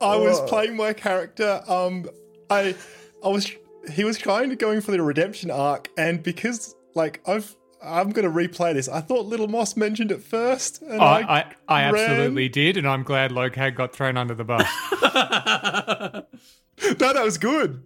I 0.00 0.16
was 0.16 0.40
playing 0.42 0.76
my 0.76 0.92
character. 0.92 1.62
Um, 1.66 2.08
I, 2.48 2.76
I 3.24 3.28
was. 3.28 3.50
He 3.92 4.04
was 4.04 4.18
trying 4.18 4.50
to 4.50 4.56
going 4.56 4.80
for 4.80 4.90
the 4.90 5.00
redemption 5.02 5.50
arc, 5.50 5.88
and 5.96 6.22
because 6.22 6.74
like 6.94 7.20
I've, 7.26 7.56
I'm 7.82 8.10
gonna 8.10 8.30
replay 8.30 8.74
this. 8.74 8.88
I 8.88 9.00
thought 9.00 9.26
Little 9.26 9.48
Moss 9.48 9.76
mentioned 9.76 10.12
it 10.12 10.22
first, 10.22 10.82
and 10.82 11.00
I, 11.00 11.20
I, 11.20 11.38
I, 11.38 11.54
I 11.68 11.90
ran. 11.90 12.10
absolutely 12.10 12.48
did, 12.48 12.76
and 12.76 12.86
I'm 12.86 13.02
glad 13.02 13.30
Lokag 13.30 13.76
got 13.76 13.94
thrown 13.94 14.16
under 14.16 14.34
the 14.34 14.44
bus. 14.44 14.66
no, 17.00 17.12
that 17.12 17.24
was 17.24 17.38
good. 17.38 17.82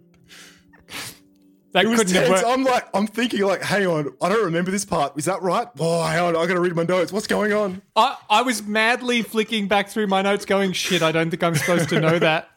That 1.71 1.85
It 1.85 1.87
was 1.87 1.99
couldn't 1.99 2.13
have 2.15 2.27
tense. 2.27 2.43
worked. 2.43 2.53
I'm 2.53 2.63
like, 2.63 2.87
I'm 2.93 3.07
thinking 3.07 3.41
like, 3.41 3.63
hang 3.63 3.87
on, 3.87 4.13
I 4.21 4.29
don't 4.29 4.45
remember 4.45 4.69
this 4.69 4.85
part. 4.85 5.17
Is 5.17 5.25
that 5.25 5.41
right? 5.41 5.67
Oh, 5.79 6.03
hang 6.03 6.19
on, 6.19 6.35
I 6.35 6.45
gotta 6.45 6.59
read 6.59 6.75
my 6.75 6.83
notes. 6.83 7.11
What's 7.11 7.25
going 7.27 7.51
on? 7.51 7.81
I, 7.95 8.15
I 8.29 8.41
was 8.43 8.61
madly 8.61 9.23
flicking 9.23 9.67
back 9.67 9.89
through 9.89 10.05
my 10.07 10.21
notes, 10.21 10.45
going, 10.45 10.73
"Shit, 10.73 11.01
I 11.01 11.11
don't 11.11 11.31
think 11.31 11.41
I'm 11.43 11.55
supposed 11.55 11.89
to 11.89 11.99
know 11.99 12.19
that." 12.27 12.49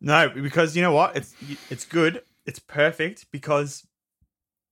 No, 0.00 0.28
because 0.30 0.76
you 0.76 0.82
know 0.82 0.92
what? 0.92 1.16
It's 1.16 1.34
it's 1.70 1.84
good. 1.84 2.22
It's 2.46 2.58
perfect 2.58 3.26
because 3.30 3.86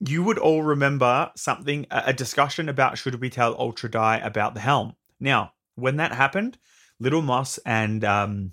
you 0.01 0.23
would 0.23 0.39
all 0.39 0.63
remember 0.63 1.31
something 1.37 1.87
a 1.91 2.13
discussion 2.13 2.69
about 2.69 2.99
should 2.99 3.21
we 3.21 3.29
tell 3.31 3.55
Ultra 3.59 3.91
Die 3.91 4.17
about 4.19 4.55
the 4.55 4.61
helm. 4.61 4.95
Now, 5.21 5.53
when 5.75 5.97
that 5.97 6.13
happened, 6.13 6.57
Little 7.01 7.23
Moss 7.23 7.59
and 7.67 8.05
um, 8.05 8.53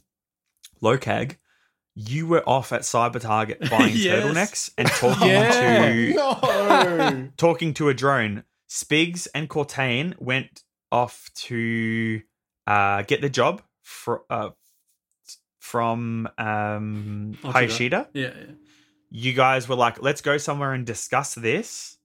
Lokag, 0.82 1.38
you 1.94 2.28
were 2.28 2.48
off 2.48 2.72
at 2.74 2.82
Cyber 2.82 3.20
Target 3.22 3.60
buying 3.70 3.96
Yes. 3.96 4.24
turtlenecks 4.26 4.72
and 4.78 4.88
talking 4.88 5.28
Yeah. 5.30 5.60
to 5.60 6.14
No. 6.14 7.30
talking 7.38 7.74
to 7.76 7.90
a 7.90 7.94
drone. 7.94 8.44
Spigs 8.70 9.28
and 9.34 9.48
Cortain 9.50 10.16
went 10.20 10.64
off 10.92 11.30
to 11.36 12.22
uh, 12.68 13.04
get 13.04 13.22
the 13.22 13.30
job 13.30 13.62
for, 13.84 14.24
uh, 14.30 14.50
from 15.66 16.30
um. 16.38 17.38
Hayashida. 17.44 18.08
Yeah, 18.14 18.32
yeah. 18.38 18.46
You 19.10 19.34
guys 19.34 19.68
were 19.70 19.76
like, 19.76 20.02
let's 20.02 20.22
go 20.22 20.38
somewhere 20.38 20.74
and 20.74 20.86
discuss 20.86 21.34
this. 21.36 21.98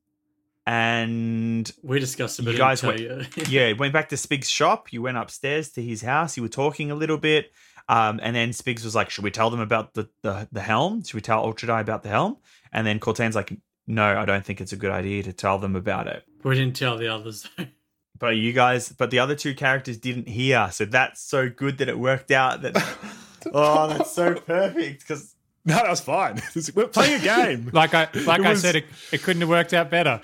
And 0.67 1.71
We 1.83 1.99
discussed 1.99 2.39
a 2.39 2.43
You 2.43 2.51
bit. 2.53 2.59
guys 2.59 2.81
Guys, 2.83 3.01
went- 3.03 3.49
yeah, 3.49 3.73
went 3.73 3.93
back 3.93 4.09
to 4.11 4.17
Spig's 4.17 4.49
shop. 4.49 4.93
You 4.93 5.03
went 5.03 5.17
upstairs 5.17 5.71
to 5.73 5.83
his 5.83 6.03
house. 6.03 6.37
You 6.37 6.43
were 6.45 6.49
talking 6.49 6.91
a 6.91 6.95
little 6.95 7.19
bit. 7.19 7.51
Um, 7.89 8.21
and 8.23 8.37
then 8.37 8.51
Spigs 8.51 8.85
was 8.85 8.95
like, 8.95 9.11
should 9.11 9.25
we 9.25 9.33
tell 9.33 9.51
them 9.51 9.59
about 9.61 9.95
the, 9.95 10.09
the, 10.23 10.47
the 10.53 10.61
helm? 10.61 11.03
Should 11.03 11.15
we 11.15 11.21
tell 11.21 11.41
Ultra 11.41 11.67
Die 11.69 11.81
about 11.81 12.03
the 12.05 12.09
helm? 12.11 12.37
And 12.73 12.87
then 12.87 13.01
Cortain's 13.01 13.35
like, 13.35 13.53
no, 13.89 14.05
I 14.17 14.25
don't 14.25 14.45
think 14.45 14.61
it's 14.61 14.73
a 14.73 14.77
good 14.77 14.93
idea 14.93 15.25
to 15.25 15.33
tell 15.33 15.59
them 15.59 15.75
about 15.75 16.07
it. 16.07 16.23
we 16.45 16.55
didn't 16.55 16.77
tell 16.77 16.97
the 16.97 17.09
others. 17.09 17.49
though. 17.59 17.67
But 18.19 18.37
you 18.37 18.53
guys, 18.53 18.91
but 18.93 19.11
the 19.11 19.19
other 19.21 19.35
two 19.35 19.55
characters 19.55 19.97
didn't 19.97 20.29
hear, 20.29 20.69
so 20.73 20.85
that's 20.85 21.23
so 21.23 21.49
good 21.49 21.79
that 21.79 21.89
it 21.89 21.99
worked 21.99 22.31
out. 22.31 22.61
That 22.61 22.75
oh, 23.55 23.89
that's 23.89 24.13
so 24.13 24.35
perfect 24.35 25.01
because 25.01 25.35
No, 25.65 25.75
that 25.75 25.89
was 25.89 26.01
fine. 26.01 26.41
We're 26.75 26.87
playing 26.89 27.21
a 27.21 27.25
game. 27.37 27.71
Like 27.73 27.95
I, 27.95 28.09
like 28.27 28.41
It 28.41 28.47
I 28.47 28.51
was- 28.51 28.61
said, 28.63 28.77
it, 28.77 28.85
it 29.13 29.23
couldn't 29.23 29.41
have 29.41 29.49
worked 29.51 29.73
out 29.75 29.91
better. 29.91 30.21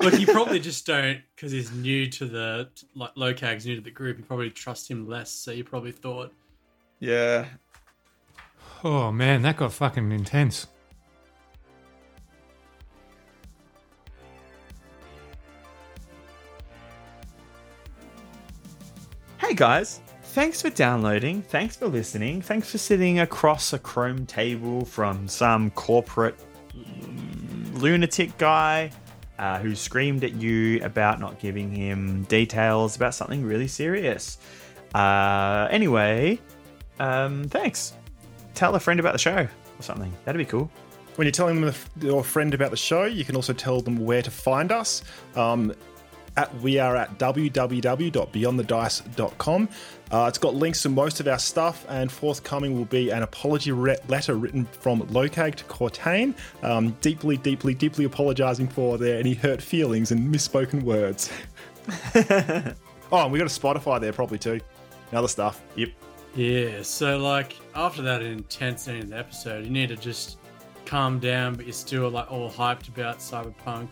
Look, 0.00 0.18
you 0.18 0.26
probably 0.26 0.60
just 0.60 0.86
don't 0.86 1.20
because 1.36 1.52
he's 1.52 1.70
new 1.72 2.06
to 2.06 2.24
the 2.24 2.70
like 2.94 3.14
Lokag's 3.16 3.66
new 3.66 3.76
to 3.76 3.82
the 3.82 3.90
group. 3.90 4.16
You 4.16 4.24
probably 4.24 4.50
trust 4.50 4.90
him 4.90 5.06
less, 5.06 5.30
so 5.30 5.50
you 5.50 5.62
probably 5.64 5.92
thought 5.92 6.32
yeah, 7.00 7.46
Oh 8.82 9.12
man, 9.12 9.42
that 9.42 9.58
got 9.58 9.72
fucking 9.74 10.10
intense. 10.10 10.66
Hey 19.38 19.54
guys, 19.54 20.00
thanks 20.30 20.62
for 20.62 20.70
downloading. 20.70 21.42
Thanks 21.42 21.76
for 21.76 21.88
listening. 21.88 22.40
Thanks 22.40 22.70
for 22.70 22.78
sitting 22.78 23.18
across 23.18 23.72
a 23.72 23.78
Chrome 23.78 24.26
table 24.26 24.84
from 24.84 25.26
some 25.26 25.70
corporate 25.72 26.36
lunatic 27.74 28.38
guy 28.38 28.92
uh, 29.40 29.58
who 29.58 29.74
screamed 29.74 30.22
at 30.22 30.34
you 30.34 30.82
about 30.84 31.18
not 31.18 31.40
giving 31.40 31.70
him 31.70 32.22
details 32.24 32.94
about 32.94 33.14
something 33.14 33.44
really 33.44 33.66
serious. 33.66 34.38
Uh, 34.94 35.66
anyway, 35.70 36.38
um, 37.00 37.44
thanks. 37.44 37.94
Tell 38.54 38.74
a 38.74 38.80
friend 38.80 39.00
about 39.00 39.12
the 39.12 39.18
show 39.18 39.36
or 39.36 39.82
something. 39.82 40.12
That'd 40.24 40.38
be 40.38 40.44
cool. 40.44 40.70
When 41.16 41.26
you're 41.26 41.32
telling 41.32 41.60
them 41.60 41.74
your 42.00 42.22
friend 42.22 42.54
about 42.54 42.70
the 42.70 42.76
show, 42.76 43.04
you 43.04 43.24
can 43.24 43.34
also 43.34 43.52
tell 43.52 43.80
them 43.80 44.04
where 44.04 44.22
to 44.22 44.30
find 44.30 44.70
us. 44.70 45.02
Um, 45.34 45.74
at, 46.36 46.54
we 46.60 46.78
are 46.78 46.96
at 46.96 47.18
www.beyondthedice.com. 47.18 49.68
Uh, 50.10 50.26
it's 50.28 50.38
got 50.38 50.54
links 50.54 50.82
to 50.82 50.88
most 50.88 51.20
of 51.20 51.28
our 51.28 51.38
stuff, 51.38 51.86
and 51.88 52.10
forthcoming 52.10 52.76
will 52.76 52.84
be 52.84 53.10
an 53.10 53.22
apology 53.22 53.70
re- 53.70 53.96
letter 54.08 54.34
written 54.34 54.64
from 54.66 55.02
Lokag 55.02 55.54
to 55.54 55.64
Cortain, 55.64 56.34
um, 56.62 56.96
deeply, 57.00 57.36
deeply, 57.36 57.74
deeply 57.74 58.04
apologising 58.04 58.68
for 58.68 58.98
their 58.98 59.18
any 59.18 59.34
hurt 59.34 59.62
feelings 59.62 60.10
and 60.10 60.34
misspoken 60.34 60.82
words. 60.82 61.30
oh, 63.12 63.24
and 63.24 63.32
we 63.32 63.38
got 63.38 63.46
a 63.46 63.60
Spotify 63.60 64.00
there 64.00 64.12
probably 64.12 64.38
too. 64.38 64.60
And 65.10 65.18
other 65.18 65.28
stuff. 65.28 65.62
Yep. 65.76 65.90
Yeah, 66.34 66.82
so 66.82 67.18
like 67.18 67.56
after 67.74 68.02
that 68.02 68.22
intense 68.22 68.88
end 68.88 69.04
of 69.04 69.08
the 69.10 69.18
episode, 69.18 69.64
you 69.64 69.70
need 69.70 69.88
to 69.88 69.96
just 69.96 70.38
calm 70.86 71.18
down, 71.18 71.54
but 71.54 71.66
you're 71.66 71.72
still 71.72 72.08
like 72.10 72.30
all 72.30 72.50
hyped 72.50 72.88
about 72.88 73.18
cyberpunk 73.18 73.88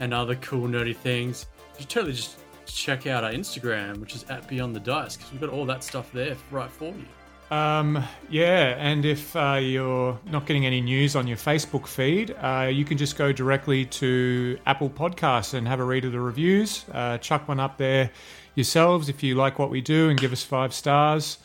and 0.00 0.12
other 0.12 0.36
cool 0.36 0.68
nerdy 0.68 0.96
things. 0.96 1.46
You 1.76 1.82
should 1.82 1.90
totally 1.90 2.12
just 2.14 2.36
check 2.66 3.06
out 3.06 3.22
our 3.22 3.32
Instagram, 3.32 3.98
which 3.98 4.14
is 4.14 4.24
at 4.30 4.48
Beyond 4.48 4.74
the 4.74 4.80
Dice, 4.80 5.16
because 5.16 5.32
we've 5.32 5.40
got 5.40 5.50
all 5.50 5.66
that 5.66 5.84
stuff 5.84 6.10
there 6.12 6.36
right 6.50 6.70
for 6.70 6.86
you. 6.86 7.04
Um, 7.50 8.02
yeah, 8.28 8.74
and 8.78 9.04
if 9.04 9.36
uh, 9.36 9.58
you're 9.60 10.18
not 10.26 10.46
getting 10.46 10.66
any 10.66 10.80
news 10.80 11.14
on 11.14 11.28
your 11.28 11.36
Facebook 11.36 11.86
feed, 11.86 12.34
uh, 12.40 12.68
you 12.72 12.84
can 12.84 12.98
just 12.98 13.16
go 13.16 13.30
directly 13.30 13.84
to 13.84 14.58
Apple 14.66 14.90
Podcasts 14.90 15.54
and 15.54 15.68
have 15.68 15.78
a 15.78 15.84
read 15.84 16.04
of 16.04 16.12
the 16.12 16.20
reviews. 16.20 16.84
Uh, 16.90 17.18
chuck 17.18 17.46
one 17.46 17.60
up 17.60 17.78
there 17.78 18.10
yourselves 18.56 19.08
if 19.08 19.22
you 19.22 19.36
like 19.36 19.58
what 19.58 19.70
we 19.70 19.80
do 19.80 20.08
and 20.08 20.18
give 20.18 20.32
us 20.32 20.42
five 20.42 20.74
stars. 20.74 21.38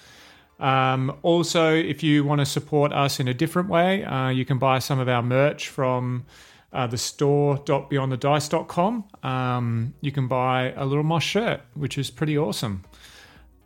Um, 0.60 1.18
also, 1.22 1.76
if 1.76 2.02
you 2.04 2.24
want 2.24 2.40
to 2.40 2.46
support 2.46 2.94
us 2.94 3.20
in 3.20 3.28
a 3.28 3.34
different 3.34 3.70
way, 3.70 4.04
uh, 4.04 4.30
you 4.30 4.46
can 4.46 4.58
buy 4.58 4.80
some 4.80 5.00
of 5.00 5.10
our 5.10 5.22
merch 5.22 5.68
from 5.68 6.26
uh, 6.74 6.88
the 6.88 6.98
store.beyondthedice.com. 6.98 9.06
Um, 9.24 9.94
you 10.02 10.12
can 10.12 10.28
buy 10.28 10.74
a 10.76 10.86
Little 10.86 11.04
Moss 11.04 11.24
shirt, 11.24 11.62
which 11.74 11.98
is 11.98 12.10
pretty 12.10 12.38
awesome. 12.38 12.84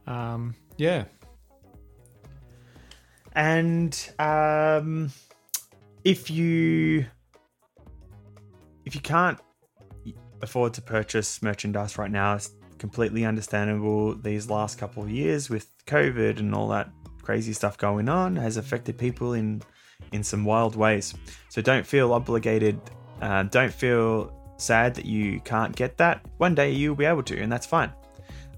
Um, 0.07 0.55
yeah. 0.77 1.05
and 3.33 4.11
um, 4.19 5.11
if 6.03 6.29
you 6.29 7.05
if 8.85 8.93
you 8.93 9.01
can't 9.01 9.39
afford 10.41 10.73
to 10.75 10.81
purchase 10.81 11.41
merchandise 11.41 11.97
right 11.97 12.11
now, 12.11 12.35
it's 12.35 12.51
completely 12.77 13.25
understandable. 13.25 14.15
These 14.15 14.49
last 14.49 14.77
couple 14.77 15.03
of 15.03 15.09
years 15.09 15.49
with 15.49 15.67
COVID 15.87 16.39
and 16.39 16.53
all 16.53 16.67
that 16.69 16.89
crazy 17.21 17.53
stuff 17.53 17.77
going 17.77 18.07
on 18.07 18.35
has 18.35 18.57
affected 18.57 18.97
people 18.97 19.33
in 19.33 19.61
in 20.11 20.23
some 20.23 20.45
wild 20.45 20.75
ways. 20.75 21.13
So 21.49 21.61
don't 21.61 21.85
feel 21.85 22.13
obligated. 22.13 22.79
Uh, 23.21 23.43
don't 23.43 23.73
feel 23.73 24.33
sad 24.57 24.95
that 24.95 25.05
you 25.05 25.39
can't 25.41 25.75
get 25.75 25.97
that. 25.97 26.25
One 26.37 26.55
day 26.55 26.71
you'll 26.71 26.95
be 26.95 27.05
able 27.05 27.23
to, 27.23 27.39
and 27.39 27.51
that's 27.51 27.65
fine. 27.65 27.91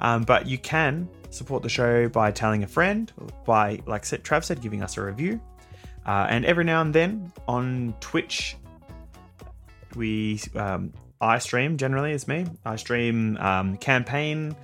Um, 0.01 0.23
but 0.23 0.45
you 0.45 0.57
can 0.57 1.09
support 1.29 1.63
the 1.63 1.69
show 1.69 2.07
by 2.07 2.31
telling 2.31 2.63
a 2.63 2.67
friend, 2.67 3.11
by, 3.45 3.79
like 3.85 4.03
Trav 4.03 4.43
said, 4.43 4.61
giving 4.61 4.83
us 4.83 4.97
a 4.97 5.03
review. 5.03 5.39
Uh, 6.05 6.27
and 6.29 6.45
every 6.45 6.63
now 6.63 6.81
and 6.81 6.93
then 6.93 7.31
on 7.47 7.93
Twitch, 7.99 8.55
we 9.95 10.39
um, 10.55 10.93
I 11.19 11.39
stream 11.39 11.77
generally. 11.77 12.13
It's 12.13 12.27
me. 12.27 12.45
I 12.63 12.75
stream 12.75 13.37
um, 13.37 13.77
campaign 13.77 14.55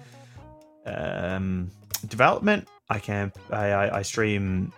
um, 0.85 1.69
development. 2.07 2.67
I 2.89 2.99
can 2.99 3.33
I, 3.49 3.97
I 3.97 4.01
stream 4.03 4.71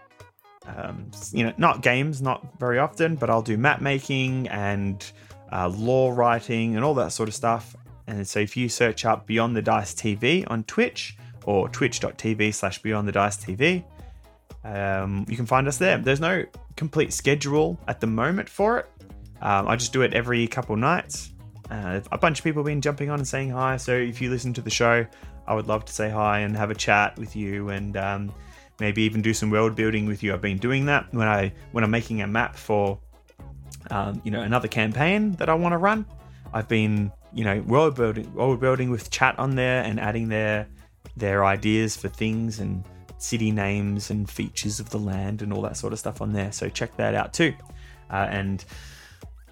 um, 0.67 1.09
you 1.31 1.43
know 1.43 1.53
not 1.57 1.81
games, 1.81 2.21
not 2.21 2.45
very 2.59 2.79
often, 2.79 3.15
but 3.15 3.29
I'll 3.29 3.41
do 3.41 3.57
map 3.57 3.81
making 3.81 4.47
and 4.49 5.05
uh, 5.51 5.69
lore 5.69 6.13
writing 6.13 6.75
and 6.75 6.83
all 6.83 6.93
that 6.95 7.11
sort 7.11 7.29
of 7.29 7.35
stuff. 7.35 7.75
And 8.07 8.27
so 8.27 8.39
if 8.39 8.55
you 8.55 8.69
search 8.69 9.05
up 9.05 9.25
Beyond 9.25 9.55
the 9.55 9.61
Dice 9.61 9.93
TV 9.93 10.43
on 10.47 10.63
Twitch 10.63 11.17
or 11.45 11.69
twitch.tv 11.69 12.53
slash 12.53 12.81
Beyond 12.81 13.07
the 13.07 13.11
Dice 13.11 13.37
TV, 13.37 13.83
um, 14.63 15.25
you 15.27 15.35
can 15.35 15.45
find 15.45 15.67
us 15.67 15.77
there. 15.77 15.97
There's 15.97 16.19
no 16.19 16.43
complete 16.75 17.13
schedule 17.13 17.79
at 17.87 17.99
the 17.99 18.07
moment 18.07 18.49
for 18.49 18.79
it. 18.79 18.89
Um, 19.41 19.67
I 19.67 19.75
just 19.75 19.93
do 19.93 20.01
it 20.01 20.13
every 20.13 20.47
couple 20.47 20.75
nights. 20.75 21.31
Uh, 21.69 21.99
a 22.11 22.17
bunch 22.17 22.39
of 22.39 22.43
people 22.43 22.61
have 22.61 22.67
been 22.67 22.81
jumping 22.81 23.09
on 23.09 23.19
and 23.19 23.27
saying 23.27 23.49
hi. 23.49 23.77
So 23.77 23.95
if 23.95 24.21
you 24.21 24.29
listen 24.29 24.53
to 24.53 24.61
the 24.61 24.69
show, 24.69 25.05
I 25.47 25.53
would 25.53 25.67
love 25.67 25.85
to 25.85 25.93
say 25.93 26.09
hi 26.09 26.39
and 26.39 26.55
have 26.55 26.71
a 26.71 26.75
chat 26.75 27.17
with 27.17 27.35
you 27.35 27.69
and 27.69 27.97
um, 27.97 28.33
maybe 28.79 29.03
even 29.03 29.21
do 29.21 29.33
some 29.33 29.49
world 29.49 29.75
building 29.75 30.05
with 30.05 30.23
you. 30.23 30.33
I've 30.33 30.41
been 30.41 30.57
doing 30.57 30.85
that 30.85 31.13
when 31.13 31.27
I 31.27 31.53
when 31.71 31.83
I'm 31.83 31.91
making 31.91 32.21
a 32.21 32.27
map 32.27 32.55
for 32.55 32.99
um, 33.91 34.21
you 34.23 34.31
know 34.31 34.41
another 34.41 34.67
campaign 34.67 35.33
that 35.33 35.49
I 35.49 35.53
want 35.53 35.73
to 35.73 35.77
run. 35.77 36.05
I've 36.53 36.67
been 36.67 37.11
you 37.33 37.43
know 37.43 37.61
world 37.61 37.95
building 37.95 38.33
world 38.33 38.59
building 38.59 38.89
with 38.89 39.09
chat 39.09 39.37
on 39.39 39.55
there 39.55 39.83
and 39.83 39.99
adding 39.99 40.29
their 40.29 40.67
their 41.17 41.45
ideas 41.45 41.95
for 41.95 42.09
things 42.09 42.59
and 42.59 42.83
city 43.17 43.51
names 43.51 44.09
and 44.09 44.29
features 44.29 44.79
of 44.79 44.89
the 44.89 44.99
land 44.99 45.41
and 45.41 45.53
all 45.53 45.61
that 45.61 45.77
sort 45.77 45.93
of 45.93 45.99
stuff 45.99 46.21
on 46.21 46.33
there. 46.33 46.51
So 46.51 46.69
check 46.69 46.95
that 46.97 47.15
out 47.15 47.33
too. 47.33 47.53
Uh, 48.09 48.27
and 48.29 48.63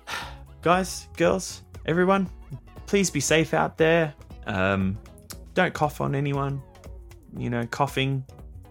guys, 0.62 1.08
girls, 1.18 1.64
everyone, 1.86 2.30
please 2.86 3.10
be 3.10 3.20
safe 3.20 3.54
out 3.54 3.78
there. 3.78 4.14
Um, 4.45 4.98
don't 5.54 5.74
cough 5.74 6.02
on 6.02 6.16
anyone. 6.16 6.62
You 7.36 7.50
know, 7.50 7.66
coughing 7.66 8.26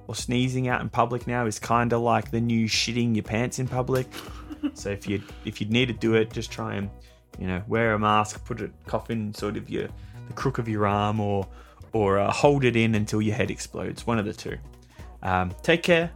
or 0.06 0.14
sneezing 0.14 0.68
out 0.68 0.80
in 0.80 0.88
public 0.88 1.26
now 1.26 1.46
is 1.46 1.58
kind 1.58 1.92
of 1.92 2.00
like 2.00 2.30
the 2.30 2.40
new 2.40 2.66
shitting 2.66 3.14
your 3.14 3.22
pants 3.22 3.58
in 3.58 3.68
public. 3.68 4.06
so 4.74 4.90
if 4.90 5.08
you 5.08 5.22
if 5.44 5.60
you 5.60 5.66
need 5.68 5.86
to 5.86 5.94
do 5.94 6.14
it, 6.14 6.32
just 6.32 6.50
try 6.50 6.74
and 6.74 6.90
you 7.38 7.46
know 7.46 7.62
wear 7.68 7.94
a 7.94 7.98
mask, 7.98 8.44
put 8.44 8.60
a 8.60 8.70
cough 8.86 9.10
in 9.10 9.32
sort 9.34 9.56
of 9.56 9.70
your 9.70 9.88
the 10.28 10.32
crook 10.34 10.58
of 10.58 10.68
your 10.68 10.86
arm, 10.86 11.20
or 11.20 11.46
or 11.92 12.18
uh, 12.18 12.30
hold 12.30 12.64
it 12.64 12.76
in 12.76 12.94
until 12.94 13.22
your 13.22 13.34
head 13.34 13.50
explodes. 13.50 14.06
One 14.06 14.18
of 14.18 14.24
the 14.24 14.32
two. 14.32 14.56
Um, 15.22 15.54
take 15.62 15.82
care, 15.82 16.10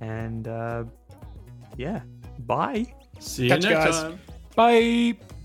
and 0.00 0.46
uh, 0.46 0.84
yeah, 1.76 2.02
bye. 2.40 2.86
See 3.18 3.44
you 3.44 3.48
Catch 3.50 3.64
you 3.64 3.70
next 3.70 3.84
guys. 3.84 4.02
time. 4.02 4.20
Bye. 4.54 5.37